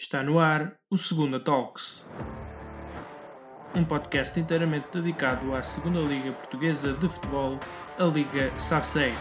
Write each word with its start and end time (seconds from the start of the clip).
Está 0.00 0.22
no 0.22 0.38
ar 0.38 0.76
o 0.88 0.96
Segunda 0.96 1.40
Talks, 1.40 2.06
um 3.74 3.82
podcast 3.82 4.38
inteiramente 4.38 4.86
dedicado 4.92 5.52
à 5.56 5.60
Segunda 5.60 5.98
Liga 5.98 6.30
Portuguesa 6.30 6.92
de 6.92 7.08
Futebol, 7.08 7.58
a 7.98 8.04
Liga 8.04 8.56
SABSEG. 8.56 9.12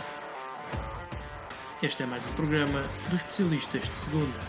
Este 1.81 2.03
é 2.03 2.05
mais 2.05 2.23
um 2.27 2.33
programa 2.33 2.83
dos 3.09 3.23
especialistas 3.23 3.89
de 3.89 3.95
Segunda. 3.95 4.39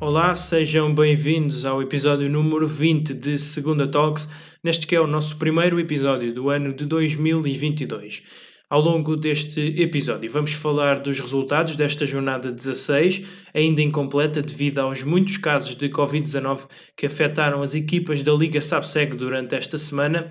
Olá, 0.00 0.34
sejam 0.34 0.94
bem-vindos 0.94 1.66
ao 1.66 1.82
episódio 1.82 2.30
número 2.30 2.66
20 2.66 3.12
de 3.12 3.36
Segunda 3.36 3.86
Talks, 3.86 4.26
neste 4.64 4.86
que 4.86 4.96
é 4.96 5.00
o 5.02 5.06
nosso 5.06 5.36
primeiro 5.36 5.78
episódio 5.78 6.34
do 6.34 6.48
ano 6.48 6.72
de 6.72 6.86
2022. 6.86 8.47
Ao 8.70 8.82
longo 8.82 9.16
deste 9.16 9.60
episódio, 9.80 10.30
vamos 10.30 10.52
falar 10.52 11.00
dos 11.00 11.18
resultados 11.18 11.74
desta 11.74 12.04
jornada 12.04 12.52
16, 12.52 13.26
ainda 13.54 13.80
incompleta 13.80 14.42
devido 14.42 14.80
aos 14.80 15.02
muitos 15.02 15.38
casos 15.38 15.74
de 15.74 15.88
Covid-19 15.88 16.68
que 16.94 17.06
afetaram 17.06 17.62
as 17.62 17.74
equipas 17.74 18.22
da 18.22 18.30
Liga 18.34 18.60
SAPSEG 18.60 19.14
durante 19.14 19.54
esta 19.54 19.78
semana. 19.78 20.28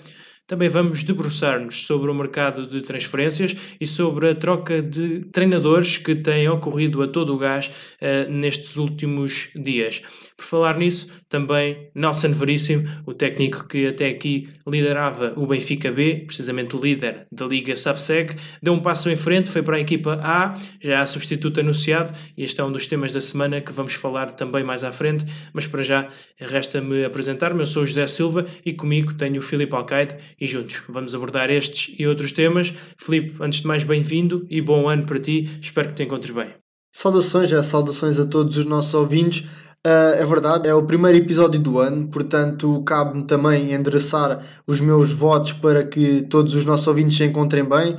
Também 0.47 0.69
vamos 0.69 1.03
debruçar-nos 1.03 1.85
sobre 1.85 2.09
o 2.09 2.15
mercado 2.15 2.65
de 2.65 2.81
transferências 2.81 3.53
e 3.81 3.85
sobre 3.85 4.29
a 4.29 4.35
troca 4.35 4.81
de 4.81 5.25
treinadores 5.25 5.97
que 5.97 6.15
tem 6.15 6.47
ocorrido 6.47 7.01
a 7.01 7.07
todo 7.07 7.35
o 7.35 7.37
gás 7.37 7.67
uh, 7.67 8.33
nestes 8.33 8.77
últimos 8.77 9.49
dias. 9.53 10.01
Por 10.37 10.45
falar 10.45 10.77
nisso, 10.77 11.09
também 11.27 11.89
Nelson 11.93 12.31
Veríssimo, 12.31 12.87
o 13.05 13.13
técnico 13.13 13.67
que 13.67 13.87
até 13.87 14.07
aqui 14.07 14.47
liderava 14.65 15.33
o 15.35 15.45
Benfica 15.47 15.91
B, 15.91 16.23
precisamente 16.25 16.77
líder 16.77 17.27
da 17.31 17.45
Liga 17.45 17.75
Subseg, 17.75 18.35
deu 18.61 18.71
um 18.71 18.79
passo 18.79 19.09
em 19.09 19.17
frente, 19.17 19.49
foi 19.49 19.63
para 19.63 19.77
a 19.77 19.79
equipa 19.79 20.19
A, 20.21 20.53
já 20.79 21.01
há 21.01 21.05
substituto 21.05 21.59
anunciado, 21.59 22.13
e 22.37 22.43
este 22.43 22.61
é 22.61 22.63
um 22.63 22.71
dos 22.71 22.87
temas 22.87 23.11
da 23.11 23.19
semana 23.19 23.59
que 23.59 23.71
vamos 23.73 23.95
falar 23.95 24.31
também 24.31 24.63
mais 24.63 24.83
à 24.83 24.91
frente, 24.91 25.25
mas 25.51 25.67
para 25.67 25.83
já 25.83 26.07
resta-me 26.39 27.03
apresentar-me, 27.03 27.59
eu 27.59 27.65
sou 27.65 27.83
o 27.83 27.85
José 27.85 28.07
Silva 28.07 28.45
e 28.65 28.71
comigo 28.71 29.15
tenho 29.15 29.39
o 29.39 29.41
Filipe 29.41 29.75
Alcaide 29.75 30.15
e 30.39 30.47
juntos 30.47 30.81
vamos 30.87 31.15
abordar 31.15 31.49
estes 31.49 31.95
e 31.97 32.05
outros 32.07 32.31
temas. 32.31 32.73
Filipe, 32.97 33.35
antes 33.41 33.61
de 33.61 33.67
mais, 33.67 33.83
bem-vindo 33.83 34.45
e 34.49 34.61
bom 34.61 34.87
ano 34.87 35.05
para 35.05 35.19
ti, 35.19 35.49
espero 35.61 35.89
que 35.89 35.95
te 35.95 36.03
encontres 36.03 36.31
bem. 36.31 36.53
Saudações, 36.93 37.49
já 37.49 37.61
saudações 37.61 38.19
a 38.19 38.25
todos 38.25 38.57
os 38.57 38.65
nossos 38.65 38.93
ouvintes. 38.93 39.45
Uh, 39.85 40.17
é 40.17 40.25
verdade, 40.25 40.67
é 40.67 40.73
o 40.73 40.83
primeiro 40.83 41.17
episódio 41.17 41.59
do 41.59 41.79
ano, 41.79 42.09
portanto, 42.09 42.81
cabe-me 42.83 43.23
também 43.23 43.71
endereçar 43.73 44.43
os 44.65 44.81
meus 44.81 45.11
votos 45.11 45.53
para 45.53 45.83
que 45.83 46.23
todos 46.23 46.55
os 46.55 46.65
nossos 46.65 46.87
ouvintes 46.87 47.15
se 47.15 47.23
encontrem 47.23 47.63
bem. 47.63 47.95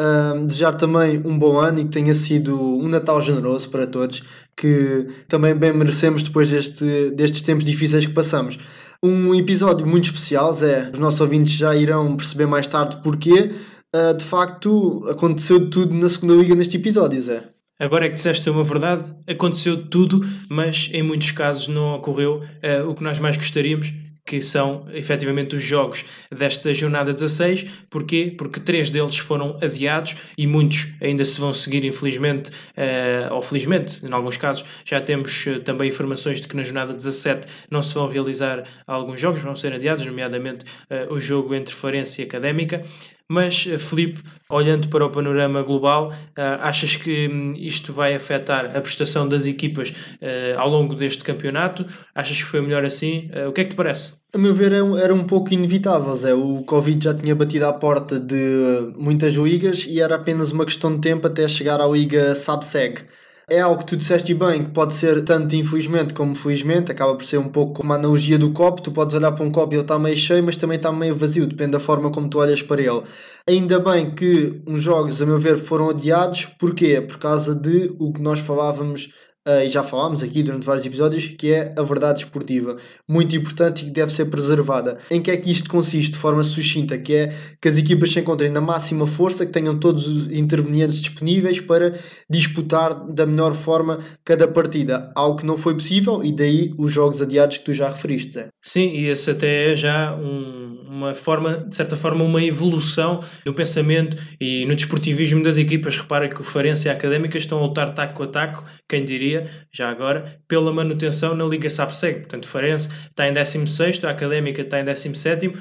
Uh, 0.00 0.46
desejar 0.46 0.74
também 0.74 1.20
um 1.24 1.36
bom 1.36 1.58
ano 1.58 1.80
e 1.80 1.84
que 1.84 1.90
tenha 1.90 2.14
sido 2.14 2.56
um 2.56 2.88
Natal 2.88 3.20
generoso 3.20 3.68
para 3.68 3.86
todos, 3.86 4.22
que 4.56 5.06
também 5.28 5.54
bem 5.54 5.72
merecemos 5.72 6.22
depois 6.22 6.48
deste, 6.48 7.10
destes 7.10 7.42
tempos 7.42 7.64
difíceis 7.64 8.06
que 8.06 8.12
passamos. 8.12 8.58
Um 9.04 9.32
episódio 9.32 9.86
muito 9.86 10.06
especial, 10.06 10.52
Zé, 10.52 10.90
os 10.92 10.98
nossos 10.98 11.20
ouvintes 11.20 11.52
já 11.52 11.74
irão 11.76 12.16
perceber 12.16 12.46
mais 12.46 12.66
tarde 12.66 13.00
porquê. 13.00 13.52
Uh, 13.94 14.16
de 14.16 14.24
facto, 14.24 15.04
aconteceu 15.08 15.70
tudo 15.70 15.94
na 15.94 16.08
segunda 16.08 16.34
liga 16.34 16.54
neste 16.56 16.76
episódio, 16.76 17.22
Zé. 17.22 17.48
Agora 17.78 18.06
é 18.06 18.08
que 18.08 18.16
disseste 18.16 18.50
uma 18.50 18.64
verdade, 18.64 19.14
aconteceu 19.28 19.86
tudo, 19.86 20.20
mas 20.50 20.90
em 20.92 21.00
muitos 21.00 21.30
casos 21.30 21.68
não 21.68 21.94
ocorreu 21.94 22.42
uh, 22.42 22.90
o 22.90 22.94
que 22.96 23.04
nós 23.04 23.20
mais 23.20 23.36
gostaríamos, 23.36 23.94
que 24.28 24.42
são 24.42 24.84
efetivamente 24.92 25.56
os 25.56 25.62
jogos 25.62 26.04
desta 26.30 26.74
jornada 26.74 27.14
16. 27.14 27.64
Porquê? 27.88 28.34
Porque 28.36 28.60
três 28.60 28.90
deles 28.90 29.16
foram 29.16 29.56
adiados 29.62 30.16
e 30.36 30.46
muitos 30.46 30.88
ainda 31.00 31.24
se 31.24 31.40
vão 31.40 31.54
seguir, 31.54 31.82
infelizmente, 31.86 32.50
uh, 32.50 33.32
ou 33.32 33.40
felizmente, 33.40 34.04
em 34.06 34.12
alguns 34.12 34.36
casos, 34.36 34.66
já 34.84 35.00
temos 35.00 35.46
uh, 35.46 35.60
também 35.60 35.88
informações 35.88 36.42
de 36.42 36.46
que 36.46 36.54
na 36.54 36.62
jornada 36.62 36.92
17 36.92 37.46
não 37.70 37.80
se 37.80 37.94
vão 37.94 38.06
realizar 38.06 38.64
alguns 38.86 39.18
jogos, 39.18 39.40
vão 39.40 39.56
ser 39.56 39.72
adiados, 39.72 40.04
nomeadamente 40.04 40.66
uh, 40.90 41.10
o 41.10 41.18
jogo 41.18 41.54
entre 41.54 41.74
Farense 41.74 42.20
e 42.20 42.24
Académica. 42.26 42.82
Mas, 43.30 43.66
eh, 43.68 43.76
Felipe, 43.76 44.22
olhando 44.48 44.88
para 44.88 45.04
o 45.04 45.10
panorama 45.10 45.62
global, 45.62 46.10
uh, 46.10 46.14
achas 46.60 46.96
que 46.96 47.28
hum, 47.28 47.52
isto 47.56 47.92
vai 47.92 48.14
afetar 48.14 48.74
a 48.74 48.80
prestação 48.80 49.28
das 49.28 49.44
equipas 49.44 49.90
uh, 49.90 50.58
ao 50.58 50.70
longo 50.70 50.94
deste 50.94 51.22
campeonato? 51.22 51.84
Achas 52.14 52.38
que 52.38 52.44
foi 52.44 52.62
melhor 52.62 52.84
assim? 52.86 53.30
O 53.46 53.52
que 53.52 53.60
é 53.60 53.64
que 53.64 53.70
te 53.70 53.76
parece? 53.76 54.14
A 54.34 54.38
meu 54.38 54.54
ver, 54.54 54.72
era 54.72 54.84
um, 54.84 54.96
era 54.96 55.14
um 55.14 55.24
pouco 55.24 55.52
inevitável, 55.52 56.16
Zé. 56.16 56.34
O 56.34 56.62
Covid 56.62 57.04
já 57.04 57.14
tinha 57.14 57.34
batido 57.34 57.66
à 57.66 57.72
porta 57.72 58.18
de 58.18 58.94
muitas 58.96 59.34
ligas 59.34 59.84
e 59.86 60.00
era 60.00 60.16
apenas 60.16 60.50
uma 60.50 60.64
questão 60.64 60.94
de 60.94 61.00
tempo 61.00 61.26
até 61.26 61.46
chegar 61.48 61.80
à 61.80 61.86
liga 61.86 62.34
SABSEG 62.34 63.04
é 63.48 63.60
algo 63.60 63.78
que 63.78 63.86
tu 63.86 63.96
disseste 63.96 64.34
bem, 64.34 64.64
que 64.64 64.70
pode 64.70 64.92
ser 64.92 65.24
tanto 65.24 65.56
infelizmente 65.56 66.12
como 66.12 66.34
felizmente, 66.34 66.92
acaba 66.92 67.14
por 67.14 67.24
ser 67.24 67.38
um 67.38 67.48
pouco 67.48 67.74
como 67.74 67.92
a 67.92 67.96
analogia 67.96 68.38
do 68.38 68.52
copo, 68.52 68.82
tu 68.82 68.92
podes 68.92 69.14
olhar 69.14 69.32
para 69.32 69.44
um 69.44 69.50
copo 69.50 69.72
e 69.72 69.76
ele 69.76 69.82
está 69.82 69.98
meio 69.98 70.16
cheio, 70.16 70.42
mas 70.44 70.56
também 70.56 70.76
está 70.76 70.92
meio 70.92 71.16
vazio, 71.16 71.46
depende 71.46 71.72
da 71.72 71.80
forma 71.80 72.10
como 72.10 72.28
tu 72.28 72.38
olhas 72.38 72.62
para 72.62 72.82
ele. 72.82 73.02
Ainda 73.48 73.78
bem 73.78 74.10
que 74.10 74.60
uns 74.66 74.82
jogos, 74.82 75.22
a 75.22 75.26
meu 75.26 75.38
ver, 75.38 75.56
foram 75.56 75.90
adiados, 75.90 76.44
porquê? 76.58 77.00
Por 77.00 77.18
causa 77.18 77.54
de 77.54 77.94
o 77.98 78.12
que 78.12 78.20
nós 78.20 78.40
falávamos 78.40 79.10
uh, 79.48 79.64
e 79.64 79.68
já 79.68 79.82
falámos 79.82 80.22
aqui 80.22 80.42
durante 80.42 80.66
vários 80.66 80.84
episódios, 80.84 81.26
que 81.26 81.50
é 81.52 81.74
a 81.76 81.82
verdade 81.82 82.20
esportiva, 82.20 82.76
muito 83.08 83.34
importante 83.34 83.82
e 83.82 83.84
que 83.86 83.90
deve 83.90 84.12
ser 84.12 84.26
preservada. 84.26 84.98
Em 85.10 85.22
que 85.22 85.30
é 85.30 85.36
que 85.36 85.50
isto 85.50 85.70
consiste 85.70 86.12
de 86.12 86.18
forma 86.18 86.42
sucinta? 86.42 86.98
Que 86.98 87.14
é 87.14 87.34
que 87.60 87.68
as 87.68 87.78
equipas 87.78 88.12
se 88.12 88.20
encontrem 88.20 88.50
na 88.50 88.60
máxima 88.60 89.06
força, 89.06 89.46
que 89.46 89.52
tenham 89.52 89.78
todos 89.78 90.06
os 90.06 90.32
intervenientes 90.32 91.00
disponíveis 91.00 91.60
para 91.60 91.94
disputar 92.28 92.94
da 93.08 93.26
melhor 93.26 93.54
forma 93.54 93.98
cada 94.24 94.46
partida, 94.46 95.10
algo 95.14 95.38
que 95.38 95.46
não 95.46 95.56
foi 95.56 95.74
possível 95.74 96.22
e 96.22 96.32
daí 96.32 96.74
os 96.76 96.92
jogos 96.92 97.22
adiados 97.22 97.58
que 97.58 97.64
tu 97.64 97.72
já 97.72 97.88
referiste, 97.88 98.32
Zé. 98.32 98.48
Sim, 98.60 98.90
e 98.90 99.06
esse 99.06 99.30
até 99.30 99.72
é 99.72 99.76
já 99.76 100.14
um, 100.14 100.84
uma 100.88 101.14
forma, 101.14 101.58
de 101.58 101.76
certa 101.76 101.96
forma, 101.96 102.24
uma 102.24 102.42
evolução 102.42 103.20
no 103.44 103.54
pensamento 103.54 104.16
e 104.40 104.66
no 104.66 104.74
desportivismo 104.74 105.42
das 105.42 105.56
equipas. 105.56 105.96
Repara 105.96 106.28
que 106.28 106.40
o 106.40 106.44
Farense 106.44 106.88
e 106.88 106.90
a 106.90 106.94
Académica 106.94 107.38
estão 107.38 107.58
a 107.58 107.62
lutar 107.66 107.94
taco 107.94 108.22
a 108.22 108.26
taco, 108.26 108.64
quem 108.88 109.04
diria, 109.04 109.37
já 109.72 109.88
agora, 109.90 110.40
pela 110.46 110.72
manutenção 110.72 111.34
na 111.34 111.44
Liga 111.44 111.68
SAPSEG. 111.68 112.20
Portanto, 112.20 112.48
Farense 112.48 112.88
está 113.08 113.28
em 113.28 113.32
16, 113.32 114.04
a 114.04 114.10
Académica 114.10 114.62
está 114.62 114.80
em 114.80 114.84
17. 114.84 115.48
Uh, 115.48 115.52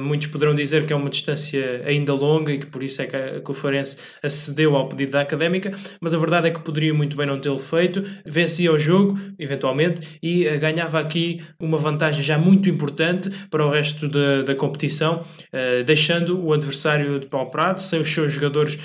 muitos 0.00 0.28
poderão 0.28 0.54
dizer 0.54 0.86
que 0.86 0.92
é 0.92 0.96
uma 0.96 1.10
distância 1.10 1.82
ainda 1.84 2.14
longa 2.14 2.52
e 2.52 2.58
que 2.58 2.66
por 2.66 2.82
isso 2.82 3.02
é 3.02 3.06
que, 3.06 3.40
que 3.40 3.50
o 3.50 3.54
Farense 3.54 3.98
acedeu 4.22 4.76
ao 4.76 4.88
pedido 4.88 5.12
da 5.12 5.20
Académica, 5.20 5.72
mas 6.00 6.14
a 6.14 6.18
verdade 6.18 6.48
é 6.48 6.50
que 6.50 6.60
poderia 6.60 6.94
muito 6.94 7.16
bem 7.16 7.26
não 7.26 7.40
tê-lo 7.40 7.58
feito. 7.58 8.02
Vencia 8.26 8.72
o 8.72 8.78
jogo, 8.78 9.18
eventualmente, 9.38 10.18
e 10.22 10.46
uh, 10.46 10.58
ganhava 10.58 10.98
aqui 11.00 11.42
uma 11.60 11.78
vantagem 11.78 12.22
já 12.22 12.38
muito 12.38 12.68
importante 12.68 13.30
para 13.50 13.64
o 13.64 13.70
resto 13.70 14.08
da, 14.08 14.42
da 14.42 14.54
competição, 14.54 15.22
uh, 15.22 15.84
deixando 15.84 16.44
o 16.44 16.52
adversário 16.52 17.18
de 17.18 17.26
pau 17.26 17.50
prato, 17.50 17.80
sem 17.80 18.00
os 18.00 18.12
seus 18.12 18.32
jogadores 18.32 18.78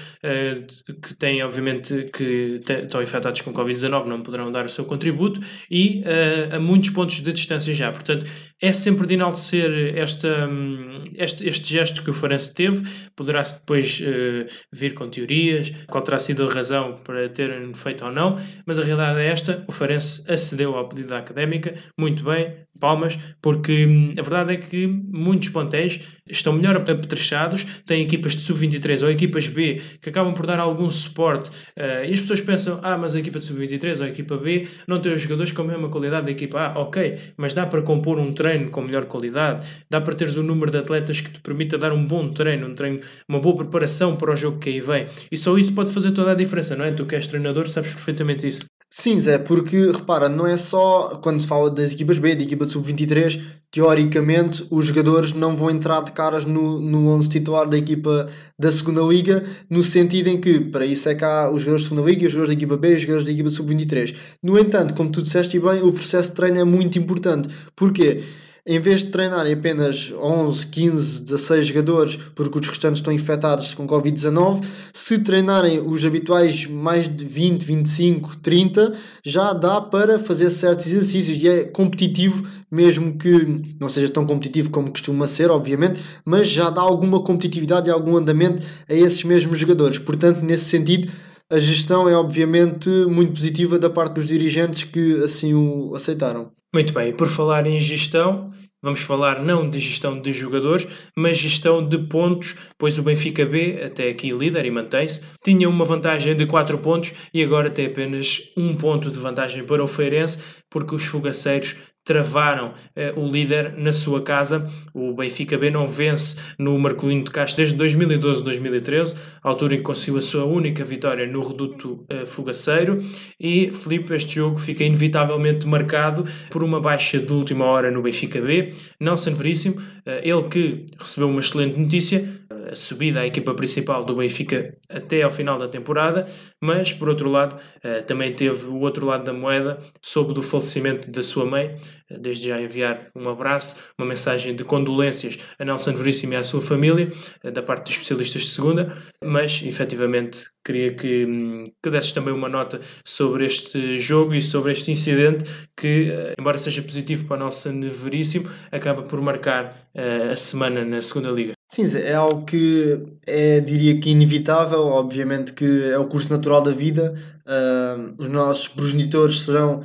que 1.02 1.14
têm, 1.16 1.42
obviamente, 1.44 2.06
que 2.14 2.60
estão 2.68 3.02
infectados 3.02 3.42
com 3.42 3.54
Covid-19 3.54 3.99
não 4.08 4.22
poderão 4.22 4.52
dar 4.52 4.66
o 4.66 4.70
seu 4.70 4.86
contributo 4.86 5.40
e 5.70 6.02
uh, 6.02 6.56
a 6.56 6.60
muitos 6.60 6.90
pontos 6.90 7.22
de 7.22 7.32
distância 7.32 7.74
já. 7.74 7.92
Portanto, 7.92 8.26
é 8.62 8.74
sempre 8.74 9.08
de 9.08 9.14
enaltecer 9.14 9.98
esta, 9.98 10.48
um, 10.48 11.04
este, 11.16 11.48
este 11.48 11.74
gesto 11.74 12.04
que 12.04 12.10
o 12.10 12.14
Farense 12.14 12.54
teve. 12.54 12.84
Poderá 13.16 13.42
depois 13.42 14.02
uh, 14.02 14.46
vir 14.72 14.94
com 14.94 15.10
teorias, 15.10 15.72
qual 15.88 16.04
terá 16.04 16.20
sido 16.20 16.48
a 16.48 16.54
razão 16.54 17.00
para 17.04 17.30
terem 17.30 17.74
feito 17.74 18.04
ou 18.06 18.12
não, 18.12 18.38
mas 18.66 18.80
a 18.80 18.84
realidade 18.84 19.20
é 19.20 19.28
esta: 19.28 19.62
o 19.68 19.72
Farense 19.72 20.30
acedeu 20.32 20.76
ao 20.76 20.88
pedido 20.88 21.10
da 21.10 21.20
académica, 21.20 21.74
muito 21.98 22.24
bem, 22.24 22.54
palmas, 22.80 23.18
porque 23.42 23.86
hum, 23.86 24.14
a 24.18 24.22
verdade 24.22 24.54
é 24.54 24.58
que 24.58 24.88
muitos 24.88 25.50
plantéis 25.50 26.00
estão 26.30 26.54
melhor 26.54 26.76
apetrechados, 26.78 27.66
têm 27.86 28.04
equipas 28.04 28.36
de 28.36 28.42
sub-23 28.42 29.04
ou 29.04 29.12
equipas 29.12 29.48
B 29.48 29.82
que 30.02 30.10
acabam 30.10 30.34
por 30.34 30.46
dar 30.46 30.60
algum 30.60 30.90
suporte 30.90 31.50
uh, 31.50 32.06
e 32.08 32.14
as 32.14 32.20
pessoas 32.20 32.42
pensam, 32.42 32.80
ah, 32.82 32.98
mas 32.98 33.16
a 33.16 33.20
equipa 33.20 33.40
de 33.40 33.46
sub-23 33.46 34.00
ou 34.00 34.06
a 34.06 34.10
equipa 34.10 34.38
B 34.38 34.68
não 34.88 35.00
tem 35.00 35.14
os 35.14 35.22
jogadores 35.22 35.52
com 35.52 35.62
a 35.64 35.66
mesma 35.66 35.90
qualidade 35.90 36.26
da 36.26 36.32
equipa 36.32 36.60
A, 36.60 36.80
ok, 36.80 37.18
mas 37.38 37.54
dá 37.54 37.66
para 37.66 37.82
compor 37.82 38.18
um 38.20 38.34
treino 38.34 38.49
com 38.70 38.82
melhor 38.82 39.06
qualidade, 39.06 39.68
dá 39.90 40.02
para 40.02 40.16
teres 40.16 40.38
um 40.38 40.44
número 40.44 40.72
de 40.72 40.78
atletas 40.78 41.22
que 41.22 41.32
te 41.32 41.40
permita 41.42 41.78
dar 41.78 41.92
um 41.94 42.06
bom 42.06 42.30
treino, 42.34 42.68
um 42.68 42.76
treino, 42.76 43.00
uma 43.28 43.40
boa 43.40 43.56
preparação 43.56 44.16
para 44.16 44.32
o 44.32 44.36
jogo 44.36 44.60
que 44.60 44.70
aí 44.70 44.80
vem, 44.82 45.08
e 45.32 45.38
só 45.38 45.58
isso 45.58 45.74
pode 45.74 45.92
fazer 45.92 46.12
toda 46.12 46.32
a 46.32 46.36
diferença, 46.36 46.76
não 46.76 46.86
é? 46.86 46.92
Tu 46.92 47.06
que 47.06 47.16
és 47.16 47.28
treinador 47.28 47.68
sabes 47.68 47.94
perfeitamente 47.94 48.48
isso. 48.48 48.66
Sim, 48.92 49.22
Zé, 49.22 49.38
porque 49.38 49.92
repara, 49.92 50.28
não 50.28 50.48
é 50.48 50.58
só 50.58 51.20
quando 51.22 51.40
se 51.40 51.46
fala 51.46 51.70
das 51.70 51.94
equipas 51.94 52.18
B, 52.18 52.34
da 52.36 52.42
equipa 52.42 52.66
de 52.66 52.72
sub-23, 52.72 53.40
teoricamente 53.72 54.66
os 54.72 54.88
jogadores 54.88 55.32
não 55.32 55.56
vão 55.56 55.70
entrar 55.70 56.02
de 56.02 56.12
caras 56.12 56.44
no, 56.44 56.82
no 56.82 57.08
11 57.10 57.30
titular 57.30 57.70
da 57.70 57.78
equipa 57.78 58.28
da 58.58 58.72
segunda 58.72 59.02
liga, 59.02 59.44
no 59.70 59.84
sentido 59.84 60.28
em 60.28 60.42
que 60.42 60.60
para 60.60 60.88
isso 60.88 61.08
é 61.08 61.14
que 61.14 61.24
há 61.24 61.52
os 61.52 61.62
jogadores 61.62 61.84
da 61.84 61.90
segunda 61.90 62.10
liga, 62.10 62.26
os 62.26 62.32
jogadores 62.32 62.50
da 62.56 62.60
equipa 62.60 62.78
B 62.78 62.96
os 62.96 63.02
jogadores 63.04 63.26
da 63.26 63.32
equipa 63.32 63.50
sub-23. 63.52 64.16
No 64.42 64.58
entanto, 64.58 64.96
como 64.96 65.12
tu 65.12 65.22
disseste 65.22 65.60
bem, 65.60 65.84
o 65.84 65.94
processo 65.94 66.32
de 66.32 66.36
treino 66.36 66.60
é 66.60 66.64
muito 66.64 66.98
importante. 66.98 67.48
Porquê? 67.76 68.24
Em 68.66 68.80
vez 68.80 69.02
de 69.02 69.08
treinarem 69.08 69.54
apenas 69.54 70.12
11, 70.12 70.68
15, 70.68 71.24
16 71.24 71.68
jogadores, 71.68 72.20
porque 72.36 72.60
os 72.60 72.68
restantes 72.68 73.00
estão 73.00 73.14
infectados 73.14 73.74
com 73.74 73.88
Covid-19, 73.88 74.64
se 74.94 75.20
treinarem 75.20 75.80
os 75.80 76.04
habituais 76.06 76.66
mais 76.66 77.08
de 77.08 77.26
20, 77.26 77.64
25, 77.64 78.38
30, 78.38 78.94
já 79.24 79.54
dá 79.54 79.82
para 79.82 80.20
fazer 80.20 80.50
certos 80.50 80.88
exercícios 80.88 81.42
e 81.42 81.48
é 81.48 81.64
competitivo, 81.66 82.48
mesmo 82.72 83.18
que 83.18 83.62
não 83.80 83.90
seja 83.90 84.10
tão 84.10 84.26
competitivo 84.26 84.70
como 84.70 84.92
costuma 84.92 85.28
ser, 85.28 85.50
obviamente, 85.50 86.00
mas 86.26 86.48
já 86.50 86.70
dá 86.70 86.82
alguma 86.82 87.22
competitividade 87.24 87.88
e 87.88 87.92
algum 87.92 88.18
andamento 88.18 88.66
a 88.88 88.94
esses 88.94 89.24
mesmos 89.24 89.58
jogadores. 89.58 89.98
Portanto, 89.98 90.42
nesse 90.42 90.66
sentido, 90.66 91.12
a 91.50 91.58
gestão 91.58 92.08
é 92.08 92.16
obviamente 92.16 92.90
muito 93.08 93.34
positiva 93.34 93.80
da 93.80 93.90
parte 93.90 94.14
dos 94.14 94.28
dirigentes 94.28 94.84
que 94.84 95.24
assim 95.24 95.54
o 95.56 95.96
aceitaram. 95.96 96.59
Muito 96.72 96.94
bem, 96.94 97.12
por 97.12 97.28
falar 97.28 97.66
em 97.66 97.80
gestão, 97.80 98.52
vamos 98.80 99.00
falar 99.00 99.42
não 99.42 99.68
de 99.68 99.80
gestão 99.80 100.22
de 100.22 100.32
jogadores, 100.32 100.88
mas 101.18 101.36
gestão 101.36 101.84
de 101.84 101.98
pontos, 101.98 102.56
pois 102.78 102.96
o 103.00 103.02
Benfica 103.02 103.44
B, 103.44 103.82
até 103.84 104.08
aqui 104.08 104.30
líder 104.30 104.66
e 104.68 104.70
mantém-se, 104.70 105.26
tinha 105.44 105.68
uma 105.68 105.84
vantagem 105.84 106.36
de 106.36 106.46
4 106.46 106.78
pontos 106.78 107.12
e 107.34 107.44
agora 107.44 107.72
tem 107.72 107.88
apenas 107.88 108.54
um 108.56 108.76
ponto 108.76 109.10
de 109.10 109.18
vantagem 109.18 109.66
para 109.66 109.84
o 109.84 109.88
Feirense, 109.88 110.38
porque 110.70 110.94
os 110.94 111.06
fogaceiros 111.06 111.76
travaram 112.10 112.74
eh, 112.96 113.14
o 113.16 113.28
líder 113.28 113.78
na 113.78 113.94
sua 113.94 114.24
casa. 114.24 114.68
O 114.96 115.14
Benfica 115.14 115.56
B 115.60 115.70
não 115.70 115.88
vence 115.88 116.38
no 116.58 116.76
Marcolino 116.80 117.24
de 117.24 117.30
Castro 117.30 117.64
desde 117.64 117.78
2012-2013, 117.78 119.16
altura 119.44 119.76
em 119.76 119.78
que 119.78 119.84
conseguiu 119.84 120.18
a 120.18 120.22
sua 120.22 120.44
única 120.44 120.84
vitória 120.84 121.28
no 121.28 121.40
reduto 121.40 122.04
eh, 122.10 122.26
fogaceiro. 122.26 122.98
E, 123.40 123.72
Felipe, 123.72 124.16
este 124.16 124.38
jogo 124.38 124.58
fica 124.58 124.84
inevitavelmente 124.84 125.68
marcado 125.68 126.26
por 126.50 126.64
uma 126.64 126.82
baixa 126.82 127.20
de 127.20 127.32
última 127.32 127.66
hora 127.66 127.92
no 127.92 128.02
Benfica 128.02 128.42
B. 128.42 128.74
Nelson 129.00 129.36
Veríssimo, 129.36 129.80
eh, 130.04 130.22
ele 130.24 130.44
que 130.50 130.86
recebeu 130.98 131.30
uma 131.30 131.42
excelente 131.42 131.80
notícia, 131.80 132.28
a 132.70 132.76
subida 132.76 133.22
à 133.22 133.28
equipa 133.28 133.54
principal 133.54 134.06
do 134.06 134.16
Benfica 134.16 134.76
até 134.88 135.24
ao 135.24 135.32
final 135.32 135.58
da 135.58 135.68
temporada, 135.68 136.26
mas 136.62 136.94
por 136.94 137.10
outro 137.10 137.30
lado 137.30 137.60
eh, 137.84 138.02
também 138.02 138.34
teve 138.34 138.66
o 138.68 138.80
outro 138.80 139.06
lado 139.06 139.24
da 139.24 139.34
moeda, 139.34 139.80
soube 140.02 140.34
do 140.34 140.42
falecimento 140.42 141.10
da 141.10 141.24
sua 141.24 141.46
mãe, 141.46 141.76
eh, 142.10 142.18
desde 142.20 142.50
já 142.50 142.62
enviar 142.62 143.08
um 143.16 143.28
abraço, 143.28 143.76
uma 143.98 144.08
mensagem 144.08 144.56
de 144.56 144.64
condolências 144.64 145.40
a 145.58 145.66
Nelson 145.66 145.94
Veríssimo 145.94 146.34
e 146.34 146.36
à 146.36 146.44
sua 146.44 146.62
família, 146.62 147.12
eh, 147.44 147.52
da 147.52 147.64
parte 147.64 147.86
dos 147.86 147.94
especialistas 147.94 148.44
de 148.44 148.50
segunda, 148.50 148.96
mas 149.24 149.64
efetivamente 149.64 150.46
queria 150.64 150.94
que, 150.94 151.26
hum, 151.26 151.64
que 151.82 151.90
desses 151.90 152.12
também 152.12 152.34
uma 152.34 152.50
nota 152.50 152.80
sobre 153.04 153.46
este 153.46 153.98
jogo 153.98 154.36
e 154.36 154.42
sobre 154.42 154.72
este 154.72 154.92
incidente 154.92 155.44
que, 155.76 156.14
embora 156.38 156.58
seja 156.58 156.82
positivo 156.84 157.26
para 157.26 157.38
a 157.38 157.40
Nelson 157.46 157.80
Veríssimo, 157.90 158.50
acaba 158.72 159.02
por 159.04 159.20
marcar 159.22 159.90
a 160.32 160.36
semana 160.36 160.86
na 160.86 161.02
segunda 161.02 161.32
liga. 161.32 161.59
Sim, 161.72 161.86
é 161.98 162.16
algo 162.16 162.46
que 162.46 163.00
é, 163.28 163.60
diria 163.60 164.00
que 164.00 164.10
inevitável, 164.10 164.80
obviamente 164.88 165.54
que 165.54 165.84
é 165.84 166.00
o 166.00 166.08
curso 166.08 166.32
natural 166.32 166.64
da 166.64 166.72
vida. 166.72 167.14
Uh, 167.46 168.16
os 168.18 168.28
nossos 168.28 168.68
progenitores 168.68 169.42
serão, 169.42 169.84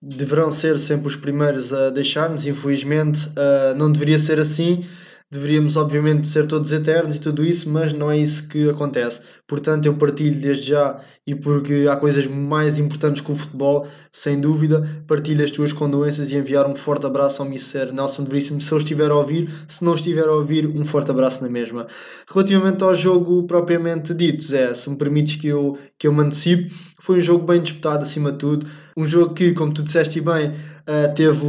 deverão 0.00 0.50
ser 0.50 0.78
sempre 0.78 1.06
os 1.08 1.16
primeiros 1.16 1.72
a 1.72 1.88
deixar-nos, 1.88 2.46
infelizmente. 2.46 3.28
Uh, 3.28 3.74
não 3.78 3.90
deveria 3.90 4.18
ser 4.18 4.38
assim 4.38 4.84
deveríamos 5.32 5.78
obviamente 5.78 6.28
ser 6.28 6.46
todos 6.46 6.70
eternos 6.72 7.16
e 7.16 7.20
tudo 7.20 7.42
isso, 7.42 7.70
mas 7.70 7.94
não 7.94 8.10
é 8.10 8.18
isso 8.18 8.46
que 8.48 8.68
acontece. 8.68 9.22
Portanto, 9.48 9.86
eu 9.86 9.94
partilho 9.94 10.38
desde 10.38 10.68
já 10.68 11.00
e 11.26 11.34
porque 11.34 11.86
há 11.90 11.96
coisas 11.96 12.26
mais 12.26 12.78
importantes 12.78 13.22
que 13.22 13.32
o 13.32 13.34
futebol, 13.34 13.88
sem 14.12 14.38
dúvida, 14.38 14.86
partilho 15.06 15.42
as 15.42 15.50
tuas 15.50 15.72
condolências 15.72 16.30
e 16.30 16.36
enviar 16.36 16.66
um 16.66 16.74
forte 16.74 17.06
abraço 17.06 17.40
ao 17.40 17.48
Mr. 17.48 17.92
Nelson 17.94 18.24
Veríssimo, 18.24 18.60
se 18.60 18.74
ele 18.74 18.82
estiver 18.82 19.10
a 19.10 19.16
ouvir, 19.16 19.50
se 19.66 19.82
não 19.82 19.94
estiver 19.94 20.28
a 20.28 20.32
ouvir, 20.32 20.66
um 20.66 20.84
forte 20.84 21.10
abraço 21.10 21.42
na 21.42 21.48
mesma. 21.48 21.86
Relativamente 22.30 22.84
ao 22.84 22.94
jogo 22.94 23.44
propriamente 23.44 24.12
dito, 24.12 24.44
Zé, 24.44 24.74
se 24.74 24.90
me 24.90 24.96
permites 24.96 25.36
que 25.36 25.46
eu, 25.46 25.78
que 25.98 26.06
eu 26.06 26.12
me 26.12 26.20
antecipe, 26.20 26.70
foi 27.00 27.16
um 27.16 27.22
jogo 27.22 27.46
bem 27.46 27.62
disputado 27.62 28.02
acima 28.02 28.32
de 28.32 28.38
tudo, 28.38 28.66
um 28.94 29.06
jogo 29.06 29.32
que, 29.32 29.54
como 29.54 29.72
tu 29.72 29.82
disseste 29.82 30.20
bem, 30.20 30.50
uh, 30.50 31.14
teve 31.14 31.40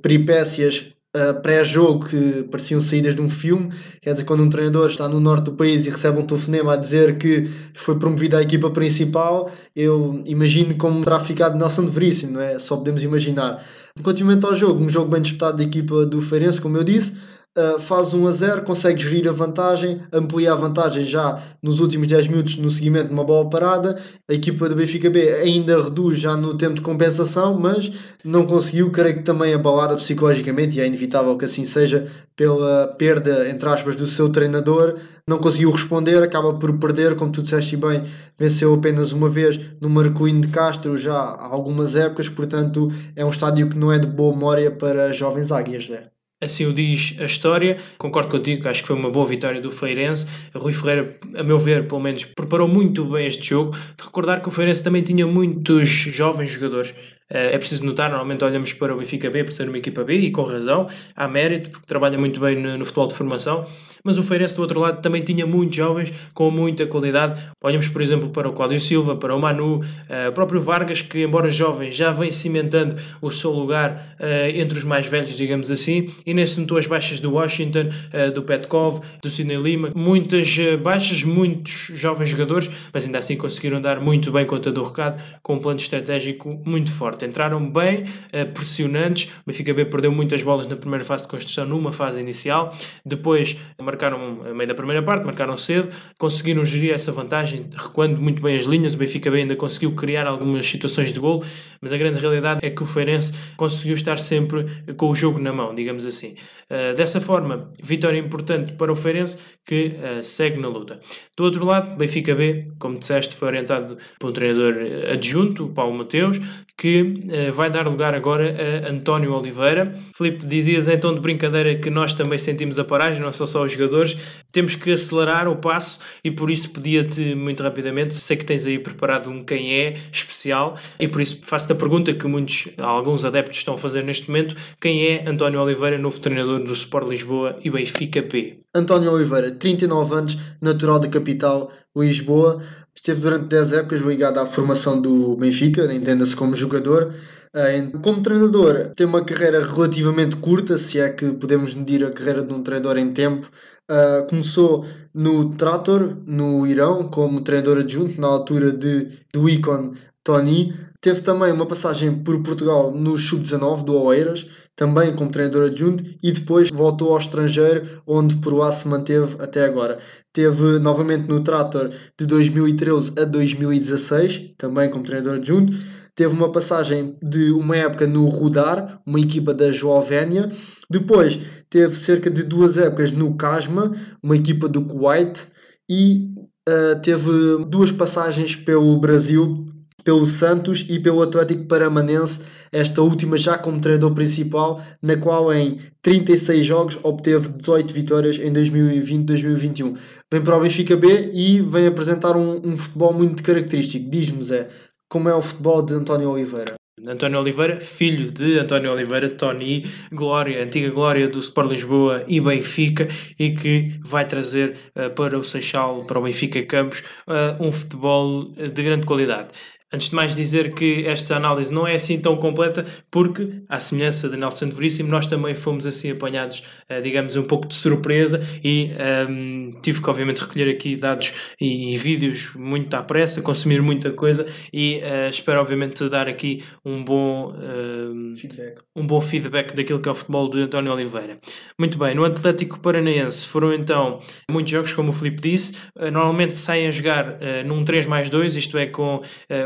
peripécias 0.00 0.94
uh, 1.16 1.40
pré-jogo 1.40 2.06
que 2.06 2.42
pareciam 2.44 2.80
saídas 2.80 3.14
de 3.14 3.22
um 3.22 3.28
filme. 3.28 3.70
Quer 4.00 4.12
dizer, 4.12 4.24
quando 4.24 4.42
um 4.42 4.50
treinador 4.50 4.88
está 4.88 5.08
no 5.08 5.20
norte 5.20 5.44
do 5.44 5.52
país 5.52 5.86
e 5.86 5.90
recebe 5.90 6.18
um 6.18 6.26
telefonema 6.26 6.74
a 6.74 6.76
dizer 6.76 7.18
que 7.18 7.48
foi 7.74 7.98
promovido 7.98 8.36
à 8.36 8.42
equipa 8.42 8.70
principal, 8.70 9.50
eu 9.74 10.22
imagino 10.26 10.74
como 10.76 11.02
terá 11.04 11.20
ficado 11.20 11.58
Nelson 11.58 11.84
de 11.84 11.90
Veríssimo, 11.90 12.32
não 12.32 12.40
é? 12.40 12.58
Só 12.58 12.76
podemos 12.76 13.02
imaginar. 13.02 13.62
Continuamente 14.02 14.46
ao 14.46 14.54
jogo, 14.54 14.82
um 14.82 14.88
jogo 14.88 15.10
bem 15.10 15.20
disputado 15.20 15.58
da 15.58 15.62
equipa 15.62 16.06
do 16.06 16.20
Feirense, 16.20 16.60
como 16.60 16.76
eu 16.76 16.84
disse 16.84 17.12
uh, 17.56 17.80
faz 17.80 18.14
1 18.14 18.26
a 18.26 18.32
0, 18.32 18.62
consegue 18.62 19.02
gerir 19.02 19.28
a 19.28 19.32
vantagem, 19.32 20.00
amplia 20.12 20.52
a 20.52 20.56
vantagem 20.56 21.04
já 21.04 21.40
nos 21.62 21.80
últimos 21.80 22.06
10 22.08 22.28
minutos 22.28 22.56
no 22.56 22.70
seguimento 22.70 23.08
de 23.08 23.12
uma 23.12 23.24
bola 23.24 23.48
parada. 23.48 23.98
A 24.28 24.34
equipa 24.34 24.68
do 24.68 24.74
Benfica 24.74 25.10
B 25.10 25.32
ainda 25.34 25.82
reduz 25.82 26.18
já 26.18 26.36
no 26.36 26.56
tempo 26.56 26.74
de 26.74 26.80
compensação, 26.80 27.58
mas 27.58 27.92
não 28.24 28.46
conseguiu, 28.46 28.90
creio 28.90 29.16
que 29.16 29.22
também 29.22 29.54
abalada 29.54 29.96
psicologicamente, 29.96 30.78
e 30.78 30.80
é 30.80 30.86
inevitável 30.86 31.36
que 31.36 31.44
assim 31.44 31.66
seja, 31.66 32.06
pela 32.36 32.88
perda, 32.98 33.48
entre 33.48 33.68
aspas, 33.68 33.96
do 33.96 34.06
seu 34.06 34.28
treinador, 34.28 34.96
não 35.28 35.38
conseguiu 35.38 35.70
responder, 35.70 36.22
acaba 36.22 36.54
por 36.54 36.78
perder, 36.78 37.16
como 37.16 37.30
tu 37.30 37.42
disseste 37.42 37.76
bem, 37.76 38.02
venceu 38.38 38.74
apenas 38.74 39.12
uma 39.12 39.28
vez 39.28 39.60
no 39.80 39.88
Marcoinho 39.88 40.40
de 40.40 40.48
Castro 40.48 40.96
já 40.96 41.14
há 41.14 41.46
algumas 41.46 41.94
épocas, 41.94 42.28
portanto 42.28 42.90
é 43.14 43.24
um 43.24 43.30
estádio 43.30 43.68
que 43.68 43.78
não 43.78 43.92
é 43.92 43.98
de 43.98 44.06
boa 44.06 44.32
memória 44.32 44.70
para 44.70 45.12
jovens 45.12 45.52
águias, 45.52 45.88
né? 45.88 46.11
Assim 46.42 46.66
o 46.66 46.72
diz 46.72 47.14
a 47.20 47.24
história. 47.24 47.76
Concordo 47.96 48.28
contigo, 48.28 48.68
acho 48.68 48.82
que 48.82 48.88
foi 48.88 48.96
uma 48.96 49.10
boa 49.10 49.24
vitória 49.24 49.60
do 49.60 49.70
Feirense. 49.70 50.26
Rui 50.52 50.72
Ferreira, 50.72 51.16
a 51.36 51.42
meu 51.44 51.56
ver, 51.56 51.86
pelo 51.86 52.00
menos, 52.00 52.24
preparou 52.24 52.66
muito 52.66 53.04
bem 53.04 53.28
este 53.28 53.50
jogo. 53.50 53.70
De 53.70 54.04
recordar 54.04 54.42
que 54.42 54.48
o 54.48 54.50
Feirense 54.50 54.82
também 54.82 55.02
tinha 55.02 55.24
muitos 55.24 55.88
jovens 55.88 56.50
jogadores 56.50 56.94
é 57.32 57.56
preciso 57.56 57.84
notar, 57.86 58.10
normalmente 58.10 58.44
olhamos 58.44 58.74
para 58.74 58.94
o 58.94 58.98
Benfica 58.98 59.30
B 59.30 59.42
por 59.42 59.52
ser 59.52 59.66
uma 59.66 59.78
equipa 59.78 60.04
B 60.04 60.16
e 60.16 60.30
com 60.30 60.42
razão, 60.42 60.86
há 61.16 61.26
mérito, 61.26 61.70
porque 61.70 61.86
trabalha 61.86 62.18
muito 62.18 62.38
bem 62.38 62.60
no, 62.60 62.76
no, 62.76 62.84
futebol 62.84 63.06
de 63.06 63.14
formação, 63.14 63.66
mas 64.04 64.18
o 64.18 64.22
Feirense 64.22 64.54
do 64.54 64.60
outro 64.62 64.78
lado 64.78 65.00
também 65.00 65.22
tinha 65.22 65.46
muitos 65.46 65.76
jovens 65.76 66.12
com 66.34 66.50
muita 66.50 66.86
qualidade. 66.86 67.40
Olhamos, 67.62 67.88
por 67.88 68.02
exemplo, 68.02 68.28
para 68.28 68.48
o 68.48 68.52
Cláudio 68.52 68.78
Silva, 68.78 69.16
para 69.16 69.34
o 69.34 69.40
Manu, 69.40 69.76
uh, 69.76 70.28
o 70.28 70.32
próprio 70.32 70.60
Vargas, 70.60 71.00
que 71.00 71.22
embora 71.22 71.50
jovem 71.50 71.90
já 71.90 72.10
vem 72.10 72.30
cimentando 72.30 72.96
o 73.22 73.30
seu 73.30 73.50
lugar 73.50 74.14
uh, 74.20 74.50
entre 74.54 74.76
os 74.76 74.84
mais 74.84 75.06
velhos, 75.06 75.34
digamos 75.34 75.70
assim, 75.70 76.10
e 76.26 76.34
nesse 76.34 76.60
notou 76.60 76.76
as 76.76 76.86
baixas 76.86 77.18
do 77.18 77.32
Washington, 77.32 77.88
uh, 78.12 78.30
do 78.32 78.42
Petkov, 78.42 79.00
do 79.22 79.30
Sidney 79.30 79.56
Lima, 79.56 79.90
muitas 79.94 80.58
baixas, 80.82 81.22
muitos 81.22 81.90
jovens 81.94 82.28
jogadores, 82.28 82.68
mas 82.92 83.06
ainda 83.06 83.18
assim 83.18 83.36
conseguiram 83.36 83.80
dar 83.80 84.00
muito 84.00 84.30
bem 84.30 84.44
conta 84.44 84.70
do 84.70 84.82
recado, 84.82 85.22
com 85.42 85.54
um 85.54 85.58
plano 85.58 85.78
estratégico 85.78 86.60
muito 86.64 86.92
forte 86.92 87.21
entraram 87.22 87.70
bem, 87.70 88.04
uh, 88.04 88.52
pressionantes. 88.52 89.30
O 89.42 89.46
Benfica 89.46 89.72
B 89.72 89.84
perdeu 89.84 90.12
muitas 90.12 90.42
bolas 90.42 90.66
na 90.66 90.76
primeira 90.76 91.04
fase 91.04 91.24
de 91.24 91.28
construção, 91.28 91.66
numa 91.66 91.92
fase 91.92 92.20
inicial. 92.20 92.74
Depois 93.04 93.56
marcaram, 93.80 94.42
a 94.50 94.54
meio 94.54 94.68
da 94.68 94.74
primeira 94.74 95.02
parte, 95.02 95.24
marcaram 95.24 95.56
cedo, 95.56 95.88
conseguiram 96.18 96.64
gerir 96.64 96.92
essa 96.92 97.12
vantagem, 97.12 97.66
recuando 97.76 98.20
muito 98.20 98.42
bem 98.42 98.56
as 98.56 98.64
linhas. 98.64 98.94
O 98.94 98.98
Benfica 98.98 99.30
B 99.30 99.38
ainda 99.38 99.56
conseguiu 99.56 99.92
criar 99.94 100.26
algumas 100.26 100.66
situações 100.66 101.12
de 101.12 101.20
gol, 101.20 101.44
mas 101.80 101.92
a 101.92 101.96
grande 101.96 102.18
realidade 102.18 102.64
é 102.64 102.70
que 102.70 102.82
o 102.82 102.86
Feirense 102.86 103.32
conseguiu 103.56 103.94
estar 103.94 104.18
sempre 104.18 104.66
com 104.96 105.10
o 105.10 105.14
jogo 105.14 105.38
na 105.38 105.52
mão, 105.52 105.74
digamos 105.74 106.06
assim. 106.06 106.34
Uh, 106.70 106.94
dessa 106.96 107.20
forma, 107.20 107.72
vitória 107.82 108.18
importante 108.18 108.74
para 108.74 108.92
o 108.92 108.96
Feirense 108.96 109.38
que 109.64 109.92
segue 110.24 110.58
na 110.58 110.68
luta. 110.68 111.00
Do 111.36 111.44
outro 111.44 111.64
lado, 111.64 111.96
Benfica 111.96 112.34
B, 112.34 112.72
como 112.78 112.98
disseste, 112.98 113.36
foi 113.36 113.48
orientado 113.48 113.96
por 114.18 114.30
um 114.30 114.32
treinador 114.32 114.74
adjunto, 115.12 115.66
o 115.66 115.68
Paulo 115.72 115.96
Mateus, 115.96 116.38
que 116.76 117.01
uh, 117.02 117.52
vai 117.52 117.70
dar 117.70 117.86
lugar 117.86 118.14
agora 118.14 118.86
a 118.86 118.90
António 118.90 119.34
Oliveira. 119.34 119.94
Filipe, 120.16 120.46
dizias 120.46 120.88
então 120.88 121.14
de 121.14 121.20
brincadeira 121.20 121.74
que 121.76 121.90
nós 121.90 122.12
também 122.12 122.38
sentimos 122.38 122.78
a 122.78 122.84
paragem, 122.84 123.20
não 123.20 123.32
são 123.32 123.46
só 123.46 123.64
os 123.64 123.72
jogadores, 123.72 124.16
temos 124.52 124.74
que 124.74 124.92
acelerar 124.92 125.48
o 125.48 125.56
passo 125.56 126.00
e 126.22 126.30
por 126.30 126.50
isso 126.50 126.70
pedia-te 126.70 127.34
muito 127.34 127.62
rapidamente, 127.62 128.14
sei 128.14 128.36
que 128.36 128.44
tens 128.44 128.66
aí 128.66 128.78
preparado 128.78 129.30
um 129.30 129.42
quem 129.42 129.74
é 129.74 129.94
especial 130.12 130.76
e 130.98 131.08
por 131.08 131.20
isso 131.20 131.40
faço-te 131.42 131.72
a 131.72 131.76
pergunta 131.76 132.12
que 132.14 132.26
muitos, 132.26 132.68
alguns 132.78 133.24
adeptos 133.24 133.58
estão 133.58 133.74
a 133.74 133.78
fazer 133.78 134.04
neste 134.04 134.28
momento, 134.28 134.54
quem 134.80 135.06
é 135.06 135.28
António 135.28 135.60
Oliveira, 135.60 135.98
novo 135.98 136.20
treinador 136.20 136.62
do 136.62 136.72
Sport 136.72 137.08
Lisboa 137.08 137.58
e 137.62 137.70
Benfica 137.70 138.22
P? 138.22 138.62
António 138.74 139.12
Oliveira, 139.12 139.50
39 139.50 140.14
anos, 140.14 140.38
natural 140.60 140.98
da 140.98 141.08
capital, 141.08 141.70
Lisboa, 141.96 142.62
esteve 142.94 143.20
durante 143.20 143.46
10 143.46 143.72
épocas 143.74 144.00
ligado 144.00 144.38
à 144.38 144.46
formação 144.46 145.00
do 145.00 145.36
Benfica, 145.36 145.92
entenda-se 145.92 146.34
como 146.34 146.54
jogador. 146.54 147.12
Eh, 147.54 147.90
como 148.02 148.22
treinador, 148.22 148.92
tem 148.96 149.06
uma 149.06 149.24
carreira 149.24 149.62
relativamente 149.62 150.36
curta, 150.36 150.78
se 150.78 150.98
é 150.98 151.10
que 151.10 151.32
podemos 151.32 151.74
medir 151.74 152.02
a 152.02 152.10
carreira 152.10 152.42
de 152.42 152.52
um 152.52 152.62
treinador 152.62 152.96
em 152.96 153.12
tempo. 153.12 153.50
Uh, 153.90 154.26
começou 154.28 154.86
no 155.12 155.54
Trator, 155.56 156.16
no 156.26 156.66
Irão, 156.66 157.08
como 157.08 157.42
treinador 157.42 157.78
adjunto, 157.78 158.18
na 158.18 158.28
altura 158.28 158.72
de, 158.72 159.08
do 159.34 159.48
Icon 159.50 159.92
Tony. 160.24 160.72
Teve 161.02 161.20
também 161.20 161.52
uma 161.52 161.66
passagem 161.66 162.22
por 162.22 162.40
Portugal 162.44 162.92
no 162.92 163.18
Sub-19 163.18 163.82
do 163.82 164.00
Oeiras, 164.00 164.46
também 164.76 165.12
como 165.16 165.32
treinador 165.32 165.66
adjunto, 165.66 166.04
e 166.22 166.30
depois 166.30 166.70
voltou 166.70 167.10
ao 167.10 167.18
estrangeiro, 167.18 167.82
onde 168.06 168.36
por 168.36 168.54
lá 168.54 168.70
se 168.70 168.86
manteve 168.86 169.34
até 169.40 169.64
agora. 169.64 169.98
Teve 170.32 170.78
novamente 170.78 171.28
no 171.28 171.42
Trator 171.42 171.90
de 172.16 172.24
2013 172.24 173.14
a 173.18 173.24
2016, 173.24 174.54
também 174.56 174.88
como 174.90 175.02
treinador 175.02 175.38
adjunto. 175.38 175.76
Teve 176.14 176.34
uma 176.34 176.52
passagem 176.52 177.18
de 177.20 177.50
uma 177.50 177.76
época 177.76 178.06
no 178.06 178.24
Rudar, 178.26 179.02
uma 179.04 179.18
equipa 179.18 179.52
da 179.52 179.72
Joavénia. 179.72 180.52
Depois 180.88 181.36
teve 181.68 181.96
cerca 181.96 182.30
de 182.30 182.44
duas 182.44 182.78
épocas 182.78 183.10
no 183.10 183.36
Casma, 183.36 183.90
uma 184.22 184.36
equipa 184.36 184.68
do 184.68 184.84
Kuwait. 184.84 185.48
E 185.90 186.28
uh, 186.68 187.00
teve 187.02 187.64
duas 187.66 187.90
passagens 187.90 188.54
pelo 188.54 188.96
Brasil, 189.00 189.71
pelo 190.04 190.26
Santos 190.26 190.84
e 190.88 190.98
pelo 190.98 191.22
Atlético 191.22 191.64
Paramanense, 191.64 192.40
esta 192.70 193.02
última 193.02 193.36
já 193.36 193.58
como 193.58 193.80
treinador 193.80 194.14
principal, 194.14 194.82
na 195.02 195.16
qual 195.16 195.52
em 195.52 195.78
36 196.02 196.66
jogos 196.66 196.98
obteve 197.02 197.48
18 197.48 197.94
vitórias 197.94 198.36
em 198.36 198.52
2020-2021. 198.52 199.96
Vem 200.30 200.42
para 200.42 200.56
o 200.56 200.60
Benfica 200.60 200.96
B 200.96 201.30
e 201.32 201.60
vem 201.60 201.86
apresentar 201.86 202.36
um, 202.36 202.60
um 202.64 202.76
futebol 202.76 203.12
muito 203.12 203.42
característico. 203.42 204.08
Diz-me, 204.10 204.42
Zé, 204.42 204.68
como 205.08 205.28
é 205.28 205.34
o 205.34 205.42
futebol 205.42 205.82
de 205.82 205.94
António 205.94 206.30
Oliveira? 206.30 206.74
António 207.06 207.40
Oliveira, 207.40 207.80
filho 207.80 208.30
de 208.30 208.58
António 208.58 208.92
Oliveira, 208.92 209.28
Tony, 209.28 209.84
glória, 210.12 210.62
antiga 210.62 210.90
glória 210.90 211.26
do 211.26 211.38
Sport 211.38 211.70
Lisboa 211.70 212.24
e 212.28 212.40
Benfica, 212.40 213.08
e 213.38 213.50
que 213.50 213.98
vai 214.04 214.26
trazer 214.26 214.76
uh, 214.94 215.10
para 215.10 215.38
o 215.38 215.42
Seixal, 215.42 216.04
para 216.04 216.18
o 216.18 216.22
Benfica 216.22 216.62
Campos, 216.62 217.02
uh, 217.26 217.60
um 217.60 217.72
futebol 217.72 218.52
de 218.52 218.82
grande 218.82 219.06
qualidade. 219.06 219.48
Antes 219.92 220.08
de 220.08 220.14
mais 220.14 220.34
dizer 220.34 220.72
que 220.72 221.04
esta 221.06 221.36
análise 221.36 221.72
não 221.72 221.86
é 221.86 221.94
assim 221.94 222.18
tão 222.18 222.34
completa, 222.36 222.86
porque, 223.10 223.62
à 223.68 223.78
semelhança 223.78 224.26
de 224.26 224.38
Nelson 224.38 224.70
Veríssimo, 224.70 225.10
nós 225.10 225.26
também 225.26 225.54
fomos 225.54 225.84
assim 225.84 226.10
apanhados, 226.10 226.62
uh, 226.90 227.02
digamos, 227.02 227.36
um 227.36 227.42
pouco 227.42 227.68
de 227.68 227.74
surpresa 227.74 228.42
e 228.64 228.90
um, 229.28 229.70
ehm, 229.70 229.80
tive 229.82 230.00
que, 230.00 230.08
obviamente, 230.08 230.38
recolher 230.38 230.70
aqui 230.70 230.96
dados 230.96 231.34
e, 231.60 231.92
e, 231.92 231.98
vídeos 231.98 232.54
muito 232.54 232.94
à 232.94 233.02
pressa, 233.02 233.42
consumir 233.42 233.82
muita 233.82 234.10
coisa 234.12 234.46
e 234.72 235.02
uh, 235.02 235.28
espero, 235.28 235.60
obviamente, 235.60 236.08
dar 236.08 236.26
aqui 236.26 236.64
um 236.82 237.04
bom, 237.04 237.52
uh, 237.52 238.36
feedback. 238.36 238.80
um 238.96 239.06
bom 239.06 239.20
feedback 239.20 239.74
daquilo 239.74 240.00
que 240.00 240.08
é 240.08 240.12
o 240.12 240.14
futebol 240.14 240.48
de 240.48 240.60
António 240.60 240.90
Oliveira. 240.92 241.38
Muito 241.78 241.98
bem, 241.98 242.14
no 242.14 242.24
Atlético 242.24 242.80
Paranaense 242.80 243.46
foram 243.46 243.74
então 243.74 244.20
muitos 244.50 244.72
jogos, 244.72 244.92
como 244.94 245.10
o 245.10 245.12
Filipe 245.12 245.42
disse, 245.42 245.76
normalmente 245.96 246.56
saem 246.56 246.86
a 246.86 246.90
jogar 246.90 247.38
num 247.66 247.84
3 247.84 248.06
mais 248.06 248.30
2, 248.30 248.56
isto 248.56 248.78
é, 248.78 248.86
com 248.86 249.20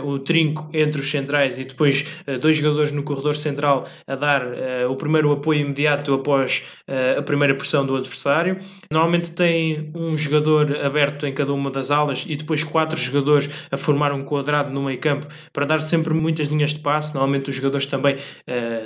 o 0.05 0.16
trinco 0.19 0.69
entre 0.73 1.01
os 1.01 1.11
centrais 1.11 1.59
e 1.59 1.65
depois 1.65 2.07
uh, 2.27 2.39
dois 2.39 2.57
jogadores 2.57 2.93
no 2.93 3.03
corredor 3.03 3.37
central 3.37 3.87
a 4.07 4.15
dar 4.15 4.43
uh, 4.43 4.91
o 4.91 4.97
primeiro 4.97 5.33
apoio 5.33 5.61
imediato 5.61 6.13
após 6.15 6.63
uh, 6.89 7.19
a 7.19 7.23
primeira 7.23 7.55
pressão 7.55 7.85
do 7.85 7.97
adversário. 7.97 8.59
Normalmente 8.91 9.33
tem 9.33 9.91
um 9.95 10.17
jogador 10.17 10.77
aberto 10.77 11.27
em 11.27 11.33
cada 11.33 11.53
uma 11.53 11.71
das 11.71 11.91
alas 11.91 12.25
e 12.27 12.37
depois 12.37 12.63
quatro 12.63 12.99
jogadores 12.99 13.49
a 13.71 13.77
formar 13.77 14.13
um 14.13 14.23
quadrado 14.23 14.73
no 14.73 14.83
meio 14.83 14.99
campo 14.99 15.27
para 15.53 15.67
dar 15.67 15.81
sempre 15.81 16.15
muitas 16.15 16.49
linhas 16.49 16.73
de 16.73 16.81
passe. 16.81 17.15
Normalmente 17.15 17.51
os 17.51 17.57
jogadores 17.57 17.87
também 17.87 18.17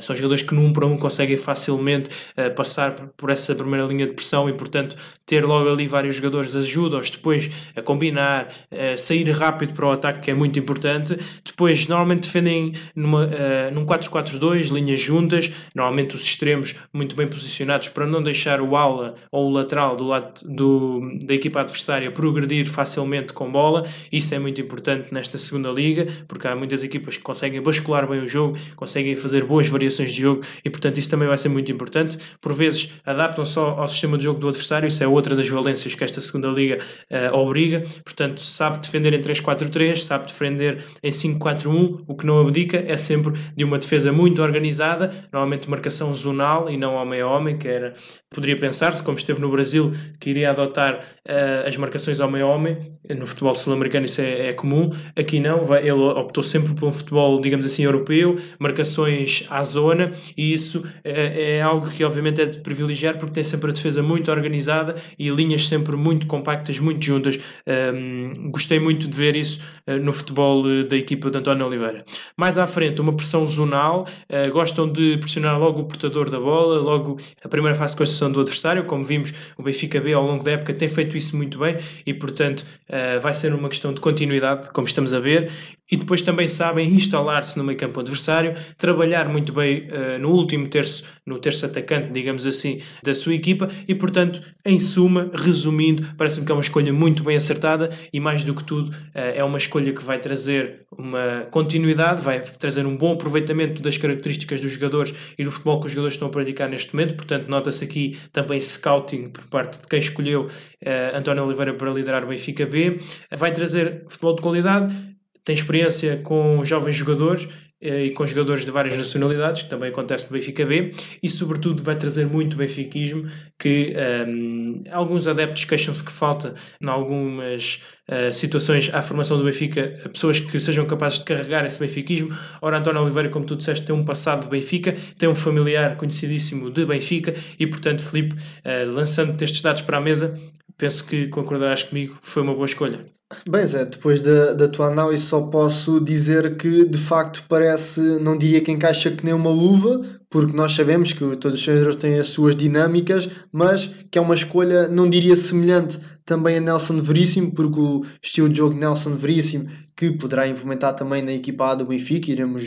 são 0.00 0.14
jogadores 0.16 0.42
que 0.42 0.54
num 0.54 0.72
para 0.72 0.86
um 0.86 0.96
conseguem 0.96 1.36
facilmente 1.36 2.10
passar 2.56 2.92
por 3.16 3.30
essa 3.30 3.54
primeira 3.54 3.86
linha 3.86 4.06
de 4.06 4.12
pressão 4.12 4.48
e 4.48 4.52
portanto 4.52 4.96
ter 5.26 5.44
logo 5.44 5.68
ali 5.68 5.86
vários 5.86 6.16
jogadores 6.16 6.54
ajuda-os 6.56 7.10
depois 7.10 7.50
a 7.76 7.82
combinar, 7.82 8.48
a 8.70 8.96
sair 8.96 9.30
rápido 9.30 9.74
para 9.74 9.86
o 9.86 9.92
ataque 9.92 10.20
que 10.20 10.30
é 10.30 10.34
muito 10.34 10.58
importante 10.58 11.16
depois, 11.44 11.86
normalmente 11.86 12.22
defendem 12.22 12.72
numa, 12.94 13.26
uh, 13.26 13.74
num 13.74 13.84
4-4-2, 13.84 14.70
linhas 14.70 15.00
juntas, 15.00 15.50
normalmente 15.74 16.16
os 16.16 16.22
extremos 16.22 16.74
muito 16.92 17.16
bem 17.16 17.26
posicionados 17.26 17.88
para 17.88 18.06
não 18.06 18.22
deixar 18.22 18.60
o 18.60 18.76
aula 18.76 19.14
ou 19.30 19.48
o 19.48 19.50
lateral 19.50 19.96
do 19.96 20.04
lado 20.04 20.40
do, 20.44 21.18
da 21.22 21.34
equipa 21.34 21.60
adversária 21.60 22.10
progredir 22.10 22.68
facilmente 22.68 23.32
com 23.32 23.50
bola. 23.50 23.84
Isso 24.10 24.34
é 24.34 24.38
muito 24.38 24.60
importante 24.60 25.12
nesta 25.12 25.38
segunda 25.38 25.70
liga, 25.70 26.06
porque 26.26 26.46
há 26.46 26.54
muitas 26.54 26.84
equipas 26.84 27.16
que 27.16 27.22
conseguem 27.22 27.60
bascular 27.62 28.08
bem 28.08 28.20
o 28.20 28.28
jogo, 28.28 28.58
conseguem 28.76 29.16
fazer 29.16 29.44
boas 29.44 29.68
variações 29.68 30.12
de 30.12 30.22
jogo 30.22 30.42
e, 30.64 30.70
portanto, 30.70 30.98
isso 30.98 31.10
também 31.10 31.28
vai 31.28 31.38
ser 31.38 31.48
muito 31.48 31.70
importante. 31.70 32.18
Por 32.40 32.52
vezes, 32.52 32.94
adaptam 33.04 33.44
só 33.44 33.70
ao 33.78 33.88
sistema 33.88 34.16
de 34.16 34.24
jogo 34.24 34.40
do 34.40 34.48
adversário, 34.48 34.86
isso 34.86 35.02
é 35.02 35.06
outra 35.06 35.34
das 35.36 35.48
valências 35.48 35.94
que 35.94 36.04
esta 36.04 36.20
segunda 36.20 36.48
liga 36.48 36.78
uh, 37.10 37.36
obriga. 37.36 37.82
Portanto, 38.04 38.42
sabe 38.42 38.78
defender 38.78 39.14
em 39.14 39.20
3-4-3, 39.20 39.96
sabe 39.96 40.26
defender 40.26 40.82
em 41.02 41.09
5-4-1, 41.10 42.04
o 42.06 42.14
que 42.14 42.26
não 42.26 42.40
abdica 42.40 42.82
é 42.86 42.96
sempre 42.96 43.34
de 43.56 43.64
uma 43.64 43.78
defesa 43.78 44.12
muito 44.12 44.42
organizada, 44.42 45.10
normalmente 45.32 45.68
marcação 45.68 46.14
zonal 46.14 46.70
e 46.70 46.76
não 46.76 46.94
homem 46.94 47.20
a 47.20 47.26
homem, 47.26 47.58
que 47.58 47.68
era, 47.68 47.92
poderia 48.32 48.56
pensar-se, 48.56 49.02
como 49.02 49.16
esteve 49.16 49.40
no 49.40 49.50
Brasil, 49.50 49.92
que 50.18 50.30
iria 50.30 50.50
adotar 50.50 51.00
uh, 51.28 51.68
as 51.68 51.76
marcações 51.76 52.20
homem 52.20 52.42
a 52.42 52.46
homem, 52.46 52.78
no 53.08 53.26
futebol 53.26 53.54
sul-americano 53.54 54.06
isso 54.06 54.20
é, 54.20 54.48
é, 54.48 54.52
comum, 54.52 54.90
aqui 55.16 55.40
não, 55.40 55.64
vai, 55.64 55.80
ele 55.80 56.02
optou 56.02 56.42
sempre 56.42 56.74
por 56.74 56.88
um 56.88 56.92
futebol, 56.92 57.40
digamos 57.40 57.64
assim, 57.64 57.84
europeu, 57.84 58.36
marcações 58.58 59.46
à 59.50 59.62
zona, 59.62 60.12
e 60.36 60.52
isso 60.52 60.84
é, 61.04 61.56
é 61.56 61.62
algo 61.62 61.88
que 61.88 62.04
obviamente 62.04 62.40
é 62.40 62.46
de 62.46 62.60
privilegiar, 62.60 63.16
porque 63.18 63.32
tem 63.32 63.44
sempre 63.44 63.70
a 63.70 63.72
defesa 63.72 64.02
muito 64.02 64.30
organizada 64.30 64.96
e 65.18 65.28
linhas 65.30 65.66
sempre 65.66 65.96
muito 65.96 66.26
compactas, 66.26 66.78
muito 66.78 67.04
juntas. 67.04 67.38
Um, 67.66 68.50
gostei 68.50 68.78
muito 68.78 69.08
de 69.08 69.16
ver 69.16 69.36
isso 69.36 69.60
uh, 69.86 69.96
no 69.96 70.12
futebol 70.12 70.62
da 70.90 70.96
equipa 70.96 71.30
de 71.30 71.38
António 71.38 71.66
Oliveira. 71.66 71.98
Mais 72.36 72.58
à 72.58 72.66
frente, 72.66 73.00
uma 73.00 73.12
pressão 73.12 73.46
zonal, 73.46 74.06
uh, 74.28 74.52
gostam 74.52 74.90
de 74.90 75.16
pressionar 75.18 75.58
logo 75.58 75.80
o 75.80 75.84
portador 75.84 76.28
da 76.28 76.38
bola, 76.38 76.80
logo 76.80 77.16
a 77.42 77.48
primeira 77.48 77.76
fase 77.76 77.94
de 77.94 77.98
construção 77.98 78.30
do 78.30 78.40
adversário, 78.40 78.84
como 78.84 79.04
vimos, 79.04 79.32
o 79.56 79.62
Benfica 79.62 80.00
B 80.00 80.12
ao 80.12 80.26
longo 80.26 80.44
da 80.44 80.52
época 80.52 80.74
tem 80.74 80.88
feito 80.88 81.16
isso 81.16 81.36
muito 81.36 81.58
bem 81.58 81.76
e, 82.04 82.12
portanto, 82.12 82.60
uh, 82.88 83.20
vai 83.20 83.32
ser 83.32 83.54
uma 83.54 83.68
questão 83.68 83.94
de 83.94 84.00
continuidade, 84.00 84.70
como 84.72 84.86
estamos 84.86 85.14
a 85.14 85.20
ver, 85.20 85.50
e 85.90 85.96
depois 85.96 86.22
também 86.22 86.46
sabem 86.46 86.88
instalar-se 86.88 87.58
no 87.58 87.64
meio 87.64 87.78
campo 87.78 87.98
adversário, 87.98 88.54
trabalhar 88.78 89.28
muito 89.28 89.52
bem 89.52 89.88
uh, 89.88 90.18
no 90.20 90.30
último 90.30 90.68
terço, 90.68 91.04
no 91.26 91.38
terço 91.38 91.66
atacante, 91.66 92.10
digamos 92.10 92.46
assim, 92.46 92.80
da 93.02 93.12
sua 93.14 93.34
equipa 93.34 93.68
e, 93.88 93.94
portanto, 93.94 94.40
em 94.64 94.78
suma, 94.78 95.30
resumindo, 95.34 96.06
parece-me 96.16 96.46
que 96.46 96.52
é 96.52 96.54
uma 96.54 96.60
escolha 96.60 96.92
muito 96.92 97.24
bem 97.24 97.36
acertada 97.36 97.90
e, 98.12 98.20
mais 98.20 98.44
do 98.44 98.54
que 98.54 98.64
tudo, 98.64 98.90
uh, 98.90 98.96
é 99.14 99.42
uma 99.42 99.58
escolha 99.58 99.92
que 99.92 100.04
vai 100.04 100.18
trazer 100.18 100.79
uma 100.96 101.46
continuidade, 101.50 102.20
vai 102.20 102.40
trazer 102.40 102.84
um 102.84 102.96
bom 102.96 103.12
aproveitamento 103.12 103.80
das 103.80 103.96
características 103.96 104.60
dos 104.60 104.72
jogadores 104.72 105.14
e 105.38 105.44
do 105.44 105.50
futebol 105.50 105.78
que 105.78 105.86
os 105.86 105.92
jogadores 105.92 106.14
estão 106.14 106.28
a 106.28 106.30
praticar 106.30 106.68
neste 106.68 106.94
momento, 106.94 107.14
portanto, 107.14 107.48
nota-se 107.48 107.84
aqui 107.84 108.18
também 108.32 108.60
scouting 108.60 109.28
por 109.28 109.46
parte 109.46 109.80
de 109.80 109.86
quem 109.86 110.00
escolheu 110.00 110.46
uh, 110.46 111.16
António 111.16 111.44
Oliveira 111.44 111.74
para 111.74 111.90
liderar 111.92 112.24
o 112.24 112.28
Benfica 112.28 112.66
B, 112.66 113.00
vai 113.30 113.52
trazer 113.52 114.04
futebol 114.08 114.34
de 114.34 114.42
qualidade 114.42 115.10
tem 115.44 115.54
experiência 115.54 116.18
com 116.18 116.64
jovens 116.64 116.96
jogadores 116.96 117.48
e 117.80 118.10
com 118.10 118.26
jogadores 118.26 118.64
de 118.64 118.70
várias 118.70 118.96
nacionalidades, 118.96 119.62
que 119.62 119.70
também 119.70 119.88
acontece 119.88 120.26
no 120.26 120.32
Benfica 120.32 120.66
B, 120.66 120.92
e 121.22 121.30
sobretudo 121.30 121.82
vai 121.82 121.96
trazer 121.96 122.26
muito 122.26 122.56
benfiquismo, 122.56 123.28
que 123.58 123.94
um, 124.28 124.82
ehm, 124.82 124.82
alguns 124.90 125.26
adeptos 125.26 125.64
queixam-se 125.64 126.04
que 126.04 126.12
falta 126.12 126.54
em 126.80 126.88
algumas 126.88 127.82
uh, 128.08 128.32
situações 128.34 128.90
à 128.92 129.00
formação 129.00 129.38
do 129.38 129.44
Benfica, 129.44 130.10
pessoas 130.12 130.40
que 130.40 130.60
sejam 130.60 130.84
capazes 130.86 131.20
de 131.20 131.24
carregar 131.24 131.64
esse 131.64 131.80
benfiquismo. 131.80 132.36
Ora, 132.60 132.78
António 132.78 133.02
Oliveira, 133.02 133.30
como 133.30 133.44
tu 133.44 133.56
disseste, 133.56 133.86
tem 133.86 133.94
um 133.94 134.04
passado 134.04 134.44
de 134.44 134.50
Benfica, 134.50 134.94
tem 135.18 135.28
um 135.28 135.34
familiar 135.34 135.96
conhecidíssimo 135.96 136.70
de 136.70 136.84
Benfica, 136.84 137.34
e 137.58 137.66
portanto, 137.66 138.02
Felipe, 138.02 138.34
uh, 138.34 138.90
lançando 138.90 139.40
estes 139.42 139.62
dados 139.62 139.82
para 139.82 139.98
a 139.98 140.00
mesa, 140.00 140.38
penso 140.76 141.06
que 141.06 141.28
concordarás 141.28 141.82
comigo, 141.82 142.18
foi 142.20 142.42
uma 142.42 142.54
boa 142.54 142.66
escolha. 142.66 143.19
Bem, 143.48 143.64
Zé, 143.64 143.84
depois 143.84 144.20
da, 144.22 144.54
da 144.54 144.66
tua 144.66 144.88
análise 144.88 145.22
só 145.22 145.42
posso 145.42 146.00
dizer 146.00 146.56
que 146.56 146.84
de 146.84 146.98
facto 146.98 147.44
parece, 147.48 148.00
não 148.00 148.36
diria 148.36 148.60
que 148.60 148.72
encaixa 148.72 149.08
que 149.08 149.24
nem 149.24 149.32
uma 149.32 149.50
luva, 149.50 150.02
porque 150.28 150.56
nós 150.56 150.72
sabemos 150.72 151.12
que 151.12 151.36
todos 151.36 151.58
os 151.58 151.64
treinadores 151.64 151.96
têm 151.96 152.18
as 152.18 152.26
suas 152.26 152.56
dinâmicas, 152.56 153.28
mas 153.52 153.86
que 154.10 154.18
é 154.18 154.20
uma 154.20 154.34
escolha, 154.34 154.88
não 154.88 155.08
diria 155.08 155.36
semelhante 155.36 156.00
também 156.24 156.56
a 156.56 156.60
Nelson 156.60 157.00
Veríssimo, 157.00 157.54
porque 157.54 157.78
o 157.78 158.04
estilo 158.20 158.48
de 158.48 158.58
jogo 158.58 158.76
Nelson 158.76 159.14
Veríssimo, 159.14 159.68
que 159.96 160.10
poderá 160.10 160.48
implementar 160.48 160.96
também 160.96 161.22
na 161.22 161.32
equipa 161.32 161.70
A 161.70 161.74
do 161.76 161.86
Benfica, 161.86 162.32
iremos 162.32 162.64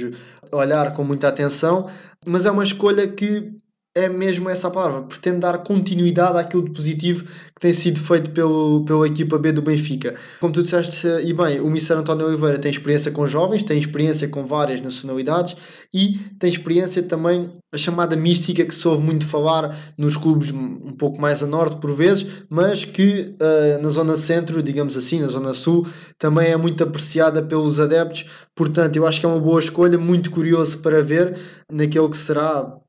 olhar 0.50 0.94
com 0.94 1.04
muita 1.04 1.28
atenção, 1.28 1.90
mas 2.26 2.46
é 2.46 2.52
uma 2.52 2.64
escolha 2.64 3.06
que 3.06 3.52
é 3.96 4.10
mesmo 4.10 4.50
essa 4.50 4.72
palavra, 4.72 5.04
pretende 5.04 5.40
dar 5.40 5.60
continuidade 5.60 6.40
àquilo 6.40 6.64
de 6.64 6.72
positivo 6.72 7.24
que 7.24 7.62
tem 7.62 7.72
sido 7.72 8.00
feito 8.00 8.32
pelo, 8.32 8.84
pela 8.86 9.06
equipa 9.06 9.38
B 9.38 9.52
do 9.52 9.62
Benfica. 9.62 10.16
Como 10.40 10.52
tu 10.52 10.64
disseste, 10.64 11.06
e 11.24 11.32
bem, 11.32 11.60
o 11.60 11.68
Mr. 11.68 11.94
António 11.94 12.26
Oliveira 12.26 12.58
tem 12.58 12.72
experiência 12.72 13.12
com 13.12 13.28
jovens, 13.28 13.62
tem 13.62 13.78
experiência 13.78 14.28
com 14.28 14.48
várias 14.48 14.82
nacionalidades 14.82 15.56
e 15.94 16.18
tem 16.40 16.50
experiência 16.50 17.04
também 17.04 17.52
a 17.72 17.78
chamada 17.78 18.16
mística 18.16 18.66
que 18.66 18.74
se 18.74 18.88
ouve 18.88 19.04
muito 19.04 19.28
falar 19.28 19.78
nos 19.96 20.18
clubes 20.18 20.50
um 20.52 20.92
pouco 20.98 21.22
mais 21.22 21.44
a 21.44 21.48
norte 21.48 21.78
por 21.78 21.94
vezes, 21.94 22.26
mas 22.50 22.84
que 22.84 23.36
uh, 23.40 23.82
na 23.82 23.90
zona 23.90 24.18
centro, 24.18 24.62
digamos 24.64 24.98
assim, 24.98 25.20
na 25.20 25.28
zona 25.28 25.54
sul, 25.54 25.86
também 26.18 26.52
é 26.52 26.58
muito 26.58 26.84
apreciada 26.84 27.44
pelos 27.44 27.80
adeptos. 27.80 28.26
Portanto, 28.56 28.96
eu 28.96 29.06
acho 29.06 29.20
que 29.20 29.26
é 29.26 29.30
uma 29.30 29.40
boa 29.40 29.60
escolha, 29.60 29.98
muito 29.98 30.32
curioso 30.32 30.80
para 30.80 31.02
ver 31.02 31.38
naquele 31.72 32.10
que 32.10 32.18
será 32.18 32.83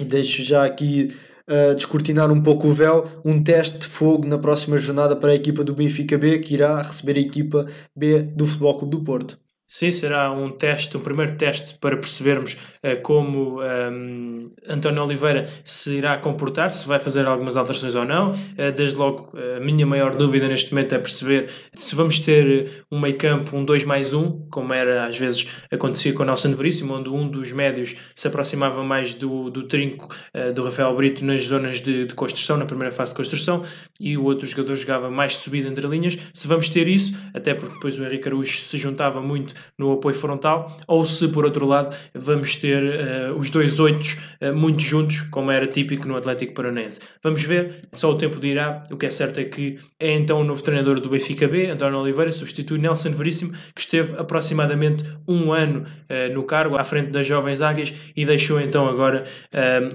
e 0.00 0.04
deixo 0.04 0.42
já 0.42 0.64
aqui 0.64 1.14
uh, 1.48 1.74
descortinar 1.74 2.30
um 2.30 2.42
pouco 2.42 2.68
o 2.68 2.72
véu, 2.72 3.06
um 3.24 3.42
teste 3.42 3.78
de 3.78 3.86
fogo 3.86 4.26
na 4.26 4.38
próxima 4.38 4.78
jornada 4.78 5.16
para 5.16 5.32
a 5.32 5.34
equipa 5.34 5.64
do 5.64 5.74
Benfica 5.74 6.18
B, 6.18 6.38
que 6.38 6.54
irá 6.54 6.82
receber 6.82 7.16
a 7.16 7.20
equipa 7.20 7.66
B 7.96 8.22
do 8.22 8.46
Futebol 8.46 8.78
Clube 8.78 8.96
do 8.96 9.04
Porto. 9.04 9.47
Sim, 9.70 9.90
será 9.90 10.32
um 10.32 10.48
teste, 10.48 10.96
um 10.96 11.00
primeiro 11.00 11.36
teste 11.36 11.76
para 11.78 11.94
percebermos 11.94 12.54
uh, 12.82 12.98
como 13.02 13.60
um, 13.60 13.62
ehm, 13.62 14.50
António 14.66 15.04
Oliveira 15.04 15.46
se 15.62 15.90
irá 15.90 16.16
comportar, 16.16 16.72
se 16.72 16.88
vai 16.88 16.98
fazer 16.98 17.26
algumas 17.26 17.54
alterações 17.54 17.94
ou 17.94 18.06
não. 18.06 18.32
Uh, 18.32 18.72
desde 18.74 18.96
logo, 18.96 19.30
a 19.54 19.60
minha 19.60 19.84
maior 19.84 20.14
dúvida 20.14 20.48
neste 20.48 20.72
momento 20.72 20.94
é 20.94 20.98
perceber 20.98 21.50
se 21.74 21.94
vamos 21.94 22.18
ter 22.18 22.86
um 22.90 22.98
meio 22.98 23.18
campo, 23.18 23.54
um 23.54 23.62
2 23.62 23.84
mais 23.84 24.14
1, 24.14 24.48
como 24.48 24.72
era 24.72 25.04
às 25.04 25.18
vezes 25.18 25.46
acontecia 25.70 26.14
com 26.14 26.22
o 26.22 26.26
Nelson 26.26 26.52
Veríssimo, 26.52 26.94
onde 26.94 27.10
um 27.10 27.28
dos 27.28 27.52
médios 27.52 27.94
se 28.14 28.26
aproximava 28.26 28.82
mais 28.82 29.12
do, 29.12 29.50
do 29.50 29.64
trinco 29.64 30.08
uh, 30.34 30.50
do 30.50 30.64
Rafael 30.64 30.96
Brito 30.96 31.22
nas 31.26 31.42
zonas 31.42 31.78
de, 31.78 32.06
de, 32.06 32.14
construção, 32.14 32.56
na 32.56 32.64
primeira 32.64 32.90
fase 32.90 33.12
de 33.12 33.18
construção, 33.18 33.62
e 34.00 34.16
o 34.16 34.24
outro 34.24 34.48
jogador 34.48 34.76
jogava 34.76 35.10
mais 35.10 35.36
subido 35.36 35.68
entre 35.68 35.86
linhas. 35.86 36.16
Se 36.32 36.48
vamos 36.48 36.70
ter 36.70 36.88
isso, 36.88 37.14
até 37.34 37.52
porque 37.52 37.74
depois 37.74 37.98
o 37.98 38.02
Henrique 38.02 38.28
Araújo 38.28 38.60
se 38.60 38.78
juntava 38.78 39.20
muito 39.20 39.57
no 39.76 39.92
apoio 39.92 40.14
frontal, 40.14 40.76
ou 40.86 41.04
se 41.04 41.28
por 41.28 41.44
outro 41.44 41.66
lado 41.66 41.96
vamos 42.14 42.56
ter 42.56 42.82
uh, 42.82 43.36
os 43.36 43.50
dois 43.50 43.78
oitos 43.78 44.16
uh, 44.40 44.54
muito 44.54 44.82
juntos, 44.82 45.22
como 45.30 45.50
era 45.50 45.66
típico 45.66 46.06
no 46.06 46.16
Atlético 46.16 46.54
Paranense. 46.54 47.00
Vamos 47.22 47.42
ver, 47.42 47.82
só 47.92 48.10
o 48.10 48.16
tempo 48.16 48.40
dirá. 48.40 48.82
O 48.90 48.96
que 48.96 49.06
é 49.06 49.10
certo 49.10 49.40
é 49.40 49.44
que 49.44 49.78
é 49.98 50.12
então 50.12 50.40
o 50.40 50.44
novo 50.44 50.62
treinador 50.62 51.00
do 51.00 51.08
Benfica 51.08 51.46
B, 51.46 51.70
António 51.70 51.98
Oliveira, 51.98 52.30
substitui 52.32 52.78
Nelson 52.78 53.10
Veríssimo, 53.10 53.52
que 53.74 53.80
esteve 53.80 54.18
aproximadamente 54.18 55.04
um 55.26 55.52
ano 55.52 55.84
uh, 55.84 56.32
no 56.32 56.42
cargo 56.42 56.76
à 56.76 56.84
frente 56.84 57.10
das 57.10 57.26
Jovens 57.26 57.60
Águias 57.60 57.92
e 58.16 58.24
deixou 58.24 58.60
então 58.60 58.86
agora 58.86 59.24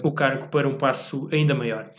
o 0.03 0.11
cargo 0.11 0.47
para 0.47 0.67
um 0.67 0.75
passo 0.75 1.27
ainda 1.31 1.53
maior. 1.53 1.89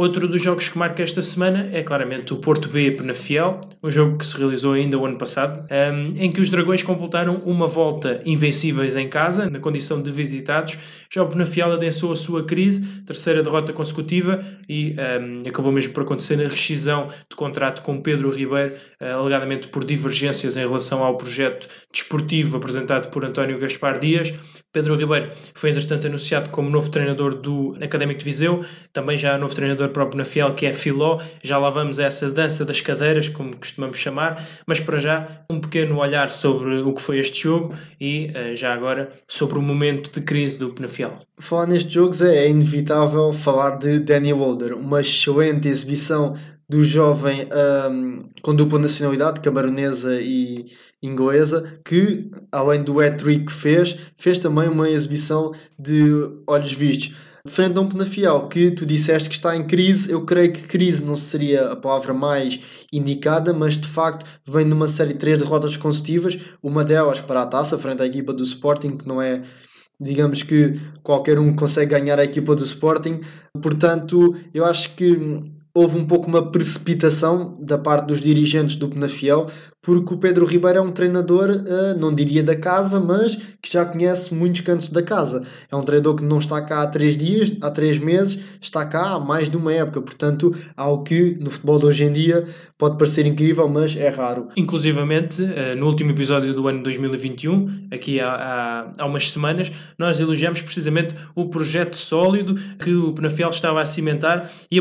Outro 0.00 0.26
dos 0.26 0.40
jogos 0.40 0.66
que 0.66 0.78
marca 0.78 1.02
esta 1.02 1.20
semana 1.20 1.68
é 1.74 1.82
claramente 1.82 2.32
o 2.32 2.38
Porto 2.38 2.70
B 2.70 2.90
Penafiel, 2.92 3.60
um 3.82 3.90
jogo 3.90 4.16
que 4.16 4.26
se 4.26 4.34
realizou 4.34 4.72
ainda 4.72 4.96
o 4.96 5.04
ano 5.04 5.18
passado, 5.18 5.62
um, 5.70 6.14
em 6.16 6.32
que 6.32 6.40
os 6.40 6.48
Dragões 6.48 6.82
completaram 6.82 7.34
uma 7.44 7.66
volta 7.66 8.22
invencíveis 8.24 8.96
em 8.96 9.10
casa, 9.10 9.50
na 9.50 9.58
condição 9.58 10.00
de 10.00 10.10
visitados. 10.10 10.78
Já 11.12 11.22
o 11.22 11.28
Penafiel 11.28 11.72
adensou 11.72 12.12
a 12.12 12.16
sua 12.16 12.46
crise, 12.46 12.80
terceira 13.02 13.42
derrota 13.42 13.74
consecutiva 13.74 14.42
e 14.66 14.96
um, 15.20 15.46
acabou 15.46 15.70
mesmo 15.70 15.92
por 15.92 16.04
acontecer 16.04 16.42
a 16.42 16.48
rescisão 16.48 17.08
de 17.28 17.36
contrato 17.36 17.82
com 17.82 18.00
Pedro 18.00 18.30
Ribeiro, 18.30 18.72
uh, 19.02 19.18
alegadamente 19.18 19.68
por 19.68 19.84
divergências 19.84 20.56
em 20.56 20.60
relação 20.60 21.04
ao 21.04 21.18
projeto 21.18 21.68
desportivo 21.92 22.56
apresentado 22.56 23.10
por 23.10 23.22
António 23.22 23.58
Gaspar 23.58 23.98
Dias. 23.98 24.32
Pedro 24.72 24.94
Ribeiro 24.94 25.28
foi 25.54 25.70
entretanto 25.70 26.06
anunciado 26.06 26.48
como 26.48 26.70
novo 26.70 26.90
treinador 26.90 27.34
do 27.34 27.76
Académico 27.82 28.20
de 28.20 28.24
Viseu, 28.24 28.64
também 28.94 29.18
já 29.18 29.36
novo 29.36 29.54
treinador 29.54 29.89
próprio 29.90 30.18
na 30.18 30.24
Fiel, 30.24 30.54
que 30.54 30.66
é 30.66 30.72
Filó. 30.72 31.20
Já 31.42 31.58
lá 31.58 31.70
vamos 31.70 32.00
a 32.00 32.04
essa 32.04 32.30
dança 32.30 32.64
das 32.64 32.80
cadeiras, 32.80 33.28
como 33.28 33.56
costumamos 33.56 33.98
chamar, 33.98 34.44
mas 34.66 34.80
para 34.80 34.98
já 34.98 35.26
um 35.48 35.60
pequeno 35.60 35.98
olhar 35.98 36.30
sobre 36.30 36.80
o 36.80 36.92
que 36.92 37.02
foi 37.02 37.18
este 37.18 37.42
jogo 37.42 37.74
e 38.00 38.30
eh, 38.34 38.54
já 38.54 38.72
agora 38.72 39.10
sobre 39.26 39.58
o 39.58 39.62
momento 39.62 40.10
de 40.10 40.24
crise 40.24 40.58
do 40.58 40.70
Penafiel. 40.70 41.18
Falar 41.38 41.66
nestes 41.66 41.92
jogos 41.92 42.22
é, 42.22 42.44
é 42.44 42.48
inevitável 42.48 43.32
falar 43.32 43.78
de 43.78 43.98
Danny 43.98 44.32
Wilder, 44.32 44.74
uma 44.74 45.00
excelente 45.00 45.68
exibição 45.68 46.34
do 46.70 46.84
jovem 46.84 47.48
um, 47.90 48.22
com 48.42 48.54
dupla 48.54 48.78
nacionalidade, 48.78 49.40
camaronesa 49.40 50.20
e 50.20 50.66
inglesa, 51.02 51.80
que 51.84 52.30
além 52.52 52.84
do 52.84 53.00
hat-trick 53.00 53.46
que 53.46 53.52
fez, 53.52 53.96
fez 54.16 54.38
também 54.38 54.68
uma 54.68 54.88
exibição 54.88 55.52
de 55.76 56.30
olhos 56.46 56.72
vistos. 56.72 57.12
Frente 57.46 57.78
a 57.78 57.80
um 57.80 57.88
Penafiel 57.88 58.48
que 58.48 58.70
tu 58.70 58.84
disseste 58.84 59.28
que 59.28 59.34
está 59.34 59.56
em 59.56 59.66
crise, 59.66 60.10
eu 60.10 60.24
creio 60.24 60.52
que 60.52 60.62
crise 60.62 61.04
não 61.04 61.16
seria 61.16 61.72
a 61.72 61.76
palavra 61.76 62.12
mais 62.12 62.60
indicada, 62.92 63.52
mas 63.52 63.76
de 63.76 63.88
facto 63.88 64.26
vem 64.46 64.64
numa 64.64 64.86
série 64.86 65.14
de 65.14 65.18
três 65.18 65.38
derrotas 65.38 65.76
consecutivas, 65.76 66.38
uma 66.62 66.84
delas 66.84 67.20
para 67.20 67.42
a 67.42 67.46
taça, 67.46 67.78
frente 67.78 68.02
à 68.02 68.06
equipa 68.06 68.32
do 68.32 68.42
Sporting, 68.42 68.96
que 68.96 69.08
não 69.08 69.22
é 69.22 69.42
digamos 70.00 70.42
que 70.42 70.80
qualquer 71.02 71.38
um 71.38 71.54
consegue 71.54 71.90
ganhar 71.90 72.18
a 72.18 72.24
equipa 72.24 72.56
do 72.56 72.64
Sporting. 72.64 73.20
Portanto, 73.62 74.34
eu 74.52 74.64
acho 74.64 74.94
que 74.94 75.18
houve 75.74 75.98
um 75.98 76.06
pouco 76.06 76.26
uma 76.26 76.50
precipitação 76.50 77.56
da 77.60 77.78
parte 77.78 78.06
dos 78.06 78.20
dirigentes 78.20 78.76
do 78.76 78.88
Penafiel, 78.88 79.46
porque 79.82 80.12
o 80.12 80.18
Pedro 80.18 80.44
Ribeiro 80.44 80.78
é 80.78 80.82
um 80.82 80.92
treinador, 80.92 81.50
uh, 81.50 81.98
não 81.98 82.14
diria 82.14 82.42
da 82.42 82.54
casa, 82.54 83.00
mas 83.00 83.36
que 83.62 83.72
já 83.72 83.84
conhece 83.84 84.34
muitos 84.34 84.60
cantos 84.60 84.90
da 84.90 85.02
casa. 85.02 85.42
É 85.70 85.76
um 85.76 85.82
treinador 85.82 86.16
que 86.16 86.22
não 86.22 86.38
está 86.38 86.60
cá 86.60 86.82
há 86.82 86.86
três 86.86 87.16
dias, 87.16 87.52
há 87.62 87.70
três 87.70 87.98
meses, 87.98 88.58
está 88.60 88.84
cá 88.84 89.12
há 89.14 89.20
mais 89.20 89.48
de 89.48 89.56
uma 89.56 89.72
época. 89.72 90.02
Portanto, 90.02 90.54
algo 90.76 91.02
que 91.04 91.38
no 91.40 91.50
futebol 91.50 91.78
de 91.78 91.86
hoje 91.86 92.04
em 92.04 92.12
dia 92.12 92.44
pode 92.76 92.98
parecer 92.98 93.26
incrível, 93.26 93.68
mas 93.68 93.96
é 93.96 94.08
raro. 94.10 94.48
Inclusivamente, 94.54 95.42
uh, 95.42 95.76
no 95.78 95.86
último 95.86 96.10
episódio 96.10 96.52
do 96.52 96.68
ano 96.68 96.82
2021, 96.82 97.88
aqui 97.90 98.20
há, 98.20 98.28
há, 98.28 98.92
há 98.98 99.06
umas 99.06 99.30
semanas, 99.30 99.72
nós 99.98 100.20
elogiamos 100.20 100.60
precisamente 100.60 101.14
o 101.34 101.46
projeto 101.48 101.96
sólido 101.96 102.54
que 102.78 102.94
o 102.94 103.14
Penafiel 103.14 103.48
estava 103.48 103.80
a 103.80 103.84
cimentar 103.86 104.50
e 104.70 104.78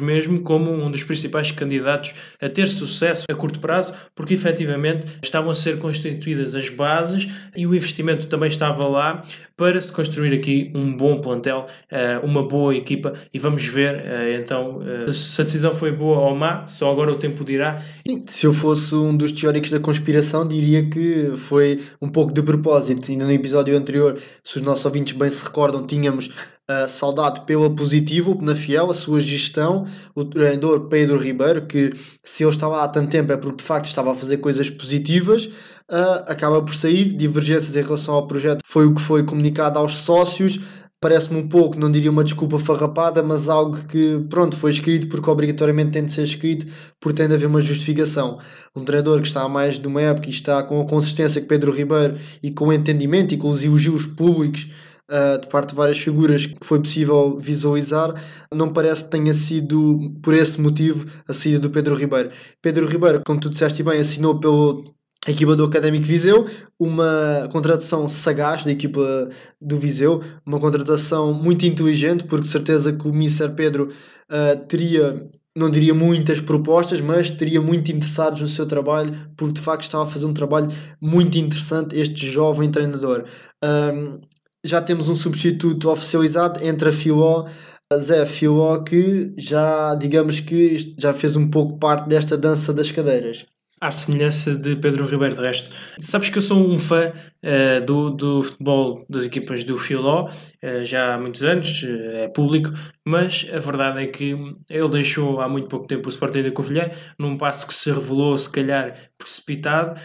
mesmo 0.00 0.40
como 0.42 0.70
um 0.70 0.90
dos 0.90 1.02
principais 1.02 1.50
candidatos 1.50 2.14
a 2.40 2.48
ter 2.48 2.68
sucesso 2.68 3.24
a 3.28 3.34
curto 3.34 3.60
prazo 3.60 3.94
porque 4.14 4.34
efetivamente 4.34 5.06
estavam 5.22 5.50
a 5.50 5.54
ser 5.54 5.78
constituídas 5.78 6.54
as 6.54 6.68
bases 6.68 7.28
e 7.56 7.66
o 7.66 7.74
investimento 7.74 8.26
também 8.26 8.48
estava 8.48 8.86
lá 8.86 9.22
para 9.56 9.80
se 9.80 9.92
construir 9.92 10.34
aqui 10.34 10.72
um 10.74 10.96
bom 10.96 11.20
plantel, 11.20 11.66
eh, 11.90 12.20
uma 12.24 12.42
boa 12.46 12.74
equipa 12.74 13.14
e 13.32 13.38
vamos 13.38 13.66
ver 13.66 14.02
eh, 14.04 14.40
então 14.40 14.80
eh, 14.82 15.12
se 15.12 15.40
a 15.40 15.44
decisão 15.44 15.74
foi 15.74 15.92
boa 15.92 16.18
ou 16.18 16.34
má, 16.34 16.66
só 16.66 16.90
agora 16.90 17.12
o 17.12 17.16
tempo 17.16 17.44
dirá. 17.44 17.80
Se 18.26 18.46
eu 18.46 18.52
fosse 18.52 18.94
um 18.94 19.16
dos 19.16 19.32
teóricos 19.32 19.70
da 19.70 19.78
conspiração, 19.78 20.46
diria 20.46 20.88
que 20.88 21.32
foi 21.36 21.80
um 22.02 22.08
pouco 22.08 22.32
de 22.32 22.42
propósito. 22.42 23.10
Ainda 23.10 23.24
no 23.24 23.32
episódio 23.32 23.76
anterior, 23.76 24.18
se 24.42 24.56
os 24.56 24.62
nossos 24.62 24.84
ouvintes 24.84 25.16
bem 25.16 25.30
se 25.30 25.44
recordam, 25.44 25.86
tínhamos 25.86 26.30
uh, 26.70 26.88
saudado 26.88 27.42
pela 27.42 27.70
positiva, 27.70 28.34
na 28.40 28.54
Fiel, 28.54 28.90
a 28.90 28.94
sua 28.94 29.20
gestão, 29.20 29.86
o 30.14 30.24
treinador 30.24 30.88
Pedro 30.88 31.18
Ribeiro, 31.18 31.66
que 31.66 31.92
se 32.22 32.42
ele 32.44 32.50
estava 32.50 32.82
há 32.82 32.88
tanto 32.88 33.10
tempo 33.10 33.32
é 33.32 33.36
porque 33.36 33.58
de 33.58 33.64
facto 33.64 33.86
estava 33.86 34.12
a 34.12 34.14
fazer 34.14 34.38
coisas 34.38 34.70
positivas, 34.70 35.46
uh, 35.90 36.24
acaba 36.26 36.62
por 36.62 36.74
sair. 36.74 37.12
Divergências 37.12 37.76
em 37.76 37.82
relação 37.82 38.14
ao 38.14 38.26
projeto 38.26 38.60
foi 38.64 38.86
o 38.86 38.94
que 38.94 39.00
foi 39.00 39.24
comunicado 39.24 39.78
aos 39.78 39.98
sócios. 39.98 40.60
Parece-me 41.00 41.38
um 41.38 41.46
pouco, 41.46 41.78
não 41.78 41.92
diria 41.92 42.10
uma 42.10 42.24
desculpa 42.24 42.58
farrapada, 42.58 43.22
mas 43.22 43.50
algo 43.50 43.76
que, 43.88 44.24
pronto, 44.30 44.56
foi 44.56 44.70
escrito 44.70 45.06
porque 45.06 45.28
obrigatoriamente 45.28 45.90
tem 45.90 46.06
de 46.06 46.10
ser 46.10 46.22
escrito, 46.22 46.66
porque 46.98 47.18
tem 47.18 47.28
de 47.28 47.34
haver 47.34 47.44
uma 47.46 47.60
justificação. 47.60 48.38
Um 48.74 48.84
treinador 48.84 49.20
que 49.20 49.28
está 49.28 49.42
há 49.42 49.48
mais 49.48 49.78
de 49.78 49.86
uma 49.86 50.00
época 50.00 50.28
e 50.28 50.30
está 50.30 50.62
com 50.62 50.80
a 50.80 50.86
consistência 50.86 51.42
que 51.42 51.46
Pedro 51.46 51.72
Ribeiro 51.72 52.16
e 52.42 52.50
com 52.50 52.68
o 52.68 52.72
entendimento 52.72 53.34
e 53.34 53.36
com 53.36 53.50
os 53.50 53.62
elogios 53.62 54.06
públicos 54.06 54.70
uh, 55.10 55.40
de 55.40 55.48
parte 55.48 55.70
de 55.70 55.74
várias 55.74 55.98
figuras 55.98 56.46
que 56.46 56.56
foi 56.66 56.80
possível 56.80 57.38
visualizar, 57.38 58.14
não 58.52 58.72
parece 58.72 59.04
que 59.04 59.10
tenha 59.10 59.34
sido 59.34 59.98
por 60.22 60.34
esse 60.34 60.60
motivo 60.60 61.06
a 61.28 61.32
saída 61.32 61.58
do 61.58 61.70
Pedro 61.70 61.94
Ribeiro. 61.94 62.30
Pedro 62.62 62.86
Ribeiro, 62.86 63.22
como 63.24 63.40
tu 63.40 63.50
disseste 63.50 63.82
bem, 63.82 64.00
assinou 64.00 64.38
pelo 64.38 64.94
equipa 65.26 65.56
do 65.56 65.64
Académico 65.64 66.04
Viseu, 66.04 66.46
uma 66.78 67.48
contratação 67.50 68.08
sagaz 68.08 68.64
da 68.64 68.70
equipa 68.70 69.28
do 69.60 69.78
Viseu, 69.78 70.22
uma 70.44 70.60
contratação 70.60 71.32
muito 71.32 71.64
inteligente, 71.64 72.24
porque 72.24 72.46
certeza 72.46 72.92
que 72.92 73.08
o 73.08 73.14
Mister 73.14 73.54
Pedro 73.54 73.88
uh, 74.30 74.66
teria 74.66 75.30
não 75.56 75.70
diria 75.70 75.94
muitas 75.94 76.40
propostas, 76.40 77.00
mas 77.00 77.30
teria 77.30 77.60
muito 77.60 77.92
interessados 77.92 78.40
no 78.40 78.48
seu 78.48 78.66
trabalho, 78.66 79.14
porque 79.36 79.54
de 79.54 79.60
facto 79.60 79.84
estava 79.84 80.02
a 80.02 80.08
fazer 80.08 80.26
um 80.26 80.34
trabalho 80.34 80.68
muito 81.00 81.38
interessante 81.38 81.96
este 81.96 82.28
jovem 82.28 82.70
treinador. 82.70 83.24
Um, 83.62 84.20
já 84.64 84.80
temos 84.80 85.08
um 85.08 85.16
substituto 85.16 85.90
oficializado 85.90 86.64
entre 86.64 86.88
a 86.88 86.92
Filó, 86.92 87.46
a 87.92 87.98
Zé 87.98 88.24
Filó, 88.24 88.82
que 88.82 89.32
já, 89.36 89.94
digamos 89.94 90.40
que 90.40 90.94
já 90.98 91.12
fez 91.12 91.36
um 91.36 91.48
pouco 91.50 91.78
parte 91.78 92.08
desta 92.08 92.36
dança 92.36 92.72
das 92.72 92.90
cadeiras. 92.90 93.46
à 93.80 93.90
semelhança 93.90 94.54
de 94.54 94.76
Pedro 94.76 95.06
Ribeiro. 95.06 95.34
De 95.34 95.42
resto, 95.42 95.68
sabes 95.98 96.30
que 96.30 96.38
eu 96.38 96.42
sou 96.42 96.58
um 96.58 96.78
fã 96.78 97.12
uh, 97.12 97.84
do, 97.84 98.10
do 98.10 98.42
futebol 98.42 99.04
das 99.10 99.26
equipas 99.26 99.62
do 99.62 99.76
Filó, 99.76 100.28
uh, 100.28 100.84
já 100.84 101.14
há 101.14 101.18
muitos 101.18 101.42
anos, 101.42 101.82
uh, 101.82 102.16
é 102.16 102.28
público, 102.28 102.72
mas 103.06 103.46
a 103.52 103.58
verdade 103.58 104.02
é 104.02 104.06
que 104.06 104.34
ele 104.70 104.88
deixou 104.88 105.40
há 105.40 105.48
muito 105.48 105.68
pouco 105.68 105.86
tempo 105.86 106.06
o 106.06 106.10
Sporting 106.10 106.42
da 106.42 106.50
Covilhã, 106.50 106.90
num 107.18 107.36
passo 107.36 107.66
que 107.66 107.74
se 107.74 107.90
revelou, 107.90 108.36
se 108.36 108.50
calhar, 108.50 108.94
precipitado. 109.18 110.00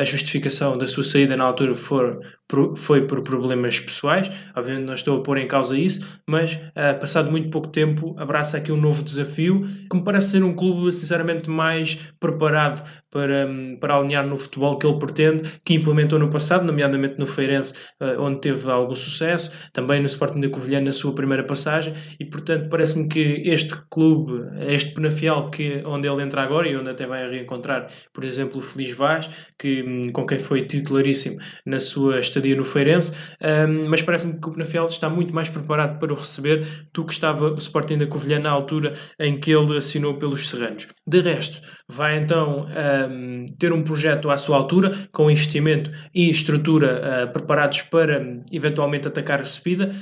a 0.00 0.04
justificação 0.04 0.76
da 0.78 0.86
sua 0.86 1.04
saída 1.04 1.36
na 1.36 1.44
altura 1.44 1.74
for, 1.74 2.20
foi 2.76 3.06
por 3.06 3.22
problemas 3.22 3.80
pessoais, 3.80 4.28
obviamente 4.56 4.86
não 4.86 4.94
estou 4.94 5.18
a 5.18 5.22
pôr 5.22 5.38
em 5.38 5.46
causa 5.46 5.76
isso, 5.76 6.06
mas 6.28 6.58
passado 7.00 7.30
muito 7.30 7.50
pouco 7.50 7.68
tempo 7.68 8.14
abraça 8.18 8.56
aqui 8.56 8.70
um 8.70 8.80
novo 8.80 9.02
desafio, 9.02 9.62
que 9.90 9.96
me 9.96 10.04
parece 10.04 10.30
ser 10.32 10.44
um 10.44 10.54
clube 10.54 10.92
sinceramente 10.92 11.48
mais 11.50 11.96
preparado 12.20 12.82
para, 13.10 13.48
para 13.80 13.96
alinhar 13.96 14.26
no 14.26 14.36
futebol 14.36 14.76
que 14.76 14.86
ele 14.86 14.98
pretende, 14.98 15.60
que 15.64 15.74
implementou 15.74 16.18
no 16.18 16.28
passado, 16.28 16.64
nomeadamente 16.64 17.16
no 17.16 17.26
Feirense, 17.26 17.72
uh, 18.00 18.20
onde 18.20 18.40
teve 18.40 18.68
algum 18.68 18.96
sucesso, 18.96 19.52
também 19.72 20.00
no 20.00 20.06
Sporting 20.06 20.40
da 20.40 20.48
Covilhã 20.48 20.80
na 20.80 20.90
sua 20.90 21.14
primeira 21.14 21.44
passagem, 21.44 21.94
e 22.18 22.24
portanto 22.24 22.43
parece-me 22.70 23.08
que 23.08 23.42
este 23.44 23.74
clube, 23.90 24.32
este 24.66 24.92
Penafiel, 24.94 25.50
que, 25.50 25.82
onde 25.84 26.08
ele 26.08 26.22
entra 26.22 26.42
agora 26.42 26.68
e 26.68 26.76
onde 26.76 26.90
até 26.90 27.06
vai 27.06 27.28
reencontrar, 27.28 27.86
por 28.12 28.24
exemplo, 28.24 28.58
o 28.58 28.62
Feliz 28.62 28.92
Vaz, 28.92 29.28
que, 29.58 29.82
hum, 29.82 30.12
com 30.12 30.26
quem 30.26 30.38
foi 30.38 30.66
titularíssimo 30.66 31.38
na 31.64 31.78
sua 31.78 32.20
estadia 32.20 32.56
no 32.56 32.64
Feirense, 32.64 33.12
um, 33.40 33.88
mas 33.88 34.02
parece-me 34.02 34.40
que 34.40 34.48
o 34.48 34.52
Penafiel 34.52 34.86
está 34.86 35.08
muito 35.08 35.34
mais 35.34 35.48
preparado 35.48 35.98
para 35.98 36.12
o 36.12 36.16
receber 36.16 36.66
do 36.92 37.04
que 37.04 37.12
estava 37.12 37.52
o 37.52 37.58
Sporting 37.58 37.98
da 37.98 38.06
Covilhã 38.06 38.38
na 38.38 38.50
altura 38.50 38.92
em 39.18 39.38
que 39.38 39.50
ele 39.50 39.76
assinou 39.76 40.14
pelos 40.14 40.48
Serranos. 40.48 40.88
De 41.06 41.20
resto, 41.20 41.60
vai 41.88 42.18
então 42.18 42.66
um, 43.10 43.46
ter 43.58 43.72
um 43.72 43.82
projeto 43.82 44.30
à 44.30 44.36
sua 44.36 44.56
altura, 44.56 44.92
com 45.12 45.30
investimento 45.30 45.90
e 46.14 46.30
estrutura 46.30 47.28
uh, 47.28 47.32
preparados 47.32 47.82
para 47.82 48.20
um, 48.20 48.42
eventualmente 48.50 49.08
atacar 49.08 49.40
a 49.40 49.44
subida, 49.44 49.94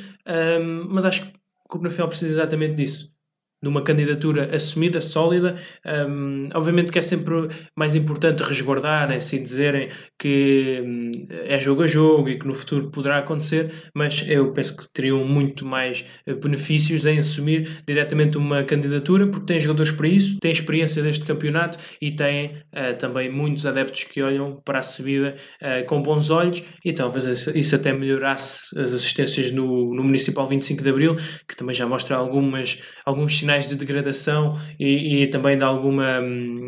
um, 0.60 0.86
mas 0.88 1.04
acho 1.04 1.22
que 1.22 1.41
o 1.76 1.80
Penafiel 1.80 2.08
precisa 2.08 2.30
exatamente 2.30 2.74
disso 2.74 3.12
numa 3.62 3.82
candidatura 3.82 4.54
assumida, 4.54 5.00
sólida. 5.00 5.56
Um, 5.86 6.48
obviamente 6.54 6.90
que 6.90 6.98
é 6.98 7.02
sempre 7.02 7.48
mais 7.76 7.94
importante 7.94 8.42
resguardar, 8.42 9.12
assim 9.12 9.42
dizerem 9.42 9.88
que 10.18 10.82
um, 10.84 11.10
é 11.30 11.58
jogo 11.60 11.82
a 11.82 11.86
jogo 11.86 12.28
e 12.28 12.38
que 12.38 12.46
no 12.46 12.54
futuro 12.54 12.90
poderá 12.90 13.18
acontecer, 13.18 13.72
mas 13.94 14.24
eu 14.28 14.52
penso 14.52 14.76
que 14.76 14.92
teriam 14.92 15.24
muito 15.24 15.64
mais 15.64 16.04
eh, 16.26 16.34
benefícios 16.34 17.06
em 17.06 17.18
assumir 17.18 17.82
diretamente 17.86 18.36
uma 18.36 18.64
candidatura, 18.64 19.26
porque 19.26 19.46
tem 19.46 19.60
jogadores 19.60 19.92
para 19.92 20.08
isso, 20.08 20.38
tem 20.40 20.50
experiência 20.50 21.02
deste 21.02 21.24
campeonato 21.24 21.78
e 22.00 22.10
tem 22.10 22.46
uh, 22.46 22.96
também 22.98 23.30
muitos 23.30 23.66
adeptos 23.66 24.04
que 24.04 24.22
olham 24.22 24.60
para 24.64 24.78
a 24.78 24.82
subida 24.82 25.34
uh, 25.60 25.86
com 25.86 26.02
bons 26.02 26.30
olhos 26.30 26.62
e 26.84 26.92
talvez 26.92 27.46
isso 27.54 27.76
até 27.76 27.92
melhorasse 27.92 28.78
as 28.78 28.92
assistências 28.92 29.50
no, 29.50 29.94
no 29.94 30.02
Municipal 30.02 30.46
25 30.46 30.82
de 30.82 30.90
Abril, 30.90 31.16
que 31.48 31.56
também 31.56 31.74
já 31.74 31.86
mostra 31.86 32.16
algumas, 32.16 32.82
alguns 33.04 33.36
sinais 33.36 33.51
sinais 33.52 33.66
de 33.66 33.76
degradação 33.76 34.58
e, 34.78 35.22
e, 35.22 35.26
também 35.26 35.56
de 35.56 35.64
alguma 35.64 36.20
hum, 36.20 36.66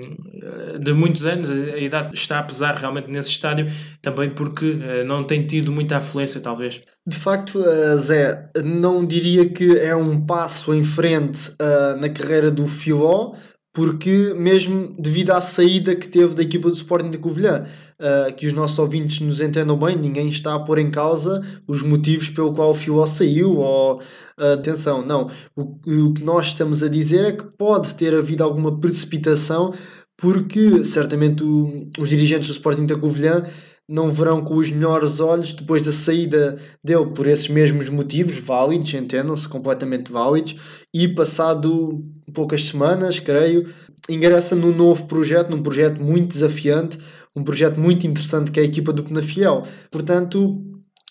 de 0.79 0.93
muitos 0.93 1.25
anos 1.25 1.49
a 1.49 1.79
idade 1.79 2.15
está 2.15 2.39
a 2.39 2.43
pesar 2.43 2.77
realmente 2.77 3.09
nesse 3.11 3.31
estádio 3.31 3.67
também 4.03 4.31
porque 4.31 4.79
eh, 4.83 5.05
não 5.05 5.25
tem 5.25 5.47
tido 5.47 5.73
muita 5.73 5.97
afluência 5.97 6.41
talvez. 6.41 6.83
De 7.07 7.17
facto 7.17 7.63
eh, 7.65 7.97
Zé 7.97 8.51
não 8.63 9.05
diria 9.05 9.49
que 9.49 9.79
é 9.79 9.97
um 9.97 10.21
passo 10.21 10.75
em 10.75 10.83
frente 10.83 11.51
uh, 11.51 12.01
na 12.01 12.09
carreira 12.09 12.51
do 12.51 12.67
Filó 12.67 13.35
porque 13.75 14.33
mesmo 14.37 14.95
devido 14.97 15.33
à 15.33 15.41
saída 15.41 15.97
que 15.97 16.07
teve 16.09 16.33
da 16.33 16.45
equipa 16.45 16.71
do 16.71 16.77
Sporting 16.77 17.11
de 17.11 17.19
Covilhã, 17.19 17.65
uh, 17.99 18.33
que 18.35 18.47
os 18.47 18.53
nossos 18.53 18.79
ouvintes 18.79 19.19
nos 19.21 19.41
entendam 19.41 19.77
bem, 19.77 19.97
ninguém 19.97 20.29
está 20.29 20.55
a 20.55 20.61
pôr 20.61 20.79
em 20.79 20.93
causa 20.93 21.43
os 21.67 21.83
motivos 21.83 22.31
pelo 22.31 22.53
qual 22.53 22.71
o 22.71 22.75
Fio 22.75 23.05
saiu 23.05 23.57
ou 23.57 23.97
uh, 23.99 24.53
atenção, 24.53 25.05
não. 25.05 25.29
O, 25.57 25.77
o 25.87 26.15
que 26.15 26.23
nós 26.23 26.47
estamos 26.47 26.85
a 26.85 26.89
dizer 26.89 27.25
é 27.25 27.33
que 27.33 27.45
pode 27.59 27.97
ter 27.97 28.15
havido 28.15 28.45
alguma 28.45 28.79
precipitação 28.79 29.75
porque 30.17 30.85
certamente 30.85 31.43
o, 31.43 31.89
os 31.99 32.09
dirigentes 32.09 32.47
do 32.47 32.53
Sporting 32.53 32.87
da 32.87 32.97
Covilhã 32.97 33.43
não 33.89 34.13
verão 34.13 34.43
com 34.43 34.55
os 34.57 34.71
melhores 34.71 35.21
olhos 35.21 35.53
depois 35.53 35.83
da 35.83 35.93
saída 35.93 36.57
dele 36.83 37.07
por 37.15 37.27
esses 37.27 37.49
mesmos 37.49 37.89
motivos 37.89 38.39
válidos, 38.39 38.95
entendam-se, 38.95 39.49
completamente 39.49 40.11
válidos, 40.11 40.57
e 40.93 41.07
passado 41.09 42.03
poucas 42.33 42.65
semanas, 42.65 43.19
creio, 43.19 43.73
ingressa 44.09 44.57
num 44.57 44.75
novo 44.75 45.07
projeto, 45.07 45.51
num 45.51 45.63
projeto 45.63 46.03
muito 46.03 46.33
desafiante, 46.33 46.99
um 47.37 47.45
projeto 47.45 47.79
muito 47.79 48.07
interessante 48.07 48.51
que 48.51 48.59
é 48.59 48.63
a 48.63 48.67
equipa 48.67 48.93
do 48.93 49.05
Penafiel. 49.05 49.63
Portanto, 49.91 50.63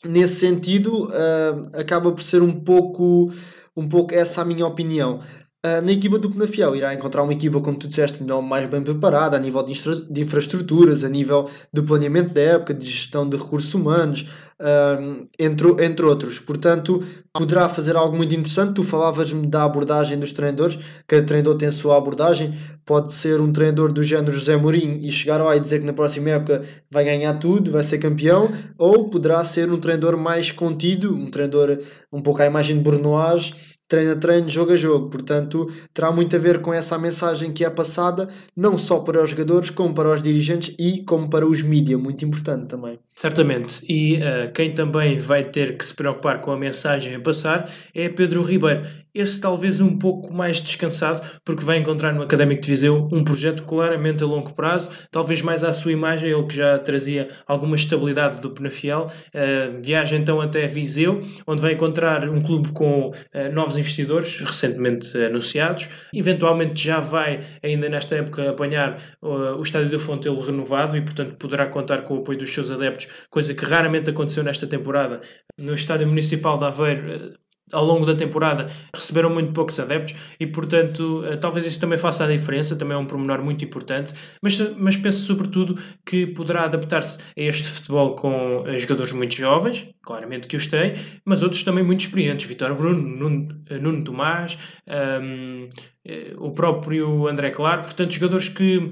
nesse 0.06 0.36
sentido, 0.36 1.06
uh, 1.06 1.70
acaba 1.80 2.12
por 2.12 2.22
ser 2.22 2.42
um 2.42 2.52
pouco, 2.52 3.32
um 3.76 3.88
pouco 3.88 4.14
essa 4.14 4.42
a 4.42 4.46
minha 4.46 4.66
opinião. 4.66 5.20
Uh, 5.66 5.82
na 5.82 5.94
equipa 5.94 6.20
do 6.20 6.30
Penafiel 6.30 6.76
irá 6.76 6.94
encontrar 6.94 7.24
uma 7.24 7.32
equipa, 7.32 7.62
como 7.62 7.78
tu 7.78 7.88
disseste, 7.88 8.22
melhor, 8.22 8.42
mais 8.42 8.70
bem 8.70 8.84
preparada 8.84 9.38
a 9.38 9.40
nível 9.40 9.64
de, 9.64 9.74
de 10.12 10.22
infraestruturas, 10.22 11.06
a 11.06 11.10
nível 11.10 11.50
de 11.72 11.82
planeamento 11.82 12.34
da 12.34 12.42
época, 12.42 12.74
de 12.74 12.86
gestão 12.86 13.30
de 13.30 13.38
recursos 13.38 13.74
humanos, 13.74 14.28
uh, 14.60 15.26
entre, 15.40 15.86
entre 15.86 16.06
outros. 16.06 16.38
Portanto, 16.40 17.02
poderá 17.32 17.70
fazer 17.70 17.96
algo 17.96 18.14
muito 18.14 18.34
interessante. 18.36 18.74
Tu 18.74 18.84
falavas-me 18.84 19.48
da 19.48 19.64
abordagem 19.64 20.20
dos 20.20 20.34
treinadores, 20.34 20.78
cada 21.08 21.24
treinador 21.24 21.56
tem 21.56 21.70
a 21.70 21.72
sua 21.72 21.98
abordagem. 21.98 22.54
Pode 22.86 23.14
ser 23.14 23.40
um 23.40 23.54
treinador 23.54 23.94
do 23.94 24.04
género 24.04 24.34
José 24.34 24.58
Mourinho 24.58 25.00
e 25.02 25.10
chegar 25.14 25.42
lá 25.42 25.56
e 25.56 25.62
dizer 25.62 25.80
que 25.80 25.86
na 25.86 25.94
próxima 25.94 26.32
época 26.32 26.62
vai 26.92 27.06
ganhar 27.06 27.36
tudo, 27.36 27.72
vai 27.72 27.84
ser 27.84 28.00
campeão, 28.00 28.52
ou 28.78 29.10
poderá 29.10 29.46
ser 29.46 29.72
um 29.72 29.78
treinador 29.78 30.18
mais 30.18 30.52
contido, 30.52 31.16
um 31.16 31.32
treinador 31.32 31.80
um 32.12 32.22
pouco 32.22 32.42
à 32.42 32.46
imagem 32.46 32.76
de 32.76 32.84
Brunoage 32.84 33.73
treino 33.94 34.14
a 34.14 34.16
treino, 34.16 34.50
jogo 34.50 34.72
a 34.72 34.76
jogo. 34.76 35.08
Portanto, 35.08 35.72
terá 35.94 36.12
muito 36.12 36.36
a 36.36 36.40
ver 36.40 36.62
com 36.62 36.74
essa 36.74 36.98
mensagem 36.98 37.52
que 37.52 37.64
é 37.64 37.70
passada, 37.70 38.28
não 38.58 38.76
só 38.76 39.00
para 39.00 39.22
os 39.22 39.30
jogadores, 39.30 39.70
como 39.70 39.94
para 39.94 40.12
os 40.12 40.24
dirigentes 40.24 40.74
e 40.80 41.04
como 41.04 41.30
para 41.30 41.48
os 41.48 41.62
mídias, 41.62 42.02
muito 42.02 42.26
importante 42.26 42.68
também. 42.68 42.98
Certamente. 43.16 43.86
E 43.88 44.16
uh, 44.16 44.52
quem 44.54 44.72
também 44.72 45.20
vai 45.20 45.44
ter 45.44 45.78
que 45.78 45.86
se 45.86 45.94
preocupar 45.94 46.42
com 46.42 46.52
a 46.52 46.58
mensagem 46.58 47.16
a 47.16 47.20
passar 47.20 47.70
é 47.94 48.10
Pedro 48.10 48.42
Ribeiro. 48.42 48.84
Esse 49.14 49.40
talvez 49.40 49.80
um 49.80 49.96
pouco 49.96 50.34
mais 50.34 50.60
descansado, 50.60 51.22
porque 51.46 51.64
vai 51.64 51.78
encontrar 51.78 52.12
no 52.12 52.24
Académico 52.24 52.64
de 52.64 52.68
Viseu 52.68 53.08
um 53.12 53.24
projeto 53.24 53.62
claramente 53.62 54.24
a 54.24 54.26
longo 54.26 54.52
prazo, 54.54 54.90
talvez 55.12 55.44
mais 55.44 55.64
à 55.64 55.72
sua 55.72 55.92
imagem, 55.92 56.32
ele 56.32 56.44
que 56.48 56.56
já 56.56 56.80
trazia 56.80 57.30
alguma 57.46 57.76
estabilidade 57.76 58.42
do 58.42 58.50
Penafiel. 58.50 59.06
Uh, 59.28 59.80
viaja 59.84 60.16
então 60.16 60.42
até 60.42 60.66
Viseu, 60.66 61.22
onde 61.46 61.62
vai 61.62 61.74
encontrar 61.74 62.28
um 62.28 62.42
clube 62.42 62.72
com 62.72 63.10
uh, 63.10 63.54
novos 63.54 63.78
investidores, 63.78 64.40
recentemente 64.40 65.16
anunciados. 65.16 65.88
Eventualmente 66.12 66.84
já 66.84 67.00
vai, 67.00 67.42
ainda 67.62 67.88
nesta 67.88 68.16
época, 68.16 68.50
apanhar 68.50 68.98
o 69.22 69.62
Estádio 69.62 69.92
do 69.92 70.00
Fontelo 70.00 70.40
renovado 70.40 70.98
e, 70.98 71.02
portanto, 71.02 71.36
poderá 71.36 71.68
contar 71.68 72.00
com 72.02 72.16
o 72.16 72.18
apoio 72.20 72.40
dos 72.40 72.52
seus 72.52 72.72
adeptos 72.72 73.03
coisa 73.30 73.54
que 73.54 73.66
raramente 73.66 74.10
aconteceu 74.10 74.44
nesta 74.44 74.68
temporada. 74.68 75.22
No 75.58 75.74
Estádio 75.74 76.08
Municipal 76.08 76.58
de 76.58 76.66
Aveiro, 76.66 77.12
eh, 77.12 77.34
ao 77.74 77.84
longo 77.84 78.06
da 78.06 78.16
temporada, 78.16 78.68
receberam 78.94 79.30
muito 79.30 79.52
poucos 79.52 79.80
adeptos 79.80 80.16
e, 80.40 80.46
portanto, 80.46 81.24
eh, 81.26 81.38
talvez 81.38 81.66
isso 81.66 81.80
também 81.80 81.98
faça 81.98 82.24
a 82.24 82.28
diferença, 82.28 82.76
também 82.76 82.96
é 82.96 83.00
um 83.00 83.06
pormenor 83.06 83.42
muito 83.42 83.66
importante, 83.66 84.14
mas, 84.42 84.60
mas 84.78 84.96
penso 84.96 85.26
sobretudo 85.26 85.80
que 86.06 86.28
poderá 86.28 86.64
adaptar-se 86.64 87.20
a 87.20 87.42
este 87.42 87.68
futebol 87.68 88.16
com 88.16 88.64
eh, 88.68 88.80
jogadores 88.80 89.12
muito 89.12 89.36
jovens, 89.36 89.90
claramente 90.04 90.48
que 90.48 90.56
os 90.56 90.68
tem, 90.68 90.94
mas 91.26 91.42
outros 91.42 91.64
também 91.64 91.84
muito 91.84 92.02
experientes, 92.02 92.46
Vitor 92.46 92.74
Bruno, 92.76 93.02
Nuno, 93.02 93.64
Nuno 93.82 94.04
Tomás, 94.04 94.58
um, 94.88 95.70
eh, 95.74 95.93
o 96.38 96.52
próprio 96.52 97.28
André 97.28 97.50
Claro, 97.50 97.82
portanto 97.82 98.12
jogadores 98.12 98.50
que 98.50 98.78
uh, 98.78 98.90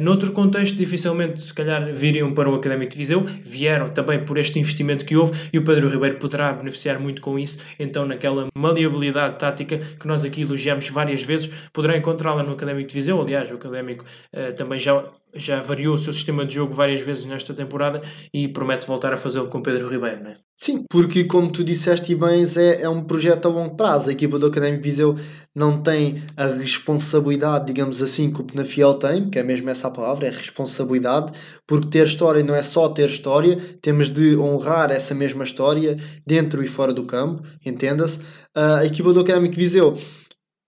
noutro 0.00 0.32
contexto 0.32 0.76
dificilmente 0.76 1.40
se 1.40 1.52
calhar 1.52 1.92
viriam 1.92 2.32
para 2.32 2.48
o 2.48 2.54
Académico 2.54 2.92
de 2.92 2.98
Viseu, 2.98 3.24
vieram 3.42 3.88
também 3.88 4.24
por 4.24 4.38
este 4.38 4.60
investimento 4.60 5.04
que 5.04 5.16
houve 5.16 5.32
e 5.52 5.58
o 5.58 5.64
Pedro 5.64 5.88
Ribeiro 5.88 6.16
poderá 6.16 6.52
beneficiar 6.52 7.00
muito 7.00 7.20
com 7.20 7.36
isso, 7.38 7.58
então 7.78 8.06
naquela 8.06 8.46
maleabilidade 8.56 9.38
tática 9.38 9.78
que 9.78 10.06
nós 10.06 10.24
aqui 10.24 10.42
elogiamos 10.42 10.88
várias 10.88 11.22
vezes, 11.22 11.48
poderá 11.72 11.96
encontrá-la 11.96 12.44
no 12.44 12.52
Académico 12.52 12.88
de 12.88 12.94
Viseu, 12.94 13.20
aliás 13.20 13.50
o 13.50 13.54
Académico 13.54 14.04
uh, 14.04 14.54
também 14.54 14.78
já 14.78 15.04
já 15.34 15.60
variou 15.60 15.94
o 15.94 15.98
seu 15.98 16.12
sistema 16.12 16.44
de 16.44 16.54
jogo 16.54 16.74
várias 16.74 17.00
vezes 17.00 17.24
nesta 17.24 17.54
temporada 17.54 18.02
e 18.34 18.48
promete 18.48 18.86
voltar 18.86 19.14
a 19.14 19.16
fazê-lo 19.16 19.48
com 19.48 19.62
Pedro 19.62 19.88
Ribeiro? 19.88 20.36
Sim, 20.64 20.84
porque 20.88 21.24
como 21.24 21.50
tu 21.50 21.64
disseste 21.64 22.14
bem, 22.14 22.44
é, 22.56 22.82
é 22.82 22.88
um 22.88 23.02
projeto 23.02 23.46
a 23.46 23.50
longo 23.50 23.76
prazo. 23.76 24.08
A 24.08 24.12
equipa 24.12 24.38
do 24.38 24.46
Académico 24.46 24.84
Viseu 24.84 25.16
não 25.52 25.82
tem 25.82 26.22
a 26.36 26.46
responsabilidade, 26.46 27.66
digamos 27.66 28.00
assim, 28.00 28.30
que 28.32 28.40
o 28.40 28.44
Penafiel 28.44 28.94
tem, 28.94 29.28
que 29.28 29.40
é 29.40 29.42
mesmo 29.42 29.68
essa 29.70 29.88
a 29.88 29.90
palavra, 29.90 30.28
é 30.28 30.30
responsabilidade, 30.30 31.32
porque 31.66 31.88
ter 31.88 32.06
história 32.06 32.44
não 32.44 32.54
é 32.54 32.62
só 32.62 32.88
ter 32.88 33.08
história, 33.08 33.58
temos 33.82 34.08
de 34.08 34.36
honrar 34.36 34.92
essa 34.92 35.16
mesma 35.16 35.42
história 35.42 35.96
dentro 36.24 36.62
e 36.62 36.68
fora 36.68 36.92
do 36.92 37.02
campo, 37.02 37.42
entenda-se. 37.66 38.18
Uh, 38.56 38.78
a 38.78 38.84
equipa 38.86 39.12
do 39.12 39.18
Académico 39.18 39.56
Viseu 39.56 39.98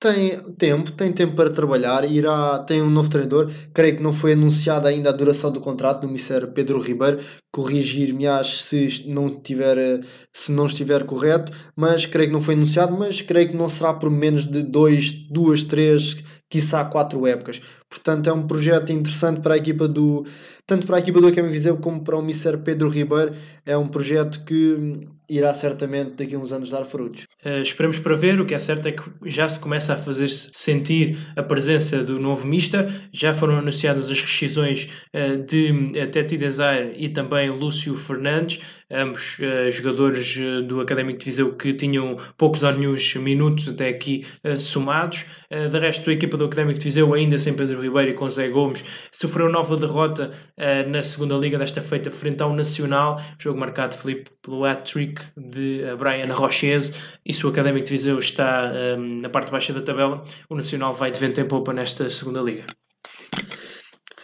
tem 0.01 0.37
tempo, 0.59 0.91
tem 0.91 1.13
tempo 1.13 1.37
para 1.37 1.51
trabalhar, 1.51 2.05
irá, 2.05 2.59
tem 2.59 2.83
um 2.83 2.91
novo 2.91 3.09
treinador, 3.09 3.49
creio 3.73 3.97
que 3.97 4.03
não 4.03 4.13
foi 4.13 4.33
anunciada 4.33 4.89
ainda 4.89 5.11
a 5.11 5.13
duração 5.13 5.53
do 5.53 5.61
contrato 5.61 6.01
do 6.01 6.09
Mr. 6.09 6.49
Pedro 6.49 6.81
Ribeiro, 6.81 7.21
corrigir-me 7.55 8.25
se 8.43 9.05
não 9.07 9.29
tiver, 9.29 10.01
se 10.33 10.51
não 10.51 10.67
estiver 10.67 11.05
correto, 11.05 11.53
mas 11.77 12.05
creio 12.05 12.29
que 12.29 12.35
não 12.35 12.43
foi 12.43 12.55
anunciado, 12.55 12.99
mas 12.99 13.21
creio 13.21 13.49
que 13.49 13.57
não 13.57 13.69
será 13.69 13.95
por 13.95 14.11
menos 14.11 14.45
de 14.45 14.61
dois, 14.61 15.13
duas, 15.13 15.63
três, 15.63 16.17
quiçá 16.51 16.85
quatro 16.85 17.25
épocas. 17.29 17.61
Portanto, 17.89 18.29
é 18.29 18.33
um 18.33 18.45
projeto 18.45 18.93
interessante 18.93 19.41
para 19.41 19.55
a 19.55 19.57
equipa 19.57 19.87
do, 19.87 20.27
tanto 20.67 20.87
para 20.87 20.97
a 20.97 20.99
equipa 20.99 21.21
do 21.21 21.27
Academy 21.27 21.53
Viseu 21.53 21.77
como 21.77 22.03
para 22.03 22.17
o 22.17 22.23
Mr. 22.23 22.59
Pedro 22.59 22.89
Ribeiro. 22.89 23.35
É 23.67 23.77
um 23.77 23.87
projeto 23.87 24.45
que 24.45 25.09
irá 25.29 25.53
certamente 25.53 26.15
daqui 26.15 26.35
a 26.35 26.39
uns 26.39 26.53
anos 26.53 26.71
dar 26.71 26.85
frutos. 26.85 27.27
Uh, 27.45 28.01
para 28.03 28.15
ver. 28.17 28.41
O 28.41 28.47
que 28.47 28.55
é 28.55 28.59
certo 28.59 28.89
é 28.89 28.93
que 28.93 29.03
já 29.27 29.49
se 29.49 29.61
começa 29.61 29.95
a 29.95 29.97
fazer 29.97 30.27
-se 30.27 30.51
sentir 30.55 31.19
a 31.37 31.43
presença 31.43 32.03
do 32.03 32.19
novo 32.19 32.47
Mister. 32.47 32.91
Já 33.13 33.35
foram 33.35 33.57
anunciadas 33.57 34.11
as 34.11 34.21
rescisões 34.21 34.89
uh, 35.15 35.37
de 35.45 35.71
uh, 35.71 36.11
Teti 36.11 36.37
Desire 36.37 36.95
e 36.97 37.09
também 37.09 37.44
Lúcio 37.51 37.97
Fernandes 37.97 38.61
ambos 38.91 39.39
uh, 39.39 39.71
jogadores 39.71 40.37
uh, 40.37 40.63
do 40.63 40.81
Académico 40.81 41.19
de 41.19 41.25
Viseu 41.25 41.53
que 41.55 41.73
tinham 41.75 42.17
poucos 42.37 42.63
ou 42.63 42.73
nenhum 42.73 42.95
minutos 43.17 43.69
até 43.69 43.89
aqui 43.89 44.27
uh, 44.45 44.61
somados. 44.61 45.27
de 45.51 45.79
resto, 45.79 46.09
a 46.11 46.13
equipa 46.13 46.37
do 46.37 46.45
Académico 46.45 46.79
de 46.79 46.85
Viseu, 46.85 47.13
ainda 47.15 47.39
sem 47.39 47.55
Pedro 47.55 47.83
Ribeiro 47.83 48.11
e 48.11 48.15
com 48.15 48.29
Zé 48.29 48.49
Gomes, 48.49 48.85
sofreu 49.11 49.49
nova 49.49 49.77
derrota 49.77 50.31
na 50.89 51.03
segunda 51.03 51.35
liga 51.37 51.59
desta 51.59 51.81
feita 51.81 52.11
frente 52.11 52.43
ao 52.43 52.55
Nacional, 52.55 53.21
jogo 53.39 53.59
marcado, 53.59 53.95
Felipe, 53.95 54.31
pelo 54.43 54.65
hat-trick 54.65 55.21
de 55.37 55.83
Brian 55.99 56.33
Rochese, 56.33 56.95
e 57.25 57.33
se 57.33 57.47
o 57.47 57.49
Académico 57.51 57.87
de 57.87 57.93
Viseu 57.93 58.19
está 58.19 58.73
na 59.23 59.29
parte 59.29 59.51
baixa 59.51 59.73
da 59.73 59.81
tabela, 59.81 60.23
o 60.49 60.55
Nacional 60.55 60.95
vai 60.95 61.11
de 61.11 61.19
vento 61.19 61.41
em 61.41 61.47
popa 61.47 61.73
nesta 61.73 62.09
segunda 62.11 62.41
liga. 62.41 62.65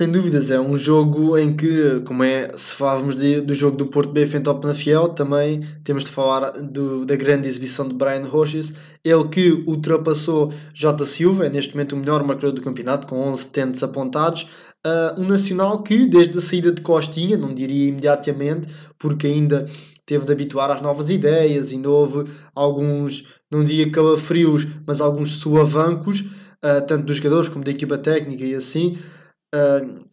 Sem 0.00 0.10
dúvidas, 0.10 0.50
é 0.50 0.58
um 0.58 0.78
jogo 0.78 1.36
em 1.36 1.54
que, 1.54 2.00
como 2.06 2.24
é, 2.24 2.56
se 2.56 2.74
falávamos 2.74 3.16
do 3.16 3.54
jogo 3.54 3.76
do 3.76 3.86
Porto 3.86 4.10
B 4.10 4.26
frente 4.26 4.48
ao 4.48 4.58
Penafiel, 4.58 5.08
também 5.10 5.60
temos 5.84 6.04
de 6.04 6.10
falar 6.10 6.52
do, 6.52 7.04
da 7.04 7.14
grande 7.16 7.46
exibição 7.46 7.86
de 7.86 7.94
Brian 7.94 8.24
Roches, 8.24 8.72
ele 9.04 9.28
que 9.28 9.62
ultrapassou 9.66 10.54
J. 10.72 11.04
Silva, 11.04 11.44
é 11.44 11.50
neste 11.50 11.74
momento 11.74 11.92
o 11.92 11.98
melhor 11.98 12.24
marcador 12.24 12.52
do 12.52 12.62
campeonato, 12.62 13.06
com 13.06 13.20
11 13.28 13.48
tentos 13.48 13.82
apontados, 13.82 14.46
uh, 14.86 15.20
um 15.20 15.26
Nacional 15.26 15.82
que, 15.82 16.06
desde 16.06 16.38
a 16.38 16.40
saída 16.40 16.72
de 16.72 16.80
Costinha, 16.80 17.36
não 17.36 17.52
diria 17.52 17.90
imediatamente, 17.90 18.68
porque 18.98 19.26
ainda 19.26 19.66
teve 20.06 20.24
de 20.24 20.32
habituar 20.32 20.70
às 20.70 20.80
novas 20.80 21.10
ideias, 21.10 21.72
ainda 21.72 21.90
houve 21.90 22.26
alguns, 22.54 23.26
não 23.50 23.62
diria 23.62 23.92
calafrios, 23.92 24.66
mas 24.86 25.02
alguns 25.02 25.40
suavancos, 25.42 26.20
uh, 26.20 26.86
tanto 26.88 27.04
dos 27.04 27.18
jogadores 27.18 27.50
como 27.50 27.62
da 27.62 27.70
equipa 27.70 27.98
técnica 27.98 28.46
e 28.46 28.54
assim, 28.54 28.96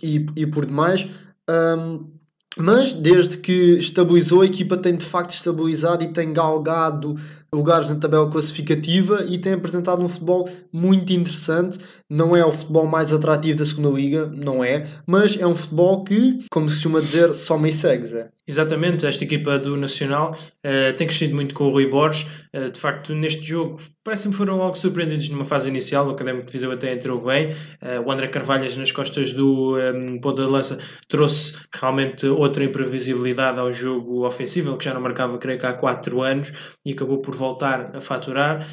e, 0.02 0.26
e 0.36 0.45
por 0.47 0.65
demais. 0.65 1.08
Um, 1.50 2.17
mas 2.58 2.91
desde 2.91 3.38
que 3.38 3.78
estabilizou, 3.78 4.41
a 4.41 4.45
equipa 4.45 4.76
tem 4.76 4.95
de 4.95 5.06
facto 5.06 5.32
estabilizado 5.32 6.04
e 6.04 6.12
tem 6.12 6.34
galgado 6.34 7.15
lugares 7.58 7.89
na 7.89 7.96
tabela 7.96 8.30
classificativa 8.30 9.26
e 9.28 9.38
tem 9.38 9.54
apresentado 9.54 10.04
um 10.04 10.08
futebol 10.08 10.48
muito 10.72 11.12
interessante. 11.12 11.80
Não 12.10 12.36
é 12.36 12.46
o 12.46 12.52
futebol 12.52 12.86
mais 12.86 13.12
atrativo 13.12 13.58
da 13.58 13.65
segunda 13.65 13.89
liga, 13.89 14.30
não 14.34 14.63
é, 14.63 14.86
mas 15.06 15.38
é 15.38 15.46
um 15.46 15.56
futebol 15.56 16.04
que, 16.04 16.39
como 16.50 16.70
se 16.70 16.76
costuma 16.76 17.02
dizer, 17.02 17.34
só 17.34 17.58
me 17.58 17.72
segue, 17.74 18.06
Zé. 18.06 18.30
Exatamente, 18.48 19.06
esta 19.06 19.26
equipa 19.26 19.60
do 19.60 19.76
Nacional 19.76 20.32
uh, 20.32 20.98
tem 20.98 21.06
crescido 21.06 21.36
muito 21.36 21.54
com 21.54 21.65
o 21.65 21.70
Rui 21.70 21.89
Borges. 21.89 22.26
Uh, 22.56 22.72
de 22.72 22.80
facto, 22.80 23.13
neste 23.13 23.43
jogo, 23.43 23.78
parece-me 24.06 24.34
foram 24.34 24.62
algo 24.62 24.78
surpreendidos 24.78 25.28
numa 25.28 25.43
fase 25.43 25.67
inicial. 25.67 26.08
O 26.08 26.12
Académico 26.12 26.46
de 26.46 26.54
Viseu 26.54 26.72
até 26.72 26.93
entrou 26.93 27.22
bem. 27.22 27.50
Uh, 27.50 28.02
o 28.06 28.10
André 28.10 28.30
Carvalhas, 28.30 28.78
nas 28.78 28.89
costas 28.89 29.34
do 29.34 29.76
um, 29.76 29.78
ehm, 29.78 30.20
ponto 30.22 30.41
da 30.41 30.48
lança, 30.48 30.80
trouxe 31.10 31.58
realmente 31.74 32.26
outra 32.26 32.63
imprevisibilidade 32.63 33.60
ao 33.60 33.70
jogo 33.74 34.26
ofensivo, 34.26 34.78
que 34.78 34.86
já 34.86 34.93
não 34.93 35.02
marcava, 35.02 35.38
creio 35.38 35.60
que 35.60 35.65
há 35.65 35.74
4 35.74 36.22
anos, 36.22 36.54
e 36.86 36.93
acabou 36.93 37.17
por 37.17 37.36
voltar 37.36 37.47
a 37.94 38.02
faturar 38.02 38.66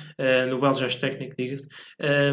no 0.51 0.59
belo 0.59 0.75
técnico, 0.75 1.35
diga-se. 1.39 1.69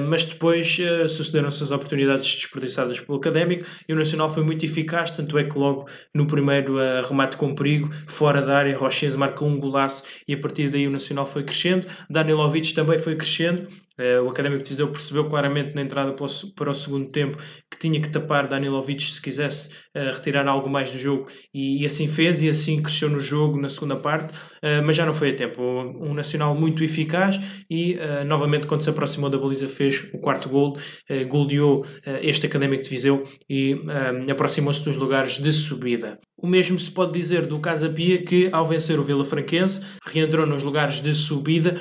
mas 0.07 0.25
depois 0.25 0.77
sucederam-se 1.07 1.63
as 1.63 1.71
oportunidades 1.71 2.35
desperdiçadas 2.35 2.99
pelo 2.99 3.17
Académico 3.17 3.65
e 3.87 3.93
o 3.93 3.95
Nacional 3.95 4.29
foi 4.29 4.43
muito 4.43 4.65
eficaz, 4.65 5.11
tanto 5.11 5.37
é 5.37 5.43
que 5.43 5.57
logo 5.57 5.87
no 6.13 6.25
primeiro 6.25 6.75
remate 7.07 7.37
com 7.37 7.53
perigo, 7.53 7.91
fora 8.07 8.41
da 8.41 8.57
área, 8.57 8.77
Roches 8.77 9.15
marca 9.15 9.43
um 9.43 9.59
golaço 9.59 10.03
e 10.27 10.33
a 10.33 10.37
partir 10.37 10.69
daí 10.69 10.87
o 10.87 10.91
Nacional 10.91 11.25
foi 11.25 11.43
crescendo, 11.43 11.87
Danilovic 12.09 12.73
também 12.73 12.97
foi 12.97 13.15
crescendo, 13.15 13.67
eh, 13.90 13.90
o 14.23 14.29
Académico 14.29 14.63
de 14.63 14.69
Viseu 14.69 14.87
percebeu 14.87 15.25
claramente 15.25 15.75
na 15.75 15.81
entrada 15.81 16.13
para 16.13 16.71
o, 16.71 16.73
segundo 16.73 17.09
tempo 17.09 17.37
que 17.69 17.77
tinha 17.77 18.01
que 18.01 18.09
tapar 18.09 18.47
Danilovic 18.47 19.03
se 19.03 19.21
quisesse 19.21 19.69
uh, 19.95 20.11
retirar 20.13 20.47
algo 20.47 20.69
mais 20.69 20.91
do 20.91 20.99
jogo 20.99 21.27
e, 21.53 21.85
assim 21.85 22.07
fez 22.07 22.41
e 22.41 22.49
assim 22.49 22.81
cresceu 22.81 23.09
no 23.09 23.19
jogo 23.19 23.59
na 23.59 23.69
segunda 23.69 23.95
parte, 23.95 24.33
uh, 24.33 24.83
mas 24.85 24.95
já 24.95 25.05
não 25.05 25.13
foi 25.13 25.31
a 25.31 25.35
tempo. 25.35 25.61
Um, 25.61 26.11
Nacional 26.21 26.53
muito 26.53 26.83
eficaz 26.83 27.39
e 27.69 27.97
novamente 28.27 28.67
quando 28.67 28.81
se 28.81 28.89
aproximou 28.89 29.29
da 29.29 29.37
baliza 29.37 29.67
fez 29.67 30.03
o 30.13 30.19
quarto 30.19 30.49
gol, 30.49 30.77
goleou 31.29 31.85
este 32.21 32.45
Académico 32.45 32.83
de 32.83 32.89
Viseu 32.89 33.27
e 33.49 33.75
aproximou-se 34.29 34.83
dos 34.83 34.95
lugares 34.95 35.37
de 35.37 35.51
subida. 35.51 36.19
O 36.37 36.47
mesmo 36.47 36.77
se 36.77 36.91
pode 36.91 37.13
dizer 37.13 37.45
do 37.47 37.59
Casa 37.59 37.89
Pia 37.89 38.23
que 38.23 38.49
ao 38.51 38.65
vencer 38.65 38.99
o 38.99 39.03
Vila 39.03 39.23
Franquense 39.23 39.81
reentrou 40.05 40.45
nos 40.45 40.63
lugares 40.63 40.99
de 40.99 41.13
subida. 41.15 41.79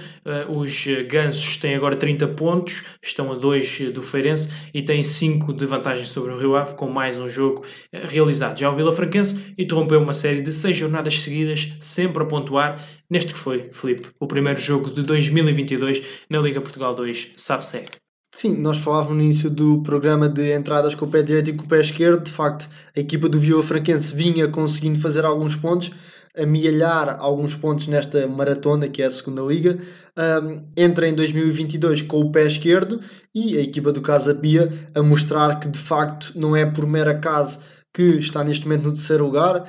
os 0.49 0.87
gansos 1.09 1.57
têm 1.57 1.75
agora 1.75 1.97
30 2.01 2.29
pontos, 2.29 2.85
estão 3.03 3.31
a 3.31 3.35
2 3.35 3.93
do 3.93 4.03
Feirense 4.03 4.51
e 4.75 4.83
têm 4.83 5.03
5 5.03 5.53
de 5.53 5.67
vantagem 5.67 6.07
sobre 6.07 6.33
o 6.33 6.39
Rio 6.39 6.57
Ave, 6.57 6.75
com 6.75 6.89
mais 6.89 7.21
um 7.21 7.29
jogo 7.29 7.63
eh, 7.93 8.07
realizado. 8.09 8.59
Já 8.59 8.71
o 8.71 8.75
Vila 8.75 8.91
Franquense 8.91 9.55
interrompeu 9.57 10.01
uma 10.01 10.15
série 10.15 10.41
de 10.41 10.53
6 10.53 10.77
jornadas 10.77 11.21
seguidas, 11.21 11.75
sempre 11.79 12.23
a 12.23 12.27
pontuar, 12.27 12.83
neste 13.09 13.35
que 13.35 13.39
foi, 13.39 13.69
Felipe, 13.71 14.09
o 14.19 14.27
primeiro 14.27 14.59
jogo 14.59 14.91
de 14.91 15.03
2022 15.03 16.03
na 16.29 16.39
Liga 16.39 16.61
Portugal 16.61 16.95
2 16.95 17.33
SABSEC. 17.37 17.99
Sim, 18.33 18.57
nós 18.57 18.79
falávamos 18.79 19.17
no 19.17 19.25
início 19.25 19.51
do 19.51 19.83
programa 19.83 20.29
de 20.29 20.55
entradas 20.55 20.95
com 20.95 21.05
o 21.05 21.11
pé 21.11 21.21
direito 21.23 21.51
e 21.51 21.53
com 21.53 21.65
o 21.65 21.69
pé 21.69 21.81
esquerdo. 21.81 22.25
De 22.25 22.31
facto, 22.31 22.69
a 22.97 23.01
equipa 23.01 23.29
do 23.29 23.39
Vila 23.39 23.63
Franquense 23.63 24.15
vinha 24.15 24.49
conseguindo 24.49 25.01
fazer 25.01 25.25
alguns 25.25 25.57
pontos 25.57 25.91
amealhar 26.37 27.17
alguns 27.19 27.55
pontos 27.55 27.87
nesta 27.87 28.27
maratona 28.27 28.89
que 28.89 29.03
é 29.03 29.07
a 29.07 29.11
segunda 29.11 29.43
liga. 29.43 29.79
Um, 30.17 30.69
entra 30.77 31.09
em 31.09 31.15
2022 31.15 32.03
com 32.03 32.21
o 32.21 32.33
pé 32.33 32.47
esquerdo 32.47 33.01
e 33.35 33.57
a 33.57 33.61
equipa 33.61 33.93
do 33.93 34.01
Casa 34.01 34.35
Pia 34.35 34.69
a 34.95 35.03
mostrar 35.03 35.59
que 35.59 35.69
de 35.69 35.79
facto 35.79 36.33
não 36.37 36.55
é 36.55 36.67
por 36.67 36.87
mero 36.87 37.11
acaso 37.11 37.59
que 37.93 38.03
está 38.03 38.45
neste 38.45 38.67
momento 38.67 38.85
no 38.85 38.93
terceiro 38.93 39.25
lugar, 39.25 39.69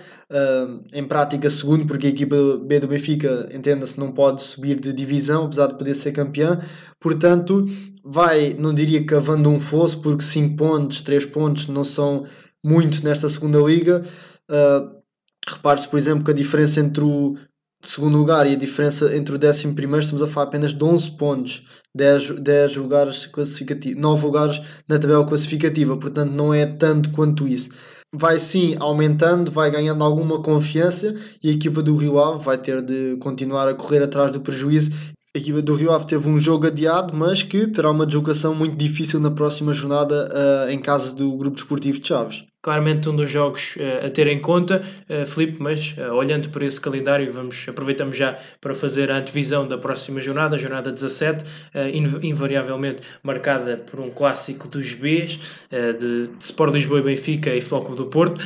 em 0.93 1.04
prática 1.04 1.50
segundo, 1.50 1.88
porque 1.88 2.08
a 2.08 2.10
equipa 2.10 2.36
B 2.63 2.80
do 2.80 2.88
Benfica, 2.88 3.50
entenda-se, 3.52 4.00
não 4.00 4.12
pode 4.12 4.43
subir 4.43 4.80
de 4.80 4.93
divisão, 4.93 5.45
apesar 5.45 5.67
de 5.67 5.78
poder 5.78 5.95
ser 5.95 6.12
campeã, 6.12 6.60
portanto, 7.00 7.65
vai, 8.04 8.56
não 8.58 8.74
diria 8.74 9.04
cavando 9.06 9.50
um 9.50 9.60
fosso, 9.60 10.02
porque 10.02 10.24
5 10.24 10.56
pontos, 10.56 11.02
3 11.02 11.26
pontos 11.26 11.67
não 11.67 11.84
são 11.84 12.26
muito 12.63 13.04
nesta 13.04 13.28
segunda 13.28 13.60
liga, 13.60 14.04
uh, 14.50 15.01
Repare-se, 15.48 15.88
por 15.88 15.98
exemplo, 15.98 16.24
que 16.24 16.32
a 16.32 16.36
diferença 16.36 16.80
entre 16.80 17.04
o 17.04 17.36
segundo 17.84 18.18
lugar 18.18 18.48
e 18.48 18.54
a 18.54 18.58
diferença 18.58 19.16
entre 19.16 19.36
o 19.36 19.38
décimo 19.38 19.74
primeiro, 19.74 20.02
estamos 20.02 20.22
a 20.22 20.28
falar 20.28 20.48
apenas 20.48 20.74
de 20.74 20.84
11 20.84 21.12
pontos, 21.12 21.64
10, 21.96 22.40
10 22.40 22.78
lugares 22.78 23.26
classificativos, 23.26 24.02
9 24.02 24.26
lugares 24.26 24.62
na 24.88 25.00
tabela 25.00 25.26
classificativa, 25.26 25.98
portanto 25.98 26.32
não 26.32 26.54
é 26.54 26.66
tanto 26.66 27.10
quanto 27.12 27.48
isso. 27.48 27.70
Vai 28.14 28.40
sim 28.40 28.76
aumentando, 28.80 29.52
vai 29.52 29.72
ganhando 29.72 30.04
alguma 30.04 30.42
confiança 30.42 31.16
e 31.44 31.50
a 31.50 31.54
equipa 31.54 31.82
do 31.82 31.96
Rio 31.96 32.20
Ave 32.20 32.44
vai 32.44 32.58
ter 32.58 32.82
de 32.82 33.18
continuar 33.18 33.68
a 33.68 33.74
correr 33.74 34.04
atrás 34.04 34.32
do 34.32 34.42
prejuízo. 34.42 34.92
A 35.34 35.40
equipa 35.40 35.62
do 35.62 35.76
Rio 35.76 35.92
Ave 35.92 36.06
teve 36.06 36.28
um 36.28 36.38
jogo 36.38 36.68
adiado, 36.68 37.16
mas 37.16 37.42
que 37.42 37.68
terá 37.68 37.90
uma 37.90 38.06
deslocação 38.06 38.54
muito 38.54 38.76
difícil 38.76 39.20
na 39.20 39.32
próxima 39.32 39.74
jornada 39.74 40.28
uh, 40.30 40.70
em 40.70 40.80
casa 40.80 41.16
do 41.16 41.38
Grupo 41.38 41.56
Desportivo 41.56 42.00
de 42.00 42.08
Chaves 42.08 42.51
claramente 42.62 43.10
um 43.10 43.15
dos 43.15 43.30
jogos 43.30 43.76
uh, 43.78 44.06
a 44.06 44.10
ter 44.10 44.28
em 44.28 44.39
conta, 44.39 44.82
uh, 45.10 45.26
Filipe, 45.26 45.58
mas 45.60 45.95
uh, 45.97 46.13
olhando 46.13 46.50
para 46.50 46.65
esse 46.65 46.80
calendário, 46.80 47.32
vamos, 47.32 47.65
aproveitamos 47.67 48.15
já 48.15 48.38
para 48.60 48.74
fazer 48.74 49.12
a 49.12 49.17
antevisão 49.17 49.67
da 49.67 49.78
próxima 49.78 50.21
jornada, 50.21 50.56
a 50.56 50.60
jornada 50.60 50.91
17, 50.91 51.43
uh, 51.43 52.24
invariavelmente 52.24 53.02
marcada 53.24 53.78
por 53.78 54.00
um 54.00 54.12
clássico 54.12 54.67
dos 54.67 54.93
Bs, 54.93 55.67
de 56.00 56.30
Sport 56.39 56.74
Lisboa 56.74 57.00
e 57.00 57.04
Benfica 57.04 57.56
e 57.56 57.62
Futebol 57.62 57.86
Clube 57.86 57.97
do 57.97 58.06
Porto. 58.08 58.41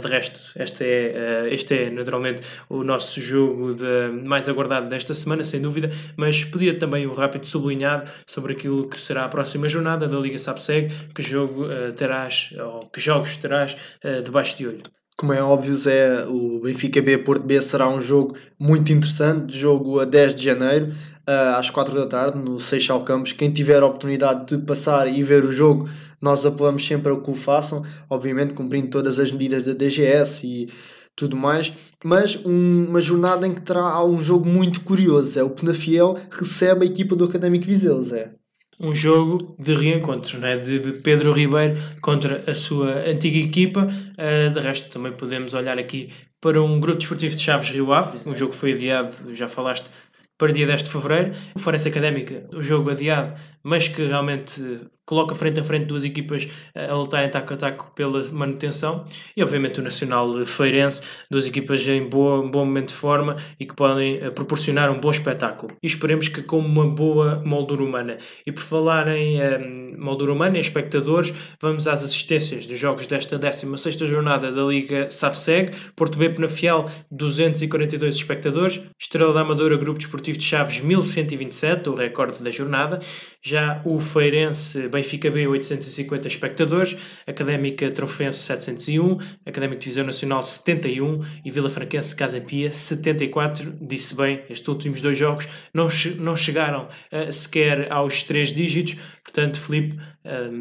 de 0.00 0.08
resto, 0.08 0.40
este 0.56 0.84
é, 0.84 1.48
este 1.50 1.74
é 1.74 1.90
naturalmente 1.90 2.42
o 2.68 2.82
nosso 2.82 3.20
jogo 3.20 3.74
de, 3.74 4.24
mais 4.24 4.48
aguardado 4.48 4.88
desta 4.88 5.12
semana, 5.12 5.44
sem 5.44 5.60
dúvida, 5.60 5.90
mas 6.16 6.44
podia 6.44 6.74
também 6.78 7.06
um 7.06 7.14
rápido 7.14 7.44
sublinhado 7.46 8.10
sobre 8.26 8.52
aquilo 8.52 8.88
que 8.88 9.00
será 9.00 9.24
a 9.24 9.28
próxima 9.28 9.68
jornada 9.68 10.06
da 10.06 10.18
Liga 10.18 10.38
Sapseg, 10.38 10.92
que 11.14 11.22
jogo 11.22 11.66
terás, 11.96 12.54
ou 12.58 12.86
que 12.86 13.00
jogos 13.00 13.36
terás 13.36 13.57
uh, 13.66 14.22
debaixo 14.22 14.56
de 14.56 14.66
olho. 14.66 14.82
Como 15.16 15.32
é 15.32 15.42
óbvio, 15.42 15.76
Zé, 15.76 16.26
o 16.26 16.60
Benfica 16.60 17.02
B 17.02 17.18
Porto 17.18 17.44
B 17.44 17.60
será 17.60 17.88
um 17.88 18.00
jogo 18.00 18.36
muito 18.58 18.92
interessante, 18.92 19.56
jogo 19.56 19.98
a 19.98 20.04
10 20.04 20.34
de 20.36 20.44
janeiro. 20.44 20.92
uh, 21.28 21.58
às 21.58 21.68
4 21.68 21.94
da 21.94 22.06
tarde 22.06 22.38
no 22.38 22.58
Seixal 22.58 23.04
Campos. 23.04 23.32
Quem 23.32 23.52
tiver 23.52 23.82
a 23.82 23.86
oportunidade 23.86 24.46
de 24.46 24.64
passar 24.64 25.06
e 25.06 25.22
ver 25.22 25.44
o 25.44 25.52
jogo, 25.52 25.88
nós 26.20 26.46
apelamos 26.46 26.86
sempre 26.86 27.12
a 27.12 27.16
que 27.16 27.30
o 27.30 27.34
façam, 27.34 27.82
obviamente 28.08 28.54
cumprindo 28.54 28.88
todas 28.88 29.18
as 29.18 29.30
medidas 29.30 29.66
da 29.66 29.74
DGS 29.74 30.46
e 30.46 30.68
tudo 31.14 31.36
mais, 31.36 31.72
mas 32.04 32.38
um, 32.46 32.86
uma 32.88 33.00
jornada 33.00 33.46
em 33.46 33.52
que 33.52 33.60
terá 33.60 34.02
um 34.04 34.20
jogo 34.20 34.48
muito 34.48 34.80
curioso. 34.82 35.38
É 35.38 35.42
o 35.42 35.50
Penafiel 35.50 36.16
recebe 36.30 36.86
a 36.86 36.88
equipa 36.88 37.16
do 37.16 37.24
Académico 37.24 37.66
Viseu, 37.66 38.00
Zé. 38.00 38.37
Um 38.80 38.94
jogo 38.94 39.56
de 39.58 39.74
reencontros, 39.74 40.34
né? 40.34 40.56
de, 40.56 40.78
de 40.78 40.92
Pedro 40.92 41.32
Ribeiro 41.32 41.76
contra 42.00 42.44
a 42.48 42.54
sua 42.54 43.08
antiga 43.08 43.38
equipa. 43.38 43.86
Uh, 43.86 44.50
de 44.52 44.60
resto, 44.60 44.90
também 44.90 45.12
podemos 45.12 45.52
olhar 45.52 45.78
aqui 45.78 46.10
para 46.40 46.62
um 46.62 46.78
grupo 46.78 46.98
desportivo 46.98 47.34
de 47.34 47.42
Chaves 47.42 47.70
Rio 47.70 47.92
Ave. 47.92 48.18
Um 48.24 48.34
jogo 48.34 48.52
que 48.52 48.58
foi 48.58 48.72
adiado, 48.72 49.34
já 49.34 49.48
falaste, 49.48 49.90
para 50.38 50.52
dia 50.52 50.66
10 50.66 50.84
de 50.84 50.90
fevereiro. 50.90 51.32
O 51.54 51.58
Farense 51.58 51.88
Académica, 51.88 52.46
o 52.52 52.62
jogo 52.62 52.90
adiado, 52.90 53.34
mas 53.62 53.88
que 53.88 54.06
realmente 54.06 54.62
coloca 55.04 55.34
frente 55.34 55.58
a 55.58 55.64
frente 55.64 55.86
duas 55.86 56.04
equipas 56.04 56.46
a 56.74 56.92
lutarem 56.94 57.30
taco 57.30 57.54
a 57.54 57.56
taco 57.56 57.92
pela 57.94 58.22
manutenção 58.30 59.06
e 59.34 59.42
obviamente 59.42 59.80
o 59.80 59.82
Nacional 59.82 60.44
Feirense, 60.44 61.02
duas 61.30 61.46
equipas 61.46 61.86
em 61.88 62.06
boa, 62.06 62.40
um 62.40 62.50
bom 62.50 62.64
momento 62.64 62.88
de 62.88 62.94
forma 62.94 63.36
e 63.58 63.64
que 63.64 63.74
podem 63.74 64.16
eh, 64.16 64.30
proporcionar 64.30 64.90
um 64.90 65.00
bom 65.00 65.10
espetáculo. 65.10 65.72
E 65.82 65.86
esperemos 65.86 66.28
que 66.28 66.42
com 66.42 66.58
uma 66.58 66.86
boa 66.86 67.42
moldura 67.42 67.82
humana. 67.82 68.18
E 68.46 68.52
por 68.52 68.62
falar 68.62 69.08
em 69.08 69.38
um, 69.38 69.40
eh, 69.40 69.96
moldura 69.96 70.32
humana 70.32 70.58
e 70.58 70.60
espectadores, 70.60 71.32
vamos 71.60 71.88
às 71.88 72.04
assistências 72.04 72.66
dos 72.66 72.78
jogos 72.78 73.06
desta 73.06 73.38
16 73.38 73.96
jornada 74.00 74.52
da 74.52 74.62
Liga 74.62 75.08
SAPSEG. 75.08 75.72
Porto 75.96 76.18
B 76.18 76.28
Penafiel, 76.28 76.84
242 77.10 78.14
espectadores. 78.14 78.82
Estrela 79.00 79.32
da 79.32 79.40
Amadora, 79.40 79.76
Grupo 79.78 79.98
Desportivo 79.98 80.27
de 80.36 80.44
Chaves, 80.44 80.80
1127, 80.80 81.88
o 81.88 81.94
recorde 81.94 82.42
da 82.42 82.50
jornada. 82.50 82.98
Já 83.42 83.80
o 83.84 84.00
Feirense 84.00 84.88
Benfica 84.88 85.30
B 85.30 85.46
850 85.46 86.26
espectadores, 86.26 86.96
Académica 87.26 87.90
Trofense 87.90 88.40
701, 88.40 89.18
Académico 89.46 89.80
Divisão 89.80 90.04
Nacional 90.04 90.42
71 90.42 91.20
e 91.44 91.50
Vila 91.50 91.70
Franquense 91.70 92.14
Casa 92.14 92.40
Pia 92.40 92.70
74. 92.70 93.78
Disse 93.80 94.16
bem, 94.16 94.42
estes 94.50 94.68
últimos 94.68 95.00
dois 95.00 95.16
jogos 95.16 95.48
não, 95.72 95.88
não 96.18 96.36
chegaram 96.36 96.88
uh, 97.12 97.32
sequer 97.32 97.90
aos 97.92 98.22
três 98.22 98.52
dígitos, 98.52 98.96
portanto, 99.22 99.60
Felipe, 99.60 99.96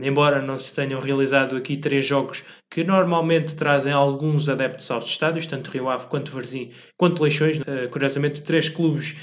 embora 0.02 0.42
não 0.42 0.58
se 0.58 0.74
tenham 0.74 1.00
realizado 1.00 1.56
aqui 1.56 1.78
três 1.78 2.06
jogos 2.06 2.44
que 2.70 2.84
normalmente 2.84 3.56
trazem 3.56 3.94
alguns 3.94 4.50
adeptos 4.50 4.92
aos 4.92 5.06
estádios, 5.06 5.46
tanto 5.46 5.72
Rio 5.72 5.90
Ave 5.90 6.08
quanto 6.08 6.32
Varzim, 6.32 6.70
quanto 6.98 7.24
Leixões, 7.24 7.60
uh, 7.60 7.90
curiosamente 7.90 8.42
três 8.42 8.68
clubes 8.70 9.16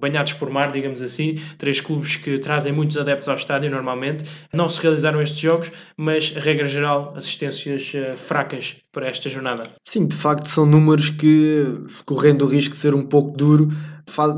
banhados 0.00 0.32
por 0.34 0.48
mar, 0.50 0.70
digamos 0.70 1.02
assim, 1.02 1.40
três 1.58 1.80
clubes 1.80 2.16
que 2.16 2.38
trazem 2.38 2.72
muitos 2.72 2.96
adeptos 2.96 3.28
ao 3.28 3.36
estádio 3.36 3.70
normalmente. 3.70 4.24
Não 4.52 4.68
se 4.68 4.80
realizaram 4.80 5.20
estes 5.20 5.38
jogos, 5.38 5.72
mas, 5.96 6.30
regra 6.30 6.68
geral, 6.68 7.14
assistências 7.16 7.92
uh, 7.94 8.16
fracas 8.16 8.76
para 8.92 9.08
esta 9.08 9.28
jornada. 9.28 9.64
Sim, 9.84 10.06
de 10.06 10.16
facto, 10.16 10.48
são 10.48 10.64
números 10.64 11.10
que, 11.10 11.64
correndo 12.06 12.44
o 12.44 12.48
risco 12.48 12.74
de 12.74 12.80
ser 12.80 12.94
um 12.94 13.02
pouco 13.02 13.36
duro, 13.36 13.68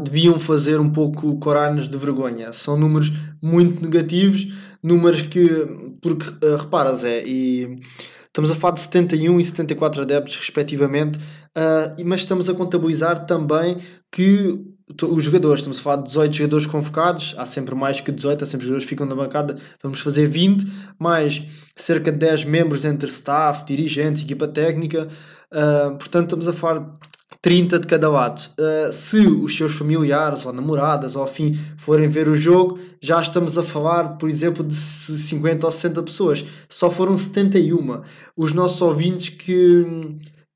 deviam 0.05 0.38
fazer 0.38 0.81
um 0.81 0.90
pouco 0.90 1.38
corar-nos 1.38 1.88
de 1.88 1.97
vergonha. 1.97 2.53
São 2.53 2.77
números 2.77 3.12
muito 3.40 3.83
negativos, 3.83 4.49
números 4.88 5.22
que, 5.22 5.48
porque 6.03 6.27
uh, 6.44 6.57
repara, 6.57 6.94
Zé, 6.96 7.22
e 7.24 7.79
estamos 8.27 8.51
a 8.51 8.55
falar 8.55 8.74
de 8.74 8.81
71 8.81 9.40
e 9.40 9.44
74 9.44 10.03
adeptos, 10.03 10.37
respectivamente, 10.37 11.18
uh, 11.18 12.05
mas 12.05 12.20
estamos 12.20 12.48
a 12.48 12.55
contabilizar 12.55 13.27
também 13.27 13.77
que 14.11 14.59
os 15.03 15.22
jogadores, 15.22 15.61
estamos 15.61 15.79
a 15.79 15.83
falar 15.83 15.96
de 15.96 16.05
18 16.05 16.35
jogadores 16.35 16.66
convocados, 16.66 17.35
há 17.37 17.44
sempre 17.44 17.74
mais 17.74 18.01
que 18.01 18.11
18, 18.11 18.42
há 18.42 18.46
sempre 18.46 18.64
jogadores 18.64 18.85
que 18.85 18.88
ficam 18.88 19.07
na 19.07 19.14
bancada, 19.14 19.57
vamos 19.83 20.01
fazer 20.01 20.27
20, 20.27 20.66
mais 20.98 21.42
cerca 21.77 22.11
de 22.11 22.18
10 22.18 22.44
membros 22.44 22.85
entre 22.85 23.09
staff, 23.09 23.64
dirigentes, 23.66 24.22
equipa 24.22 24.48
técnica, 24.48 25.07
uh, 25.53 25.98
portanto 25.98 26.24
estamos 26.24 26.48
a 26.48 26.53
falar 26.53 26.98
30 27.41 27.79
de 27.79 27.87
cada 27.87 28.09
lado. 28.09 28.41
Uh, 28.59 28.93
se 28.93 29.19
os 29.19 29.57
seus 29.57 29.73
familiares 29.75 30.45
ou 30.47 30.53
namoradas 30.53 31.14
ou 31.14 31.23
afim 31.23 31.59
forem 31.77 32.09
ver 32.09 32.29
o 32.29 32.35
jogo, 32.35 32.79
já 33.01 33.21
estamos 33.21 33.57
a 33.57 33.62
falar, 33.62 34.17
por 34.19 34.29
exemplo, 34.29 34.64
de 34.64 34.75
50 34.75 35.67
ou 35.67 35.73
60 35.73 36.03
pessoas. 36.03 36.45
Só 36.69 36.91
foram 36.91 37.17
71. 37.17 38.03
Os 38.37 38.53
nossos 38.53 38.81
ouvintes 38.83 39.29
que 39.29 39.87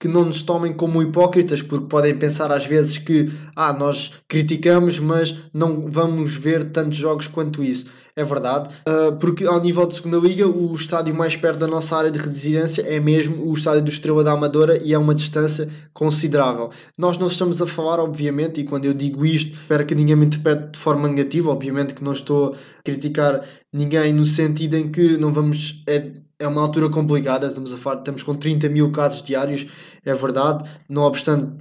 que 0.02 0.08
não 0.08 0.24
nos 0.24 0.42
tomem 0.42 0.72
como 0.72 1.00
hipócritas, 1.00 1.62
porque 1.62 1.86
podem 1.86 2.12
pensar 2.18 2.50
às 2.50 2.66
vezes 2.66 2.98
que 2.98 3.30
ah, 3.54 3.72
nós 3.72 4.14
criticamos, 4.26 4.98
mas 4.98 5.32
não 5.54 5.88
vamos 5.88 6.34
ver 6.34 6.72
tantos 6.72 6.98
jogos 6.98 7.28
quanto 7.28 7.62
isso. 7.62 7.86
É 8.16 8.24
verdade, 8.24 8.68
uh, 8.80 9.16
porque 9.20 9.44
ao 9.44 9.60
nível 9.60 9.86
de 9.86 9.94
segunda 9.94 10.18
liga, 10.18 10.44
o 10.46 10.74
estádio 10.74 11.14
mais 11.14 11.36
perto 11.36 11.60
da 11.60 11.68
nossa 11.68 11.96
área 11.96 12.10
de 12.10 12.18
residência 12.18 12.82
é 12.82 12.98
mesmo 12.98 13.48
o 13.48 13.54
estádio 13.54 13.82
do 13.82 13.90
Estrela 13.90 14.24
da 14.24 14.32
Amadora 14.32 14.76
e 14.82 14.92
é 14.92 14.98
uma 14.98 15.14
distância 15.14 15.68
considerável. 15.94 16.70
Nós 16.98 17.16
não 17.16 17.28
estamos 17.28 17.62
a 17.62 17.66
falar, 17.66 18.00
obviamente, 18.00 18.60
e 18.60 18.64
quando 18.64 18.86
eu 18.86 18.92
digo 18.92 19.24
isto, 19.24 19.52
espero 19.52 19.86
que 19.86 19.94
ninguém 19.94 20.16
me 20.16 20.26
interprete 20.26 20.72
de 20.72 20.78
forma 20.80 21.08
negativa, 21.08 21.48
obviamente 21.48 21.94
que 21.94 22.02
não 22.02 22.12
estou 22.12 22.48
a 22.48 22.82
criticar 22.82 23.40
ninguém 23.72 24.12
no 24.12 24.26
sentido 24.26 24.76
em 24.76 24.90
que 24.90 25.16
não 25.16 25.32
vamos. 25.32 25.84
É, 25.88 26.10
é 26.42 26.48
uma 26.48 26.60
altura 26.60 26.88
complicada, 26.88 27.46
estamos 27.46 27.72
a 27.72 27.76
falar, 27.76 27.98
estamos 27.98 28.22
com 28.22 28.34
30 28.34 28.68
mil 28.68 28.90
casos 28.90 29.22
diários, 29.22 29.66
é 30.04 30.14
verdade, 30.14 30.68
não 30.88 31.02
obstante 31.02 31.52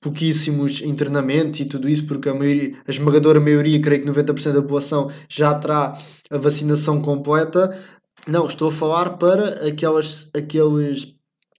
pouquíssimos 0.00 0.80
internamentos 0.80 1.60
e 1.60 1.66
tudo 1.66 1.88
isso, 1.88 2.06
porque 2.06 2.28
a, 2.28 2.34
maioria, 2.34 2.74
a 2.86 2.90
esmagadora 2.90 3.38
maioria, 3.38 3.80
creio 3.80 4.02
que 4.02 4.08
90% 4.08 4.52
da 4.52 4.62
população 4.62 5.10
já 5.28 5.54
terá 5.54 5.98
a 6.30 6.38
vacinação 6.38 7.02
completa. 7.02 7.78
Não, 8.26 8.46
estou 8.46 8.70
a 8.70 8.72
falar 8.72 9.10
para 9.18 9.66
aquelas, 9.66 10.30
aqueles 10.34 11.14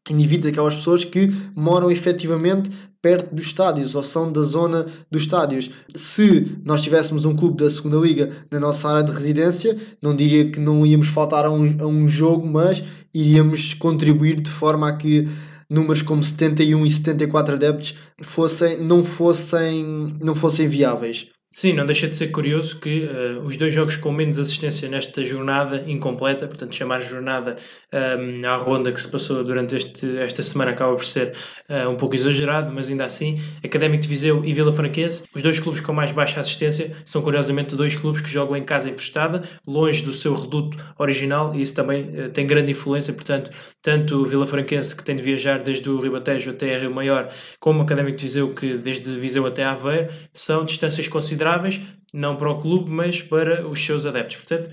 indivíduos, 0.09 0.47
aquelas 0.47 0.75
pessoas 0.75 1.05
que 1.05 1.29
moram 1.55 1.91
efetivamente 1.91 2.71
perto 3.01 3.33
dos 3.33 3.45
estádios 3.45 3.95
ou 3.95 4.03
são 4.03 4.31
da 4.31 4.41
zona 4.41 4.85
dos 5.09 5.23
estádios. 5.23 5.69
Se 5.95 6.57
nós 6.63 6.81
tivéssemos 6.81 7.25
um 7.25 7.35
clube 7.35 7.57
da 7.57 7.69
segunda 7.69 7.97
liga 7.97 8.29
na 8.51 8.59
nossa 8.59 8.87
área 8.87 9.03
de 9.03 9.11
residência, 9.11 9.75
não 10.01 10.15
diria 10.15 10.49
que 10.49 10.59
não 10.59 10.85
íamos 10.85 11.07
faltar 11.07 11.45
a 11.45 11.51
um, 11.51 11.77
a 11.81 11.85
um 11.87 12.07
jogo, 12.07 12.45
mas 12.45 12.83
iríamos 13.13 13.73
contribuir 13.73 14.39
de 14.39 14.51
forma 14.51 14.87
a 14.87 14.95
que 14.95 15.27
números 15.69 16.01
como 16.01 16.23
71 16.23 16.85
e 16.85 16.91
74 16.91 17.55
adeptos 17.55 17.95
fossem, 18.21 18.81
não, 18.83 19.03
fossem, 19.03 20.13
não 20.21 20.35
fossem 20.35 20.67
viáveis. 20.67 21.27
Sim, 21.53 21.73
não 21.73 21.85
deixa 21.85 22.07
de 22.07 22.15
ser 22.15 22.27
curioso 22.27 22.79
que 22.79 23.03
uh, 23.03 23.41
os 23.41 23.57
dois 23.57 23.73
jogos 23.73 23.97
com 23.97 24.09
menos 24.09 24.39
assistência 24.39 24.87
nesta 24.87 25.21
jornada 25.25 25.83
incompleta, 25.85 26.47
portanto, 26.47 26.73
chamar 26.73 27.01
jornada 27.01 27.57
um, 27.91 27.97
ehm, 27.97 28.45
à 28.45 28.55
ronda 28.55 28.89
que 28.89 29.01
se 29.01 29.11
passou 29.11 29.43
durante 29.43 29.75
este, 29.75 30.17
esta 30.19 30.41
semana 30.43 30.71
acaba 30.71 30.95
por 30.95 31.03
ser 31.03 31.33
uh, 31.69 31.89
um 31.89 31.97
pouco 31.97 32.15
exagerado, 32.15 32.71
mas 32.73 32.89
ainda 32.89 33.03
assim, 33.03 33.37
Académico 33.61 34.01
de 34.01 34.07
Viseu 34.07 34.45
e 34.45 34.53
Vila 34.53 34.71
Franquense, 34.71 35.25
os 35.35 35.41
dois 35.41 35.59
clubes 35.59 35.81
com 35.81 35.91
mais 35.91 36.13
baixa 36.13 36.39
assistência, 36.39 36.95
são 37.03 37.21
curiosamente 37.21 37.75
dois 37.75 37.95
clubes 37.95 38.21
que 38.21 38.29
jogam 38.29 38.55
em 38.55 38.63
casa 38.63 38.89
emprestada, 38.89 39.43
longe 39.67 40.03
do 40.03 40.13
seu 40.13 40.33
reduto 40.33 40.77
original, 40.97 41.53
e 41.53 41.59
isso 41.59 41.75
também 41.75 42.03
uh, 42.17 42.29
tem 42.29 42.47
grande 42.47 42.71
influência, 42.71 43.13
portanto, 43.13 43.51
tanto 43.81 44.21
o 44.21 44.25
Vila 44.25 44.47
Franquense, 44.47 44.95
que 44.95 45.03
tem 45.03 45.17
de 45.17 45.23
viajar 45.23 45.61
desde 45.61 45.89
o 45.89 45.99
Ribatejo 45.99 46.51
até 46.51 46.79
Rio 46.79 46.95
Maior, 46.95 47.27
como 47.59 47.79
o 47.79 47.81
Académico 47.81 48.15
de 48.15 48.23
Viseu, 48.23 48.53
que 48.55 48.77
desde 48.77 49.17
Viseu 49.17 49.45
até 49.45 49.65
Aveiro, 49.65 50.07
são 50.33 50.63
distâncias 50.63 51.09
consideráveis 51.09 51.40
consideráveis, 51.41 51.81
não 52.13 52.35
para 52.35 52.49
o 52.49 52.57
clube, 52.59 52.89
mas 52.89 53.21
para 53.21 53.67
os 53.67 53.83
seus 53.83 54.05
adeptos. 54.05 54.37
Portanto, 54.37 54.69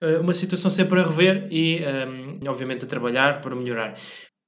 eh, 0.00 0.18
uma 0.18 0.32
situação 0.32 0.70
sempre 0.70 1.00
a 1.00 1.04
rever 1.04 1.48
e, 1.50 1.80
um, 1.80 2.34
ehm, 2.42 2.48
obviamente, 2.48 2.84
a 2.84 2.88
trabalhar 2.88 3.40
para 3.40 3.54
melhorar. 3.54 3.94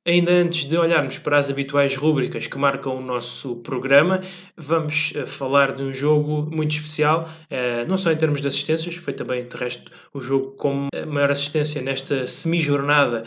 Ainda 0.09 0.33
antes 0.33 0.65
de 0.65 0.75
olharmos 0.75 1.19
para 1.19 1.37
as 1.37 1.51
habituais 1.51 1.95
rúbricas 1.95 2.47
que 2.47 2.57
marcam 2.57 2.97
o 2.97 3.03
nosso 3.03 3.57
programa, 3.57 4.23
vamos 4.57 5.13
uh, 5.15 5.27
falar 5.27 5.73
de 5.73 5.83
um 5.83 5.93
jogo 5.93 6.49
muito 6.51 6.71
especial, 6.71 7.29
uh, 7.51 7.87
não 7.87 7.99
só 7.99 8.11
em 8.11 8.17
termos 8.17 8.41
de 8.41 8.49
assistências, 8.49 8.95
foi 8.95 9.13
também, 9.13 9.47
de 9.47 9.55
resto, 9.55 9.93
o 10.15 10.19
jogo 10.19 10.53
com 10.53 10.87
maior 11.07 11.31
assistência 11.31 11.83
nesta 11.83 12.27
semi-jornada, 12.27 13.23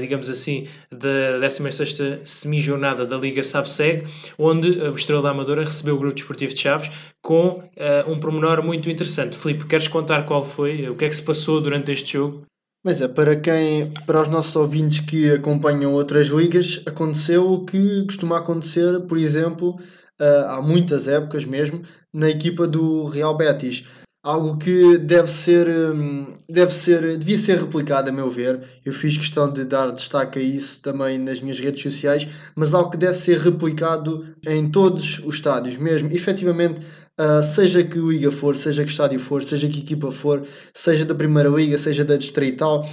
digamos 0.00 0.30
assim, 0.30 0.66
da 0.90 1.38
16ª 1.38 2.24
semi-jornada 2.24 3.04
da 3.04 3.18
Liga 3.18 3.42
Sabseg, 3.42 4.04
onde 4.38 4.68
o 4.68 4.94
Estrela 4.94 5.20
da 5.20 5.30
Amadora 5.30 5.64
recebeu 5.64 5.96
o 5.96 5.98
Grupo 5.98 6.14
Desportivo 6.14 6.54
de 6.54 6.60
Chaves 6.60 6.90
com 7.20 7.62
um 8.06 8.18
promenor 8.18 8.62
muito 8.62 8.88
interessante. 8.88 9.36
Filipe, 9.36 9.66
queres 9.66 9.88
contar 9.88 10.24
qual 10.24 10.44
foi, 10.44 10.88
o 10.88 10.96
que 10.96 11.04
é 11.04 11.08
que 11.08 11.14
se 11.14 11.22
passou 11.22 11.60
durante 11.60 11.92
este 11.92 12.14
jogo? 12.14 12.46
Mas 12.84 13.00
é, 13.00 13.06
para 13.06 13.36
quem, 13.36 13.92
para 14.06 14.22
os 14.22 14.28
nossos 14.28 14.56
ouvintes 14.56 15.00
que 15.00 15.30
acompanham 15.30 15.92
outras 15.92 16.26
ligas, 16.26 16.82
aconteceu 16.84 17.52
o 17.52 17.64
que 17.64 18.04
costuma 18.06 18.38
acontecer, 18.38 19.00
por 19.02 19.16
exemplo, 19.16 19.76
uh, 20.20 20.46
há 20.48 20.60
muitas 20.60 21.06
épocas 21.06 21.44
mesmo, 21.44 21.82
na 22.12 22.28
equipa 22.28 22.66
do 22.66 23.04
Real 23.04 23.36
Betis. 23.36 23.84
Algo 24.24 24.56
que 24.56 24.98
deve 24.98 25.28
ser, 25.30 25.68
hum, 25.68 26.38
deve 26.48 26.72
ser, 26.72 27.18
devia 27.18 27.38
ser 27.38 27.58
replicado, 27.58 28.08
a 28.08 28.12
meu 28.12 28.30
ver. 28.30 28.60
Eu 28.84 28.92
fiz 28.92 29.16
questão 29.16 29.52
de 29.52 29.64
dar 29.64 29.90
destaque 29.90 30.38
a 30.38 30.42
isso 30.42 30.80
também 30.80 31.18
nas 31.18 31.40
minhas 31.40 31.58
redes 31.58 31.82
sociais, 31.82 32.28
mas 32.54 32.72
algo 32.72 32.90
que 32.90 32.96
deve 32.96 33.16
ser 33.16 33.38
replicado 33.38 34.24
em 34.46 34.70
todos 34.70 35.18
os 35.24 35.36
estádios 35.36 35.76
mesmo. 35.76 36.12
Efetivamente, 36.12 36.80
uh, 37.20 37.42
seja 37.42 37.82
que 37.82 37.98
liga 37.98 38.30
for, 38.30 38.56
seja 38.56 38.84
que 38.84 38.90
estádio 38.90 39.20
for, 39.20 39.42
seja 39.42 39.68
que 39.68 39.80
equipa 39.80 40.12
for, 40.12 40.42
seja 40.74 41.04
da 41.04 41.14
Primeira 41.14 41.48
Liga, 41.48 41.78
seja 41.78 42.04
da 42.04 42.16
Distrital, 42.16 42.84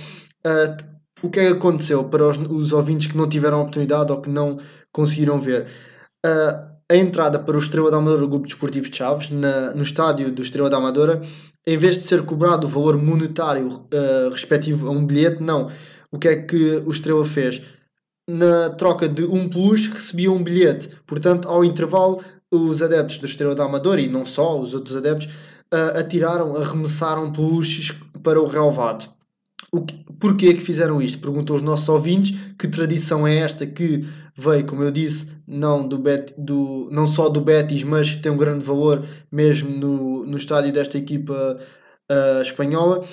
uh, 0.45 0.89
o 1.21 1.29
que 1.29 1.39
é 1.39 1.47
que 1.47 1.53
aconteceu 1.53 2.05
para 2.05 2.27
os, 2.27 2.37
os, 2.37 2.71
ouvintes 2.71 3.07
que 3.07 3.17
não 3.17 3.27
tiveram 3.27 3.61
oportunidade 3.61 4.11
ou 4.11 4.21
que 4.21 4.29
não 4.29 4.57
conseguiram 4.91 5.39
ver? 5.39 5.65
Uh, 6.25 6.69
a 6.91 6.95
entrada 6.95 7.37
para 7.37 7.55
o 7.55 7.59
Estrela 7.59 7.91
da 7.91 7.97
Amadora 7.97 8.25
Grupo 8.25 8.47
Desportivo 8.47 8.89
de 8.89 8.97
Chaves, 8.97 9.29
na, 9.29 9.73
no 9.75 9.83
estádio 9.83 10.31
do 10.31 10.41
Estrela 10.41 10.69
da 10.69 10.77
Amadora, 10.77 11.21
em 11.67 11.77
vez 11.77 11.97
de 11.97 12.03
ser 12.03 12.23
cobrado 12.23 12.65
o 12.65 12.69
valor 12.69 12.97
monetário 12.97 13.67
uh, 13.67 14.29
respectivo 14.31 14.87
a 14.87 14.91
um 14.91 15.05
bilhete, 15.05 15.43
não. 15.43 15.69
O 16.11 16.17
que 16.17 16.27
é 16.27 16.35
que 16.35 16.81
o 16.85 16.89
Estrela 16.89 17.23
fez? 17.23 17.61
Na 18.27 18.71
troca 18.71 19.07
de 19.07 19.23
um 19.25 19.47
plus, 19.47 19.87
recebia 19.87 20.31
um 20.31 20.41
bilhete. 20.41 20.89
Portanto, 21.05 21.47
ao 21.47 21.63
intervalo, 21.63 22.23
os 22.51 22.81
adeptos 22.81 23.17
do 23.17 23.25
Estrela 23.25 23.55
da 23.55 23.65
Amadora, 23.65 24.01
e 24.01 24.07
não 24.07 24.25
só, 24.25 24.59
os 24.59 24.73
outros 24.73 24.95
adeptos, 24.95 25.27
uh, 25.73 25.97
atiraram, 25.97 26.55
arremessaram 26.55 27.31
peluches 27.31 27.91
para 28.23 28.41
o 28.41 28.47
relvado. 28.47 29.05
O 29.71 29.85
que, 29.85 29.95
porquê 30.19 30.53
que 30.53 30.61
fizeram 30.61 31.01
isto? 31.01 31.19
Perguntou 31.19 31.55
os 31.55 31.61
nossos 31.61 31.87
ouvintes 31.89 32.35
que 32.57 32.67
tradição 32.67 33.27
é 33.27 33.37
esta 33.37 33.67
que 33.67 34.03
veio, 34.35 34.65
como 34.65 34.83
eu 34.83 34.89
disse, 34.89 35.27
não, 35.47 35.87
do 35.87 35.99
Bet, 35.99 36.33
do, 36.37 36.89
não 36.91 37.05
só 37.05 37.29
do 37.29 37.41
Betis, 37.41 37.83
mas 37.83 38.15
tem 38.15 38.31
um 38.31 38.37
grande 38.37 38.63
valor 38.63 39.05
mesmo 39.31 39.69
no, 39.69 40.25
no 40.25 40.37
estádio 40.37 40.73
desta 40.73 40.97
equipa 40.97 41.59
uh, 42.09 42.41
espanhola. 42.41 43.05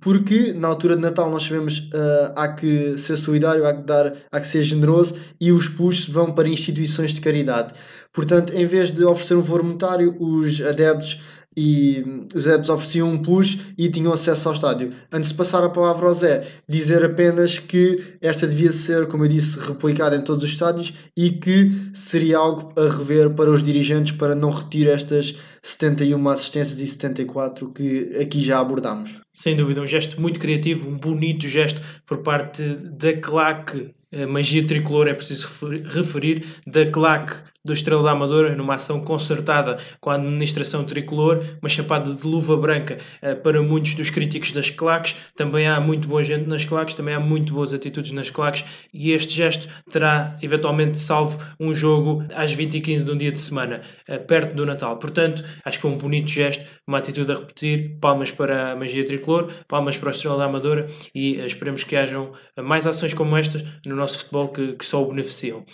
Porque 0.00 0.52
na 0.54 0.68
altura 0.68 0.96
de 0.96 1.02
Natal 1.02 1.30
nós 1.30 1.44
sabemos 1.44 1.78
uh, 1.78 2.32
há 2.34 2.48
que 2.48 2.96
ser 2.96 3.16
solidário, 3.16 3.66
há 3.66 3.74
que, 3.74 3.82
dar, 3.82 4.14
há 4.32 4.40
que 4.40 4.48
ser 4.48 4.62
generoso 4.62 5.14
e 5.40 5.52
os 5.52 5.68
puxos 5.68 6.08
vão 6.08 6.32
para 6.32 6.48
instituições 6.48 7.12
de 7.12 7.20
caridade. 7.20 7.74
Portanto, 8.12 8.52
em 8.54 8.66
vez 8.66 8.92
de 8.92 9.04
oferecer 9.04 9.34
um 9.34 9.42
valor 9.42 9.62
monetário, 9.62 10.16
os 10.18 10.60
adeptos 10.60 11.20
e 11.56 12.26
os 12.34 12.46
adeptos 12.46 12.70
ofereciam 12.70 13.10
um 13.10 13.18
push 13.18 13.58
e 13.76 13.88
tinham 13.90 14.12
acesso 14.12 14.48
ao 14.48 14.54
estádio. 14.54 14.90
Antes 15.10 15.30
de 15.30 15.36
passar 15.36 15.62
a 15.64 15.68
palavra 15.68 16.06
ao 16.06 16.14
Zé, 16.14 16.46
dizer 16.68 17.04
apenas 17.04 17.58
que 17.58 18.16
esta 18.20 18.46
devia 18.46 18.72
ser, 18.72 19.06
como 19.06 19.24
eu 19.24 19.28
disse, 19.28 19.58
replicada 19.58 20.16
em 20.16 20.22
todos 20.22 20.44
os 20.44 20.50
estádios 20.50 20.92
e 21.16 21.30
que 21.30 21.70
seria 21.92 22.38
algo 22.38 22.72
a 22.80 22.88
rever 22.88 23.30
para 23.30 23.50
os 23.50 23.62
dirigentes 23.62 24.12
para 24.12 24.34
não 24.34 24.50
repetir 24.50 24.88
estas 24.88 25.34
71 25.62 26.28
assistências 26.28 26.80
e 26.80 26.86
74 26.86 27.68
que 27.68 28.16
aqui 28.20 28.42
já 28.42 28.58
abordámos. 28.58 29.20
Sem 29.32 29.56
dúvida, 29.56 29.80
um 29.80 29.86
gesto 29.86 30.20
muito 30.20 30.38
criativo, 30.38 30.88
um 30.88 30.96
bonito 30.96 31.48
gesto 31.48 31.80
por 32.06 32.18
parte 32.18 32.62
da 32.74 33.14
claque 33.14 33.90
magia 34.28 34.66
tricolor, 34.66 35.08
é 35.08 35.14
preciso 35.14 35.48
referir, 35.84 36.44
da 36.66 36.84
claque 36.86 37.34
do 37.64 37.72
Estrela 37.72 38.02
da 38.02 38.10
Amadora, 38.10 38.56
numa 38.56 38.74
ação 38.74 39.00
concertada 39.00 39.78
com 40.00 40.10
a 40.10 40.14
administração 40.14 40.84
tricolor, 40.84 41.44
uma 41.60 41.68
chapada 41.68 42.12
de 42.12 42.26
luva 42.26 42.56
branca 42.56 42.98
uh, 43.22 43.36
para 43.36 43.62
muitos 43.62 43.94
dos 43.94 44.10
críticos 44.10 44.50
das 44.50 44.68
claques. 44.68 45.14
Também 45.36 45.68
há 45.68 45.80
muito 45.80 46.08
boa 46.08 46.24
gente 46.24 46.48
nas 46.48 46.64
claques, 46.64 46.94
também 46.94 47.14
há 47.14 47.20
muito 47.20 47.54
boas 47.54 47.72
atitudes 47.72 48.10
nas 48.10 48.30
claques 48.30 48.64
e 48.92 49.12
este 49.12 49.34
gesto 49.34 49.68
terá 49.90 50.36
eventualmente 50.42 50.98
salvo 50.98 51.38
um 51.60 51.72
jogo 51.72 52.24
às 52.34 52.52
20 52.52 52.78
e 52.78 52.80
15 52.80 53.04
de 53.04 53.10
um 53.12 53.16
dia 53.16 53.30
de 53.30 53.38
semana, 53.38 53.80
uh, 54.08 54.18
perto 54.26 54.56
do 54.56 54.66
Natal. 54.66 54.96
Portanto, 54.96 55.44
acho 55.64 55.78
que 55.78 55.82
foi 55.82 55.90
um 55.90 55.98
bonito 55.98 56.30
gesto, 56.30 56.64
uma 56.86 56.98
atitude 56.98 57.30
a 57.30 57.36
repetir. 57.36 57.96
Palmas 58.00 58.30
para 58.30 58.72
a 58.72 58.76
magia 58.76 59.04
tricolor, 59.04 59.48
palmas 59.68 59.96
para 59.96 60.08
o 60.08 60.10
Estrela 60.10 60.36
da 60.36 60.44
Amadora 60.46 60.88
e 61.14 61.36
uh, 61.36 61.46
esperemos 61.46 61.84
que 61.84 61.94
hajam 61.94 62.32
mais 62.60 62.88
ações 62.88 63.14
como 63.14 63.36
estas 63.36 63.62
no 63.86 63.94
nosso 63.94 64.18
futebol 64.18 64.48
que, 64.48 64.72
que 64.72 64.84
só 64.84 65.02
o 65.02 65.08
beneficiam. 65.08 65.64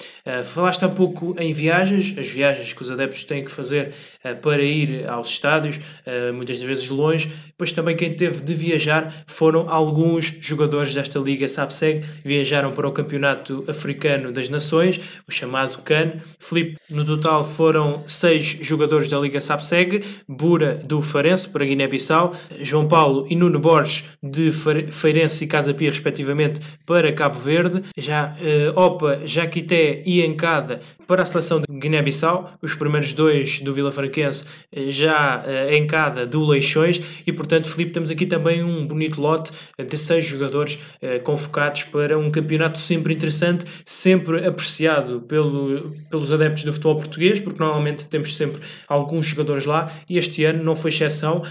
falaste 0.45 0.85
há 0.85 0.89
pouco 0.89 1.35
em 1.39 1.53
viagem 1.53 1.78
viagens, 1.79 2.15
as 2.19 2.29
viagens 2.29 2.73
que 2.73 2.83
os 2.83 2.91
adeptos 2.91 3.25
têm 3.25 3.45
que 3.45 3.51
fazer 3.51 3.93
uh, 4.25 4.37
para 4.37 4.63
ir 4.63 5.09
aos 5.09 5.29
estádios, 5.29 5.77
uh, 5.77 6.33
muitas 6.35 6.61
vezes 6.61 6.89
longe. 6.89 7.31
Depois 7.49 7.73
também 7.73 7.97
quem 7.97 8.15
teve 8.15 8.43
de 8.43 8.55
viajar 8.55 9.25
foram 9.27 9.69
alguns 9.69 10.33
jogadores 10.41 10.95
desta 10.95 11.19
Liga 11.19 11.47
SAPSEG, 11.47 12.05
viajaram 12.25 12.73
para 12.73 12.87
o 12.89 12.93
Campeonato 12.93 13.65
Africano 13.69 14.33
das 14.33 14.49
Nações, 14.49 15.01
o 15.27 15.33
chamado 15.33 15.83
CAN. 15.83 16.13
Felipe, 16.39 16.79
no 16.91 17.05
total 17.05 17.43
foram 17.43 18.05
seis 18.07 18.59
jogadores 18.61 19.09
da 19.09 19.19
Liga 19.19 19.41
SAPSEG, 19.41 20.05
Bura 20.29 20.77
do 20.77 21.01
Farense 21.01 21.49
para 21.49 21.65
Guiné-Bissau, 21.65 22.35
João 22.61 22.87
Paulo 22.87 23.27
e 23.29 23.35
Nuno 23.35 23.59
Borges 23.59 24.05
de 24.23 24.51
Feirense 24.91 25.45
e 25.45 25.49
Casa 25.49 25.75
Pia, 25.75 25.91
respectivamente, 25.91 26.61
para 26.87 27.13
Cabo 27.13 27.39
Verde, 27.39 27.83
já 27.97 28.37
uh, 28.75 28.79
Opa, 28.79 29.21
Jaquité 29.25 30.03
e 30.07 30.25
Encada 30.25 30.81
para 31.09 31.23
a 31.23 31.27
seleção 31.27 31.59
de 31.59 31.68
Guiné-Bissau, 31.69 32.53
os 32.63 32.75
primeiros 32.75 33.13
dois 33.13 33.61
do 33.61 33.75
Vila 33.75 33.93
Franquense 33.93 34.45
eh, 34.73 34.91
já 34.91 35.43
uh, 35.45 35.73
em 35.73 35.87
cada 35.87 36.27
do 36.27 36.45
Leixões 36.45 37.01
e 37.27 37.33
portanto 37.33 37.69
Felipe 37.69 37.93
temos 37.93 38.11
aqui 38.11 38.27
também 38.27 38.63
um 38.63 38.87
bonito 38.87 39.21
lote 39.21 39.53
de 39.79 39.97
seis 39.97 40.25
jogadores 40.25 40.79
convocados 41.23 41.85
para 41.85 42.19
um 42.19 42.31
campeonato 42.31 42.79
sempre 42.79 43.15
interessante, 43.15 43.65
sempre 43.85 44.47
apreciado 44.47 45.21
pelo, 45.23 45.93
pelos 46.11 46.33
adeptos 46.33 46.65
do 46.65 46.73
futebol 46.73 46.97
português, 46.97 47.41
porque 47.41 47.61
normalmente 47.61 48.09
temos 48.09 48.37
sempre 48.37 48.61
alguns 48.89 49.27
jogadores 49.27 49.65
lá 49.65 49.91
e 50.09 50.19
este 50.19 50.45
ano 50.45 50.63
não 50.63 50.75
foi 50.75 50.91
exceção, 50.91 51.43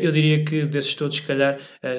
eu 0.00 0.10
diria 0.10 0.44
que 0.44 0.64
desses 0.64 0.94
todos 0.94 1.16
se 1.16 1.22
calhar 1.22 1.58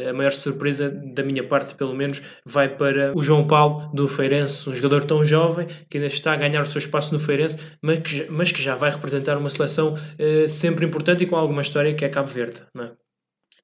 a 0.10 0.14
maior 0.14 0.32
surpresa 0.32 0.90
da 0.90 1.24
minha 1.24 1.44
parte 1.44 1.76
pelo 1.76 1.96
menos 1.96 2.22
vai 2.46 2.70
para 2.70 3.12
o 3.16 3.22
João 3.22 3.48
Paulo 3.48 3.90
do 3.94 4.08
Feirense, 4.08 4.70
um 4.70 4.76
jogador 4.76 5.04
tão 5.04 5.24
jovem 5.24 5.68
que 5.90 5.98
ainda 5.98 6.08
está 6.08 6.34
a 6.34 6.36
ganhar 6.36 6.62
o 6.62 6.66
seu 6.66 6.80
espaço 6.80 7.14
no 7.14 7.20
Feirense 7.20 7.58
mas 7.82 7.99
que, 7.99 8.28
mas 8.30 8.51
que 8.51 8.62
já 8.62 8.76
vai 8.76 8.91
representar 8.91 9.38
uma 9.38 9.49
seleção 9.49 9.93
uh, 9.93 10.47
sempre 10.47 10.86
importante 10.86 11.24
e 11.24 11.28
com 11.28 11.36
alguma 11.36 11.62
história 11.62 11.93
que 11.93 12.05
é 12.05 12.09
Cabo 12.09 12.30
Verde. 12.30 12.62
Não 12.74 12.86
é? 12.86 12.91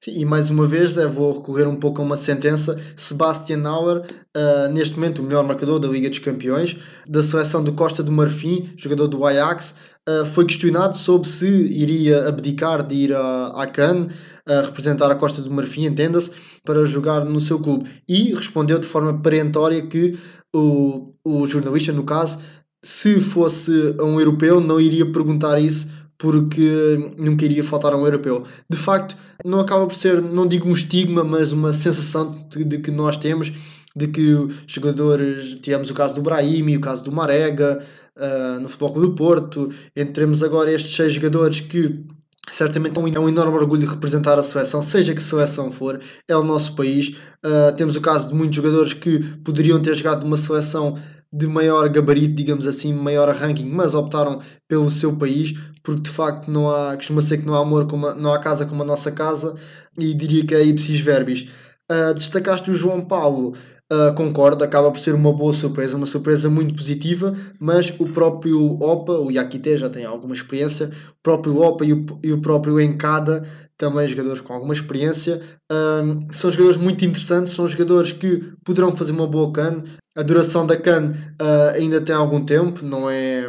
Sim, 0.00 0.20
e 0.20 0.24
mais 0.24 0.48
uma 0.48 0.64
vez 0.64 0.96
é, 0.96 1.08
vou 1.08 1.32
recorrer 1.32 1.66
um 1.66 1.74
pouco 1.74 2.00
a 2.00 2.04
uma 2.04 2.16
sentença. 2.16 2.80
Sebastian 2.94 3.66
Auer, 3.66 3.98
uh, 4.36 4.72
neste 4.72 4.94
momento 4.94 5.18
o 5.18 5.24
melhor 5.24 5.44
marcador 5.44 5.80
da 5.80 5.88
Liga 5.88 6.08
dos 6.08 6.20
Campeões, 6.20 6.76
da 7.08 7.20
seleção 7.20 7.64
do 7.64 7.72
Costa 7.72 8.00
do 8.00 8.12
Marfim, 8.12 8.72
jogador 8.76 9.08
do 9.08 9.26
Ajax, 9.26 9.74
uh, 10.08 10.24
foi 10.26 10.46
questionado 10.46 10.96
sobre 10.96 11.28
se 11.28 11.48
iria 11.48 12.28
abdicar 12.28 12.86
de 12.86 12.94
ir 12.94 13.12
a 13.12 13.66
Cannes, 13.72 14.14
a 14.46 14.62
representar 14.62 15.10
a 15.10 15.16
Costa 15.16 15.42
do 15.42 15.50
Marfim, 15.50 15.86
entenda-se, 15.86 16.30
para 16.64 16.84
jogar 16.84 17.24
no 17.24 17.40
seu 17.40 17.58
clube. 17.58 17.90
E 18.08 18.32
respondeu 18.34 18.78
de 18.78 18.86
forma 18.86 19.20
perentória 19.20 19.84
que 19.84 20.16
o, 20.54 21.12
o 21.24 21.46
jornalista, 21.46 21.92
no 21.92 22.04
caso, 22.04 22.38
se 22.82 23.20
fosse 23.20 23.72
um 24.00 24.18
europeu, 24.18 24.60
não 24.60 24.80
iria 24.80 25.10
perguntar 25.10 25.60
isso 25.60 25.88
porque 26.18 27.14
não 27.16 27.36
queria 27.36 27.62
faltar 27.62 27.92
a 27.92 27.96
um 27.96 28.04
europeu. 28.04 28.42
De 28.68 28.76
facto, 28.76 29.16
não 29.44 29.60
acaba 29.60 29.86
por 29.86 29.94
ser, 29.94 30.20
não 30.20 30.46
digo 30.46 30.68
um 30.68 30.72
estigma, 30.72 31.22
mas 31.22 31.52
uma 31.52 31.72
sensação 31.72 32.34
de, 32.50 32.64
de 32.64 32.78
que 32.78 32.90
nós 32.90 33.16
temos 33.16 33.52
de 33.96 34.08
que 34.08 34.48
jogadores, 34.66 35.54
tivemos 35.60 35.90
o 35.90 35.94
caso 35.94 36.14
do 36.14 36.22
Brahimi, 36.22 36.76
o 36.76 36.80
caso 36.80 37.02
do 37.02 37.12
Marega, 37.12 37.82
uh, 38.16 38.60
no 38.60 38.68
Futebol 38.68 38.92
Clube 38.92 39.08
do 39.08 39.14
Porto, 39.14 39.72
entremos 39.96 40.42
agora 40.42 40.72
estes 40.72 40.94
seis 40.94 41.12
jogadores 41.12 41.60
que 41.60 42.04
certamente 42.50 42.96
é 42.96 43.20
um 43.20 43.28
enorme 43.28 43.56
orgulho 43.56 43.80
de 43.80 43.86
representar 43.86 44.38
a 44.38 44.42
seleção, 44.42 44.80
seja 44.80 45.14
que 45.14 45.22
seleção 45.22 45.70
for, 45.70 46.00
é 46.26 46.36
o 46.36 46.44
nosso 46.44 46.74
país. 46.74 47.16
Uh, 47.44 47.74
temos 47.76 47.96
o 47.96 48.00
caso 48.00 48.28
de 48.28 48.34
muitos 48.34 48.56
jogadores 48.56 48.92
que 48.92 49.18
poderiam 49.44 49.80
ter 49.80 49.94
jogado 49.94 50.24
numa 50.24 50.36
seleção 50.36 50.98
de 51.32 51.46
maior 51.46 51.88
gabarito, 51.88 52.34
digamos 52.34 52.66
assim, 52.66 52.92
maior 52.92 53.28
ranking, 53.34 53.66
mas 53.66 53.94
optaram 53.94 54.40
pelo 54.66 54.90
seu 54.90 55.14
país, 55.16 55.52
porque 55.82 56.02
de 56.02 56.10
facto 56.10 56.50
não 56.50 56.70
há, 56.70 56.96
costuma 56.96 57.20
ser 57.20 57.38
que 57.38 57.46
não 57.46 57.54
há 57.54 57.60
amor, 57.60 57.86
como 57.86 58.06
a, 58.06 58.14
não 58.14 58.32
há 58.32 58.38
casa 58.38 58.64
como 58.64 58.82
a 58.82 58.86
nossa 58.86 59.12
casa, 59.12 59.54
e 59.96 60.14
diria 60.14 60.46
que 60.46 60.54
é 60.54 60.64
ipsis 60.64 61.00
verbis. 61.00 61.48
Uh, 61.90 62.14
destacaste 62.14 62.70
o 62.70 62.74
João 62.74 63.02
Paulo, 63.02 63.54
uh, 63.92 64.14
concordo, 64.14 64.62
acaba 64.62 64.90
por 64.90 64.98
ser 64.98 65.14
uma 65.14 65.32
boa 65.32 65.52
surpresa, 65.52 65.96
uma 65.96 66.06
surpresa 66.06 66.48
muito 66.48 66.74
positiva, 66.74 67.34
mas 67.58 67.92
o 67.98 68.06
próprio 68.06 68.78
Opa, 68.80 69.12
o 69.12 69.30
Yakite 69.30 69.78
já 69.78 69.88
tem 69.88 70.04
alguma 70.04 70.34
experiência, 70.34 70.86
o 70.86 71.22
próprio 71.22 71.56
Opa 71.60 71.84
e 71.84 71.92
o, 71.92 72.06
e 72.22 72.32
o 72.32 72.40
próprio 72.40 72.80
Encada, 72.80 73.42
também 73.76 74.08
jogadores 74.08 74.40
com 74.40 74.52
alguma 74.52 74.74
experiência, 74.74 75.40
uh, 75.70 76.32
são 76.32 76.50
jogadores 76.50 76.76
muito 76.76 77.04
interessantes, 77.04 77.54
são 77.54 77.66
jogadores 77.66 78.12
que 78.12 78.52
poderão 78.64 78.94
fazer 78.94 79.12
uma 79.12 79.26
boa 79.26 79.52
can. 79.52 79.82
A 80.16 80.22
duração 80.22 80.66
da 80.66 80.76
can 80.76 81.12
uh, 81.40 81.74
ainda 81.74 82.00
tem 82.00 82.14
algum 82.14 82.44
tempo, 82.44 82.84
não 82.84 83.08
é 83.08 83.48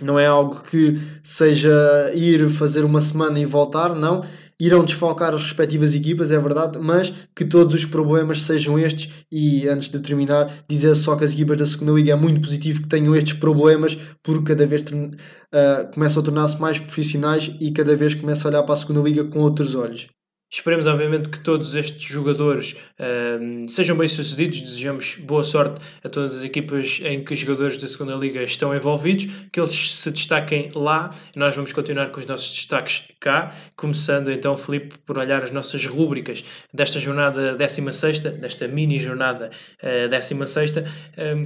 não 0.00 0.18
é 0.18 0.26
algo 0.26 0.60
que 0.62 0.98
seja 1.22 1.70
ir 2.14 2.50
fazer 2.50 2.84
uma 2.84 3.00
semana 3.00 3.38
e 3.38 3.44
voltar, 3.44 3.94
não 3.94 4.24
irão 4.58 4.84
desfalcar 4.84 5.34
as 5.34 5.42
respectivas 5.42 5.94
equipas, 5.94 6.30
é 6.30 6.38
verdade, 6.38 6.78
mas 6.78 7.12
que 7.34 7.44
todos 7.44 7.74
os 7.74 7.84
problemas 7.84 8.42
sejam 8.42 8.78
estes. 8.78 9.10
E 9.30 9.68
antes 9.68 9.88
de 9.88 10.00
terminar, 10.00 10.52
dizer 10.68 10.94
só 10.94 11.16
que 11.16 11.24
as 11.24 11.32
equipas 11.32 11.56
da 11.56 11.66
segunda 11.66 11.92
Liga 11.92 12.12
é 12.12 12.16
muito 12.16 12.40
positivo 12.40 12.82
que 12.82 12.88
tenham 12.88 13.14
estes 13.14 13.34
problemas, 13.34 13.96
porque 14.22 14.54
cada 14.54 14.66
vez 14.66 14.82
uh, 14.82 15.92
começam 15.92 16.22
a 16.22 16.24
tornar-se 16.24 16.60
mais 16.60 16.78
profissionais 16.78 17.50
e 17.60 17.72
cada 17.72 17.96
vez 17.96 18.14
começam 18.14 18.48
a 18.48 18.54
olhar 18.54 18.62
para 18.62 18.74
a 18.74 18.78
segunda 18.78 19.00
Liga 19.00 19.24
com 19.24 19.40
outros 19.40 19.74
olhos. 19.74 20.08
Esperemos, 20.56 20.86
obviamente, 20.86 21.28
que 21.28 21.40
todos 21.40 21.74
estes 21.74 22.04
jogadores 22.04 22.76
uh, 23.00 23.68
sejam 23.68 23.96
bem-sucedidos. 23.96 24.60
Desejamos 24.60 25.16
boa 25.16 25.42
sorte 25.42 25.80
a 26.04 26.08
todas 26.08 26.38
as 26.38 26.44
equipas 26.44 27.00
em 27.04 27.24
que 27.24 27.32
os 27.32 27.40
jogadores 27.40 27.76
da 27.76 27.88
segunda 27.88 28.14
Liga 28.14 28.40
estão 28.40 28.72
envolvidos, 28.72 29.26
que 29.52 29.58
eles 29.58 29.72
se 29.96 30.12
destaquem 30.12 30.68
lá. 30.72 31.10
Nós 31.34 31.56
vamos 31.56 31.72
continuar 31.72 32.10
com 32.10 32.20
os 32.20 32.26
nossos 32.26 32.54
destaques 32.54 33.02
cá, 33.18 33.52
começando 33.74 34.30
então, 34.30 34.56
Felipe, 34.56 34.96
por 35.04 35.18
olhar 35.18 35.42
as 35.42 35.50
nossas 35.50 35.84
rúbricas 35.86 36.44
desta 36.72 37.00
jornada 37.00 37.56
16, 37.56 38.20
desta 38.20 38.68
mini 38.68 39.00
jornada 39.00 39.50
uh, 39.82 40.08
16, 40.08 40.70
uh, 40.70 40.82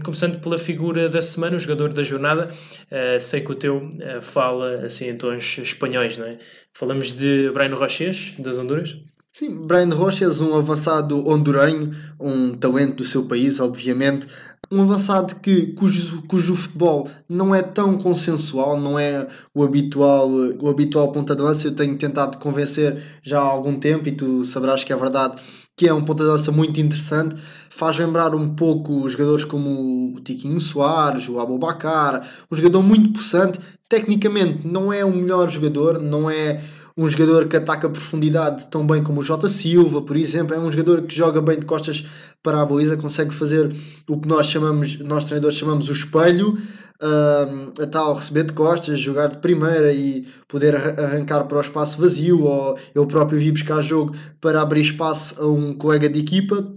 começando 0.05 0.39
pela 0.39 0.59
figura 0.59 1.09
da 1.09 1.23
semana, 1.23 1.57
o 1.57 1.59
jogador 1.59 1.95
da 1.95 2.03
jornada. 2.03 2.51
Uh, 2.93 3.19
sei 3.19 3.41
que 3.41 3.53
o 3.53 3.55
teu 3.55 3.79
uh, 3.79 4.21
fala 4.21 4.83
assim 4.85 5.09
em 5.09 5.17
tons 5.17 5.57
espanhóis, 5.57 6.19
não 6.19 6.27
é? 6.27 6.37
Falamos 6.79 7.11
de 7.11 7.51
Brian 7.51 7.75
Roches, 7.75 8.35
das 8.39 8.57
Honduras. 8.57 8.97
Sim, 9.33 9.63
Brian 9.67 9.93
Roches, 9.93 10.41
um 10.41 10.57
avançado 10.57 11.29
hondurenho, 11.29 11.91
um 12.21 12.57
talento 12.57 12.99
do 12.99 13.05
seu 13.05 13.25
país, 13.25 13.59
obviamente. 13.59 14.29
Um 14.71 14.83
avançado 14.83 15.35
que, 15.43 15.73
cujo, 15.73 16.23
cujo 16.29 16.55
futebol 16.55 17.11
não 17.29 17.53
é 17.53 17.63
tão 17.63 17.99
consensual, 17.99 18.79
não 18.79 18.97
é 18.97 19.27
o 19.53 19.65
habitual, 19.65 20.31
o 20.31 20.71
habitual 20.71 21.11
ponta 21.11 21.35
de 21.35 21.43
lança. 21.43 21.67
Eu 21.67 21.75
tenho 21.75 21.99
tentado 21.99 22.39
convencer 22.39 23.03
já 23.25 23.41
há 23.41 23.45
algum 23.45 23.75
tempo, 23.75 24.09
e 24.09 24.13
tu 24.13 24.45
saberás 24.45 24.85
que 24.85 24.93
é 24.93 24.97
verdade, 24.97 25.43
que 25.77 25.89
é 25.89 25.93
um 25.93 26.05
ponta 26.05 26.23
de 26.23 26.31
lança 26.31 26.53
muito 26.53 26.81
interessante. 26.81 27.35
Faz 27.79 27.97
lembrar 27.97 28.35
um 28.35 28.57
pouco 28.57 29.09
jogadores 29.09 29.45
como 29.45 30.13
o 30.13 30.21
Tiquinho 30.21 30.61
Soares, 30.61 31.29
o 31.29 31.39
Abobacar, 31.39 32.29
um 32.51 32.57
jogador 32.57 32.83
muito 32.83 33.13
possante, 33.13 33.61
tecnicamente 33.89 34.67
não 34.67 34.93
é 34.93 35.05
o 35.05 35.15
melhor 35.15 35.49
jogador, 35.49 36.01
não 36.01 36.29
é 36.29 36.61
um 36.97 37.09
jogador 37.09 37.47
que 37.47 37.57
ataca 37.57 37.89
profundidade 37.89 38.67
tão 38.67 38.85
bem 38.85 39.01
como 39.05 39.21
o 39.21 39.23
Jota 39.23 39.49
Silva, 39.49 40.03
por 40.03 40.17
exemplo, 40.17 40.57
é 40.57 40.59
um 40.59 40.73
jogador 40.73 41.03
que 41.03 41.15
joga 41.15 41.41
bem 41.41 41.61
de 41.61 41.67
costas 41.67 42.05
para 42.43 42.61
a 42.61 42.67
baliza, 42.67 42.97
consegue 42.97 43.33
fazer 43.33 43.73
o 44.09 44.19
que 44.19 44.27
nós 44.27 44.49
chamamos, 44.49 44.99
nós 44.99 45.27
treinadores 45.27 45.57
chamamos 45.57 45.89
o 45.89 45.93
espelho, 45.93 46.59
uh, 47.01 47.81
a 47.81 47.87
tal 47.87 48.13
receber 48.13 48.43
de 48.43 48.55
costas, 48.55 48.99
jogar 48.99 49.29
de 49.29 49.39
primeira 49.39 49.93
e 49.93 50.27
poder 50.49 50.75
arrancar 50.75 51.45
para 51.45 51.59
o 51.59 51.61
espaço 51.61 52.01
vazio, 52.01 52.43
ou 52.43 52.77
eu 52.93 53.07
próprio 53.07 53.39
vi 53.39 53.53
buscar 53.53 53.81
jogo 53.81 54.17
para 54.41 54.61
abrir 54.61 54.81
espaço 54.81 55.41
a 55.41 55.47
um 55.47 55.75
colega 55.75 56.09
de 56.09 56.19
equipa 56.19 56.77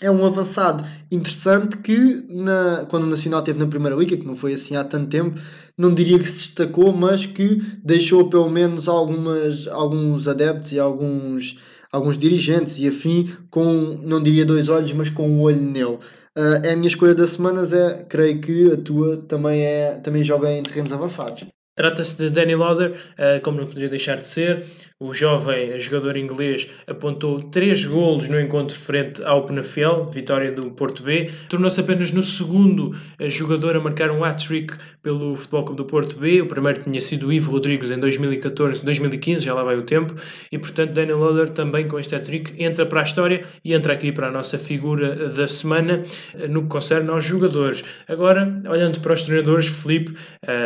é 0.00 0.10
um 0.10 0.24
avançado 0.24 0.84
interessante 1.10 1.76
que, 1.78 2.24
na, 2.28 2.86
quando 2.88 3.04
o 3.04 3.08
Nacional 3.08 3.42
teve 3.42 3.58
na 3.58 3.66
Primeira 3.66 3.96
Liga, 3.96 4.16
que 4.16 4.26
não 4.26 4.34
foi 4.34 4.54
assim 4.54 4.76
há 4.76 4.84
tanto 4.84 5.08
tempo, 5.08 5.38
não 5.76 5.92
diria 5.92 6.18
que 6.18 6.28
se 6.28 6.46
destacou, 6.46 6.92
mas 6.92 7.26
que 7.26 7.60
deixou 7.82 8.28
pelo 8.28 8.48
menos 8.48 8.88
algumas, 8.88 9.66
alguns 9.66 10.28
adeptos 10.28 10.72
e 10.72 10.78
alguns, 10.78 11.58
alguns 11.92 12.16
dirigentes 12.16 12.78
e 12.78 12.88
afim 12.88 13.28
com, 13.50 13.64
não 14.02 14.22
diria 14.22 14.44
dois 14.44 14.68
olhos, 14.68 14.92
mas 14.92 15.10
com 15.10 15.28
um 15.28 15.40
olho 15.40 15.60
nele. 15.60 15.98
Uh, 16.36 16.64
é 16.64 16.72
a 16.72 16.76
minha 16.76 16.88
escolha 16.88 17.14
das 17.14 17.30
semanas, 17.30 17.72
é, 17.72 18.04
creio 18.08 18.40
que 18.40 18.72
a 18.72 18.76
tua 18.76 19.16
também, 19.16 19.60
é, 19.60 19.96
também 19.96 20.22
joga 20.22 20.48
em 20.50 20.62
terrenos 20.62 20.92
avançados. 20.92 21.44
Trata-se 21.74 22.16
de 22.16 22.30
Danny 22.30 22.54
Lauder, 22.54 22.90
uh, 22.90 23.40
como 23.42 23.58
não 23.58 23.66
poderia 23.66 23.88
deixar 23.88 24.16
de 24.16 24.26
ser. 24.26 24.64
O 25.00 25.14
jovem 25.14 25.78
jogador 25.78 26.16
inglês 26.16 26.68
apontou 26.84 27.40
3 27.40 27.84
golos 27.84 28.28
no 28.28 28.40
encontro 28.40 28.76
frente 28.76 29.22
ao 29.22 29.46
Penafiel, 29.46 30.06
vitória 30.06 30.50
do 30.50 30.72
Porto 30.72 31.04
B. 31.04 31.30
Tornou-se 31.48 31.80
apenas 31.80 32.10
no 32.10 32.20
segundo 32.20 32.88
uh, 32.90 33.30
jogador 33.30 33.76
a 33.76 33.80
marcar 33.80 34.10
um 34.10 34.24
hat-trick 34.24 34.76
pelo 35.00 35.36
Futebol 35.36 35.64
Clube 35.66 35.76
do 35.76 35.84
Porto 35.84 36.18
B. 36.18 36.42
O 36.42 36.48
primeiro 36.48 36.82
tinha 36.82 37.00
sido 37.00 37.32
Ivo 37.32 37.52
Rodrigues 37.52 37.92
em 37.92 38.00
2014, 38.00 38.84
2015, 38.84 39.44
já 39.44 39.54
lá 39.54 39.62
vai 39.62 39.76
o 39.76 39.82
tempo. 39.82 40.12
E 40.50 40.58
portanto, 40.58 40.94
Danny 40.94 41.12
Lauder 41.12 41.48
também 41.50 41.86
com 41.86 41.96
este 42.00 42.16
hat-trick 42.16 42.60
entra 42.60 42.84
para 42.84 42.98
a 42.98 43.04
história 43.04 43.42
e 43.64 43.74
entra 43.74 43.92
aqui 43.92 44.10
para 44.10 44.26
a 44.26 44.32
nossa 44.32 44.58
figura 44.58 45.28
da 45.28 45.46
semana 45.46 46.02
uh, 46.34 46.48
no 46.48 46.62
que 46.62 46.70
concerne 46.70 47.08
aos 47.10 47.22
jogadores. 47.22 47.84
Agora, 48.08 48.60
olhando 48.68 48.98
para 48.98 49.12
os 49.12 49.22
treinadores, 49.22 49.68
Felipe, 49.68 50.12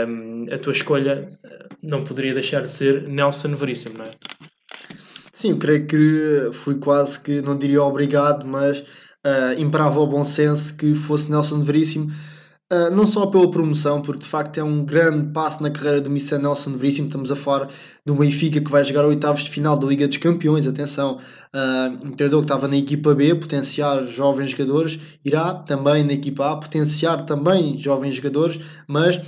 um, 0.09 0.47
a 0.51 0.57
tua 0.57 0.73
escolha 0.73 0.93
escolha 0.93 1.29
não 1.83 2.05
poderia 2.05 2.35
deixar 2.35 2.63
de 2.63 2.71
ser 2.71 3.03
Nelson 3.09 3.55
Veríssimo, 3.55 3.99
não 3.99 4.05
é? 4.05 4.11
Sim, 5.31 5.51
eu 5.51 5.59
creio 5.59 5.87
que 5.87 6.51
fui 6.53 6.79
quase 6.79 7.19
que, 7.19 7.41
não 7.43 7.59
diria 7.59 7.83
obrigado, 7.83 8.47
mas 8.47 8.81
uh, 8.81 9.59
imperava 9.59 9.99
o 9.99 10.07
bom 10.07 10.25
senso 10.25 10.77
que 10.77 10.95
fosse 10.95 11.31
Nelson 11.31 11.63
Veríssimo, 11.63 12.13
uh, 12.73 12.91
não 12.91 13.07
só 13.07 13.27
pela 13.27 13.51
promoção, 13.51 14.01
porque 14.01 14.21
de 14.21 14.27
facto 14.27 14.59
é 14.59 14.65
um 14.65 14.85
grande 14.85 15.31
passo 15.33 15.63
na 15.63 15.71
carreira 15.71 16.01
do 16.01 16.09
Mr. 16.09 16.39
Nelson 16.39 16.71
Veríssimo. 16.73 17.09
Estamos 17.09 17.31
a 17.31 17.37
falar 17.37 17.69
do 18.07 18.15
Benfica 18.15 18.61
que 18.61 18.71
vai 18.71 18.83
jogar 18.83 19.05
oitavos 19.05 19.43
de 19.45 19.51
final 19.51 19.77
da 19.77 19.87
Liga 19.87 20.09
dos 20.09 20.17
Campeões. 20.17 20.67
Atenção, 20.67 21.19
uh, 21.55 22.07
um 22.07 22.13
treinador 22.13 22.41
que 22.41 22.47
estava 22.47 22.67
na 22.67 22.77
equipa 22.77 23.15
B, 23.15 23.35
potenciar 23.35 24.07
jovens 24.07 24.51
jogadores, 24.51 24.99
irá 25.25 25.55
também 25.55 26.03
na 26.03 26.15
equipa 26.15 26.53
A 26.53 26.57
potenciar 26.57 27.27
também 27.27 27.77
jovens 27.77 28.15
jogadores, 28.15 28.59
mas 28.89 29.21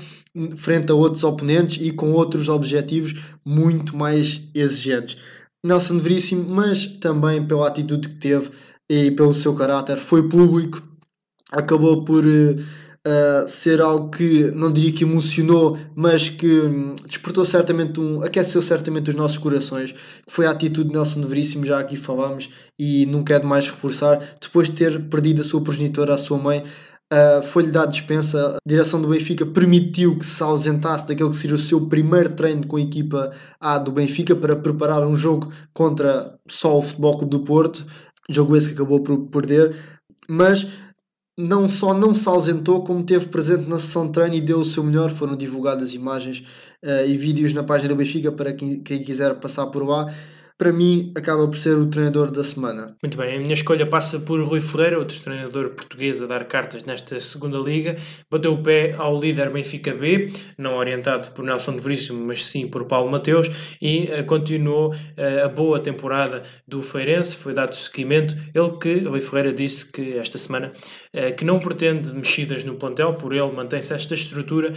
frente 0.57 0.91
a 0.91 0.95
outros 0.95 1.23
oponentes 1.23 1.85
e 1.85 1.93
com 1.93 2.13
outros 2.13 2.49
objetivos 2.49 3.15
muito 3.45 3.97
mais 3.97 4.41
exigentes. 4.55 5.17
Nelson 5.65 5.99
Veríssimo, 5.99 6.45
mas 6.49 6.87
também 6.87 7.47
pela 7.47 7.69
atitude 7.69 8.09
que 8.09 8.17
teve 8.17 8.51
e 8.91 9.11
pelo 9.13 9.33
seu 9.33 9.55
caráter, 9.55 9.97
foi 9.97 10.29
público, 10.29 10.83
acabou 11.53 12.05
por 12.05 12.27
uh, 12.27 12.57
ser 13.49 13.83
algo 13.83 14.11
que 14.11 14.51
não 14.53 14.73
diria 14.73 14.93
que 14.93 15.05
emocionou, 15.05 15.79
mas 15.95 16.29
que 16.29 16.61
um, 16.61 16.95
despertou 17.07 17.45
certamente 17.45 18.01
um, 18.01 18.23
aqueceu 18.23 18.63
certamente 18.63 19.11
os 19.11 19.17
nossos 19.17 19.37
corações, 19.37 19.93
que 19.93 20.33
foi 20.33 20.47
a 20.47 20.51
atitude 20.51 20.89
de 20.89 20.95
Nelson 20.95 21.21
Veríssimo, 21.27 21.67
já 21.67 21.79
aqui 21.79 21.97
falámos, 21.97 22.49
e 22.79 23.05
não 23.07 23.23
quero 23.23 23.47
mais 23.47 23.69
reforçar, 23.69 24.19
depois 24.41 24.69
de 24.69 24.77
ter 24.77 25.09
perdido 25.09 25.43
a 25.43 25.45
sua 25.45 25.61
progenitora, 25.61 26.15
a 26.15 26.19
sua 26.19 26.39
mãe, 26.39 26.65
Uh, 27.13 27.43
foi-lhe 27.43 27.71
dado 27.71 27.93
dispensa. 27.93 28.57
A 28.57 28.69
direção 28.69 29.01
do 29.01 29.09
Benfica 29.09 29.45
permitiu 29.47 30.19
que 30.19 30.27
se 30.27 30.43
ausentasse 30.43 31.07
daquele 31.07 31.31
que 31.31 31.37
seria 31.37 31.55
o 31.55 31.59
seu 31.59 31.87
primeiro 31.87 32.35
treino 32.35 32.67
com 32.67 32.77
a 32.77 32.81
equipa 32.81 33.31
A 33.61 33.79
do 33.79 33.93
Benfica 33.93 34.35
para 34.35 34.57
preparar 34.57 35.07
um 35.07 35.15
jogo 35.15 35.53
contra 35.73 36.37
só 36.49 36.79
o 36.79 36.83
Futebol 36.83 37.19
Clube 37.19 37.31
do 37.31 37.45
Porto. 37.45 37.87
Jogo 38.29 38.57
esse 38.57 38.69
que 38.69 38.75
acabou 38.75 39.01
por 39.01 39.29
perder. 39.29 39.77
Mas 40.29 40.67
não 41.37 41.69
só 41.69 41.93
não 41.93 42.15
se 42.15 42.29
ausentou, 42.29 42.85
como 42.85 43.03
teve 43.03 43.27
presente 43.27 43.69
na 43.69 43.79
sessão 43.79 44.07
de 44.07 44.13
treino 44.13 44.35
e 44.35 44.41
deu 44.41 44.61
o 44.61 44.65
seu 44.65 44.83
melhor. 44.85 45.11
Foram 45.11 45.37
divulgadas 45.37 45.93
imagens 45.95 46.45
uh, 46.83 47.07
e 47.07 47.17
vídeos 47.17 47.53
na 47.53 47.63
página 47.63 47.89
do 47.89 47.97
Benfica 47.97 48.31
para 48.31 48.53
quem, 48.53 48.81
quem 48.81 49.03
quiser 49.03 49.35
passar 49.37 49.67
por 49.67 49.83
lá 49.83 50.13
para 50.57 50.73
mim 50.73 51.13
acaba 51.17 51.47
por 51.49 51.57
ser 51.57 51.77
o 51.77 51.87
treinador 51.87 52.31
da 52.31 52.45
semana. 52.45 52.97
Muito 53.03 53.19
bem, 53.19 53.37
a 53.37 53.39
minha 53.39 53.55
escolha 53.55 53.87
passa 53.87 54.21
por 54.21 54.41
Rui 54.41 54.61
Ferreira, 54.61 54.99
outro 54.99 55.19
treinador 55.21 55.71
português 55.71 56.23
a 56.23 56.27
dar 56.27 56.45
cartas 56.45 56.85
nesta 56.85 57.19
segunda 57.19 57.59
liga. 57.59 57.97
Bateu 58.31 58.53
o 58.53 58.63
pé 58.63 58.95
ao 58.97 59.19
líder 59.19 59.51
Benfica 59.51 59.93
B, 59.95 60.33
não 60.57 60.77
orientado 60.77 61.33
por 61.33 61.45
Nelson 61.45 61.77
de 61.77 61.81
Veríssimo, 61.81 62.25
mas 62.25 62.45
sim 62.45 62.69
por 62.69 62.85
Paulo 62.85 63.11
Mateus, 63.11 63.51
e 63.83 64.05
uh, 64.05 64.25
continuou 64.27 64.93
uh, 64.93 65.45
a 65.45 65.49
boa 65.49 65.81
temporada 65.81 66.43
do 66.67 66.81
Feirense, 66.83 67.37
foi 67.37 67.53
dado 67.53 67.75
seguimento. 67.75 68.37
Ele 68.55 68.71
que, 68.81 69.09
Rui 69.09 69.21
Ferreira, 69.21 69.53
disse 69.53 69.91
que 69.91 70.17
esta 70.17 70.39
semana 70.39 70.73
uh, 71.15 71.35
que 71.37 71.45
não 71.45 71.59
pretende 71.59 72.13
mexidas 72.13 72.65
no 72.65 72.77
plantel, 72.77 73.15
por 73.15 73.33
ele 73.33 73.51
mantém-se 73.51 73.93
esta 73.93 74.15
estrutura, 74.15 74.73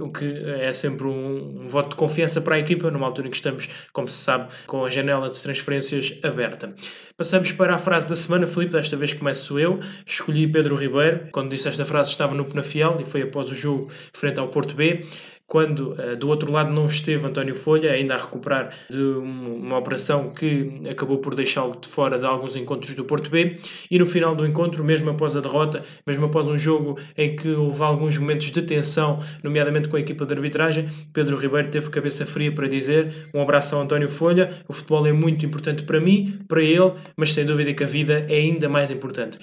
o 0.00 0.10
que 0.10 0.24
é 0.60 0.72
sempre 0.72 1.06
um, 1.06 1.62
um 1.62 1.66
voto 1.66 1.90
de 1.90 1.96
confiança 1.96 2.40
para 2.40 2.56
a 2.56 2.58
equipa, 2.58 2.90
numa 2.90 3.06
altura 3.06 3.28
em 3.28 3.30
que 3.30 3.36
estamos, 3.36 3.68
como 3.92 4.08
se 4.08 4.22
sabe, 4.22 4.52
com 4.66 4.84
a 4.84 4.90
janela 4.94 5.28
de 5.28 5.40
transferências 5.40 6.18
aberta. 6.22 6.74
Passamos 7.16 7.52
para 7.52 7.74
a 7.74 7.78
frase 7.78 8.08
da 8.08 8.16
semana, 8.16 8.46
Filipe, 8.46 8.72
desta 8.72 8.96
vez 8.96 9.12
começo 9.12 9.58
eu. 9.58 9.80
Escolhi 10.06 10.46
Pedro 10.46 10.76
Ribeiro. 10.76 11.28
Quando 11.32 11.50
disse 11.50 11.68
esta 11.68 11.84
frase 11.84 12.10
estava 12.10 12.34
no 12.34 12.44
Penafiel 12.44 12.98
e 13.00 13.04
foi 13.04 13.22
após 13.22 13.50
o 13.50 13.54
jogo 13.54 13.90
frente 14.12 14.38
ao 14.38 14.48
Porto 14.48 14.74
B 14.74 15.04
quando 15.46 15.92
uh, 15.92 16.16
do 16.16 16.28
outro 16.28 16.50
lado 16.50 16.72
não 16.72 16.86
esteve 16.86 17.26
António 17.26 17.54
Folha, 17.54 17.92
ainda 17.92 18.14
a 18.14 18.18
recuperar 18.18 18.70
de 18.90 19.00
uma 19.00 19.78
operação 19.78 20.32
que 20.32 20.72
acabou 20.90 21.18
por 21.18 21.34
deixá-lo 21.34 21.76
de 21.80 21.88
fora 21.88 22.18
de 22.18 22.26
alguns 22.26 22.56
encontros 22.56 22.94
do 22.94 23.04
Porto 23.04 23.30
B, 23.30 23.56
e 23.90 23.98
no 23.98 24.06
final 24.06 24.34
do 24.34 24.46
encontro, 24.46 24.82
mesmo 24.82 25.10
após 25.10 25.36
a 25.36 25.40
derrota, 25.40 25.82
mesmo 26.06 26.26
após 26.26 26.46
um 26.46 26.56
jogo 26.56 26.98
em 27.16 27.36
que 27.36 27.48
houve 27.50 27.82
alguns 27.82 28.16
momentos 28.18 28.50
de 28.50 28.62
tensão, 28.62 29.18
nomeadamente 29.42 29.88
com 29.88 29.96
a 29.96 30.00
equipa 30.00 30.24
de 30.26 30.34
arbitragem, 30.34 30.88
Pedro 31.12 31.36
Ribeiro 31.36 31.68
teve 31.68 31.90
cabeça 31.90 32.26
fria 32.26 32.52
para 32.52 32.66
dizer 32.66 33.28
um 33.34 33.42
abraço 33.42 33.76
ao 33.76 33.82
António 33.82 34.08
Folha, 34.08 34.50
o 34.68 34.72
futebol 34.72 35.06
é 35.06 35.12
muito 35.12 35.44
importante 35.44 35.82
para 35.82 36.00
mim, 36.00 36.38
para 36.48 36.62
ele, 36.62 36.92
mas 37.16 37.32
sem 37.32 37.44
dúvida 37.44 37.72
que 37.72 37.84
a 37.84 37.86
vida 37.86 38.26
é 38.28 38.36
ainda 38.36 38.68
mais 38.68 38.90
importante 38.90 39.38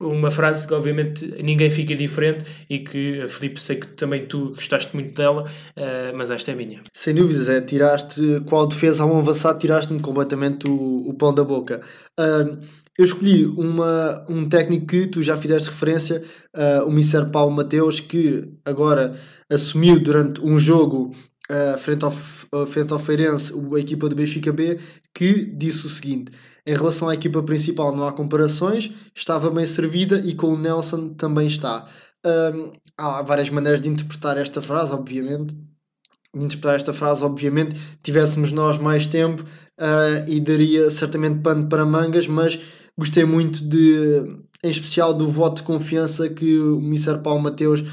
uma 0.00 0.30
frase 0.30 0.66
que 0.66 0.74
obviamente 0.74 1.26
ninguém 1.42 1.70
fica 1.70 1.94
diferente 1.96 2.44
e 2.68 2.80
que, 2.80 3.26
Felipe, 3.28 3.60
sei 3.60 3.76
que 3.76 3.86
também 3.88 4.26
tu 4.26 4.50
gostaste 4.50 4.94
muito 4.94 5.14
dela, 5.14 5.44
uh, 5.44 6.16
mas 6.16 6.30
esta 6.30 6.52
é 6.52 6.54
minha. 6.54 6.82
Sem 6.92 7.14
dúvidas, 7.14 7.48
é, 7.48 7.60
tiraste, 7.60 8.20
qual 8.46 8.66
defesa 8.66 9.04
a 9.04 9.06
um 9.06 9.18
avançado, 9.18 9.58
tiraste-me 9.58 10.00
completamente 10.00 10.68
o, 10.68 11.08
o 11.08 11.14
pão 11.14 11.34
da 11.34 11.42
boca. 11.42 11.80
Uh, 12.18 12.58
eu 12.98 13.04
escolhi 13.04 13.44
uma, 13.44 14.24
um 14.28 14.48
técnico 14.48 14.86
que 14.86 15.06
tu 15.06 15.22
já 15.22 15.36
fizeste 15.36 15.68
referência, 15.68 16.22
uh, 16.54 16.86
o 16.86 16.90
Mister 16.90 17.26
Paulo 17.26 17.54
Mateus, 17.54 18.00
que 18.00 18.48
agora 18.64 19.14
assumiu 19.50 19.98
durante 19.98 20.40
um 20.40 20.58
jogo 20.58 21.14
uh, 21.50 21.78
frente, 21.78 22.04
ao, 22.04 22.12
frente 22.66 22.92
ao 22.92 22.98
Feirense, 22.98 23.52
a 23.52 23.78
equipa 23.78 24.08
do 24.08 24.16
Benfica 24.16 24.50
B, 24.50 24.78
que 25.14 25.44
disse 25.44 25.84
o 25.84 25.90
seguinte: 25.90 26.32
em 26.66 26.74
relação 26.74 27.08
à 27.08 27.14
equipa 27.14 27.42
principal, 27.42 27.94
não 27.94 28.06
há 28.06 28.12
comparações, 28.12 28.90
estava 29.14 29.48
bem 29.50 29.64
servida 29.64 30.18
e 30.18 30.34
com 30.34 30.48
o 30.48 30.58
Nelson 30.58 31.10
também 31.10 31.46
está. 31.46 31.86
Um, 32.24 32.72
há 32.98 33.22
várias 33.22 33.48
maneiras 33.50 33.80
de 33.80 33.88
interpretar 33.88 34.36
esta 34.36 34.60
frase, 34.60 34.92
obviamente. 34.92 35.54
De 36.34 36.44
interpretar 36.44 36.74
esta 36.74 36.92
frase, 36.92 37.22
obviamente, 37.22 37.78
tivéssemos 38.02 38.50
nós 38.50 38.78
mais 38.78 39.06
tempo 39.06 39.42
uh, 39.42 40.28
e 40.28 40.40
daria 40.40 40.90
certamente 40.90 41.40
pano 41.40 41.68
para 41.68 41.86
mangas, 41.86 42.26
mas 42.26 42.58
gostei 42.98 43.24
muito 43.24 43.62
de, 43.66 44.24
em 44.64 44.70
especial 44.70 45.14
do 45.14 45.28
voto 45.30 45.58
de 45.58 45.62
confiança 45.62 46.28
que 46.28 46.58
o 46.58 46.78
Mr. 46.78 47.18
Paulo 47.22 47.40
Mateus 47.40 47.84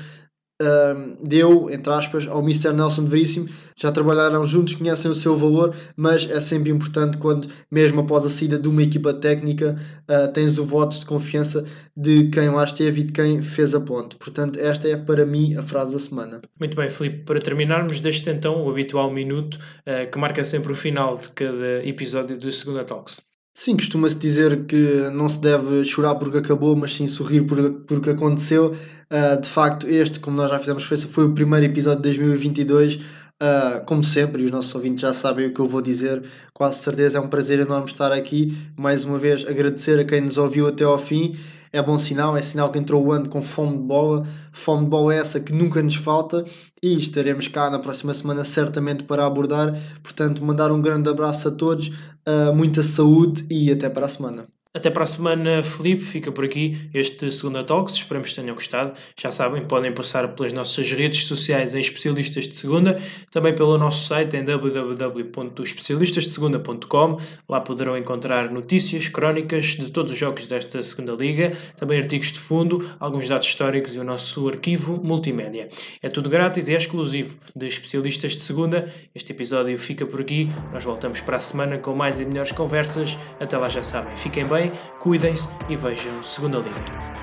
deu, 1.21 1.69
entre 1.69 1.91
aspas, 1.91 2.27
ao 2.27 2.41
Mr. 2.41 2.73
Nelson 2.73 3.05
Veríssimo. 3.05 3.47
Já 3.75 3.91
trabalharam 3.91 4.45
juntos, 4.45 4.75
conhecem 4.75 5.09
o 5.09 5.15
seu 5.15 5.35
valor, 5.35 5.75
mas 5.95 6.29
é 6.29 6.39
sempre 6.39 6.71
importante 6.71 7.17
quando, 7.17 7.47
mesmo 7.71 8.01
após 8.01 8.23
a 8.25 8.29
saída 8.29 8.59
de 8.59 8.67
uma 8.67 8.83
equipa 8.83 9.13
técnica, 9.13 9.75
uh, 10.09 10.31
tens 10.31 10.57
o 10.59 10.65
voto 10.65 10.99
de 10.99 11.05
confiança 11.05 11.65
de 11.97 12.29
quem 12.29 12.49
lá 12.49 12.63
esteve 12.63 13.01
e 13.01 13.03
de 13.05 13.11
quem 13.11 13.41
fez 13.41 13.73
a 13.73 13.79
ponte. 13.79 14.15
Portanto, 14.15 14.59
esta 14.59 14.87
é 14.87 14.95
para 14.95 15.25
mim 15.25 15.55
a 15.55 15.63
frase 15.63 15.93
da 15.93 15.99
semana. 15.99 16.41
Muito 16.59 16.77
bem, 16.77 16.89
Filipe. 16.89 17.23
Para 17.25 17.39
terminarmos, 17.39 17.99
deixe 17.99 18.29
então 18.29 18.63
o 18.63 18.69
habitual 18.69 19.11
minuto 19.11 19.55
uh, 19.55 20.09
que 20.11 20.17
marca 20.19 20.43
sempre 20.43 20.71
o 20.71 20.75
final 20.75 21.17
de 21.17 21.29
cada 21.31 21.83
episódio 21.83 22.37
do 22.37 22.51
Segunda 22.51 22.83
Talks. 22.83 23.32
Sim, 23.55 23.75
costuma-se 23.75 24.17
dizer 24.17 24.65
que 24.65 24.75
não 25.13 25.29
se 25.29 25.39
deve 25.39 25.85
chorar 25.85 26.15
porque 26.15 26.39
acabou, 26.39 26.75
mas 26.75 26.95
sim 26.95 27.07
sorrir 27.07 27.43
por, 27.43 27.71
porque 27.85 28.09
aconteceu. 28.09 28.71
Uh, 29.11 29.39
de 29.39 29.47
facto, 29.47 29.87
este, 29.87 30.19
como 30.19 30.35
nós 30.35 30.49
já 30.49 30.57
fizemos 30.57 30.81
referência, 30.83 31.09
foi 31.09 31.25
o 31.25 31.33
primeiro 31.33 31.65
episódio 31.67 32.01
de 32.01 32.17
2022. 32.17 32.95
Uh, 32.95 32.99
ah, 33.39 33.83
como 33.85 34.03
sempre, 34.03 34.41
e 34.43 34.45
os 34.45 34.51
nossos 34.51 34.73
ouvintes 34.73 35.01
já 35.01 35.13
sabem 35.13 35.47
o 35.47 35.53
que 35.53 35.59
eu 35.59 35.67
vou 35.67 35.81
dizer, 35.81 36.23
quase 36.53 36.81
certeza 36.81 37.17
é 37.17 37.21
um 37.21 37.27
prazer 37.27 37.59
enorme 37.59 37.87
estar 37.87 38.11
aqui. 38.11 38.57
Mais 38.77 39.03
uma 39.05 39.19
vez, 39.19 39.45
agradecer 39.45 39.99
a 39.99 40.05
quem 40.05 40.21
nos 40.21 40.37
ouviu 40.37 40.67
até 40.67 40.83
ao 40.83 40.97
fim 40.97 41.35
é 41.73 41.81
bom 41.81 41.97
sinal, 41.97 42.37
é 42.37 42.41
sinal 42.43 42.71
que 42.71 42.77
entrou 42.77 43.03
o 43.03 43.11
ano 43.11 43.27
com 43.27 43.41
fome 43.41 43.79
de 43.79 43.83
bola, 43.83 44.23
fome 44.51 44.83
de 44.83 44.89
bola 44.91 45.13
essa 45.13 45.39
que 45.39 45.51
nunca 45.51 45.81
nos 45.81 45.95
falta 45.95 46.45
e 46.81 46.95
estaremos 46.95 47.47
cá 47.47 47.67
na 47.67 47.79
próxima 47.79 48.13
semana 48.13 48.43
certamente 48.43 49.03
para 49.03 49.25
abordar. 49.25 49.73
Portanto, 50.03 50.45
mandar 50.45 50.71
um 50.71 50.79
grande 50.79 51.09
abraço 51.09 51.47
a 51.47 51.51
todos, 51.51 51.87
uh, 51.87 52.53
muita 52.55 52.83
saúde 52.83 53.43
e 53.49 53.71
até 53.71 53.89
para 53.89 54.05
a 54.05 54.09
semana. 54.09 54.47
Até 54.75 54.89
para 54.89 55.03
a 55.03 55.05
semana, 55.05 55.61
Felipe. 55.61 56.03
Fica 56.03 56.31
por 56.31 56.43
aqui 56.43 56.89
este 56.95 57.31
segundo 57.31 57.63
Talks. 57.63 57.93
Esperamos 57.93 58.29
que 58.29 58.35
tenham 58.41 58.55
gostado. 58.55 58.93
Já 59.15 59.31
sabem, 59.31 59.67
podem 59.67 59.93
passar 59.93 60.29
pelas 60.29 60.51
nossas 60.51 60.91
redes 60.91 61.27
sociais 61.27 61.75
em 61.75 61.79
Especialistas 61.79 62.47
de 62.47 62.55
Segunda, 62.55 62.97
também 63.29 63.53
pelo 63.53 63.77
nosso 63.77 64.07
site 64.07 64.35
em 64.35 64.43
www.especialistasdesegunda.com. 64.43 67.19
Lá 67.47 67.61
poderão 67.61 67.95
encontrar 67.95 68.49
notícias, 68.49 69.07
crónicas 69.07 69.65
de 69.65 69.91
todos 69.91 70.11
os 70.11 70.17
jogos 70.17 70.47
desta 70.47 70.81
segunda 70.81 71.13
liga, 71.13 71.51
também 71.77 71.99
artigos 71.99 72.31
de 72.31 72.39
fundo, 72.39 72.83
alguns 72.99 73.29
dados 73.29 73.45
históricos 73.45 73.93
e 73.93 73.99
o 73.99 74.03
nosso 74.03 74.49
arquivo 74.49 74.99
multimédia. 75.03 75.69
É 76.01 76.09
tudo 76.09 76.31
grátis 76.31 76.67
e 76.67 76.73
é 76.73 76.77
exclusivo 76.77 77.37
de 77.55 77.67
Especialistas 77.67 78.35
de 78.35 78.41
Segunda. 78.41 78.91
Este 79.13 79.33
episódio 79.33 79.77
fica 79.77 80.03
por 80.03 80.19
aqui. 80.19 80.49
Nós 80.71 80.83
voltamos 80.83 81.21
para 81.21 81.37
a 81.37 81.41
semana 81.41 81.77
com 81.77 81.93
mais 81.93 82.19
e 82.19 82.25
melhores 82.25 82.51
conversas. 82.51 83.15
Até 83.39 83.55
lá 83.55 83.69
já 83.69 83.83
sabem. 83.83 84.17
Fiquem 84.17 84.47
bem 84.47 84.62
cuidem-se 84.99 85.49
e 85.67 85.75
vejam 85.75 86.23
Segunda 86.23 86.57
Liga. 86.57 87.22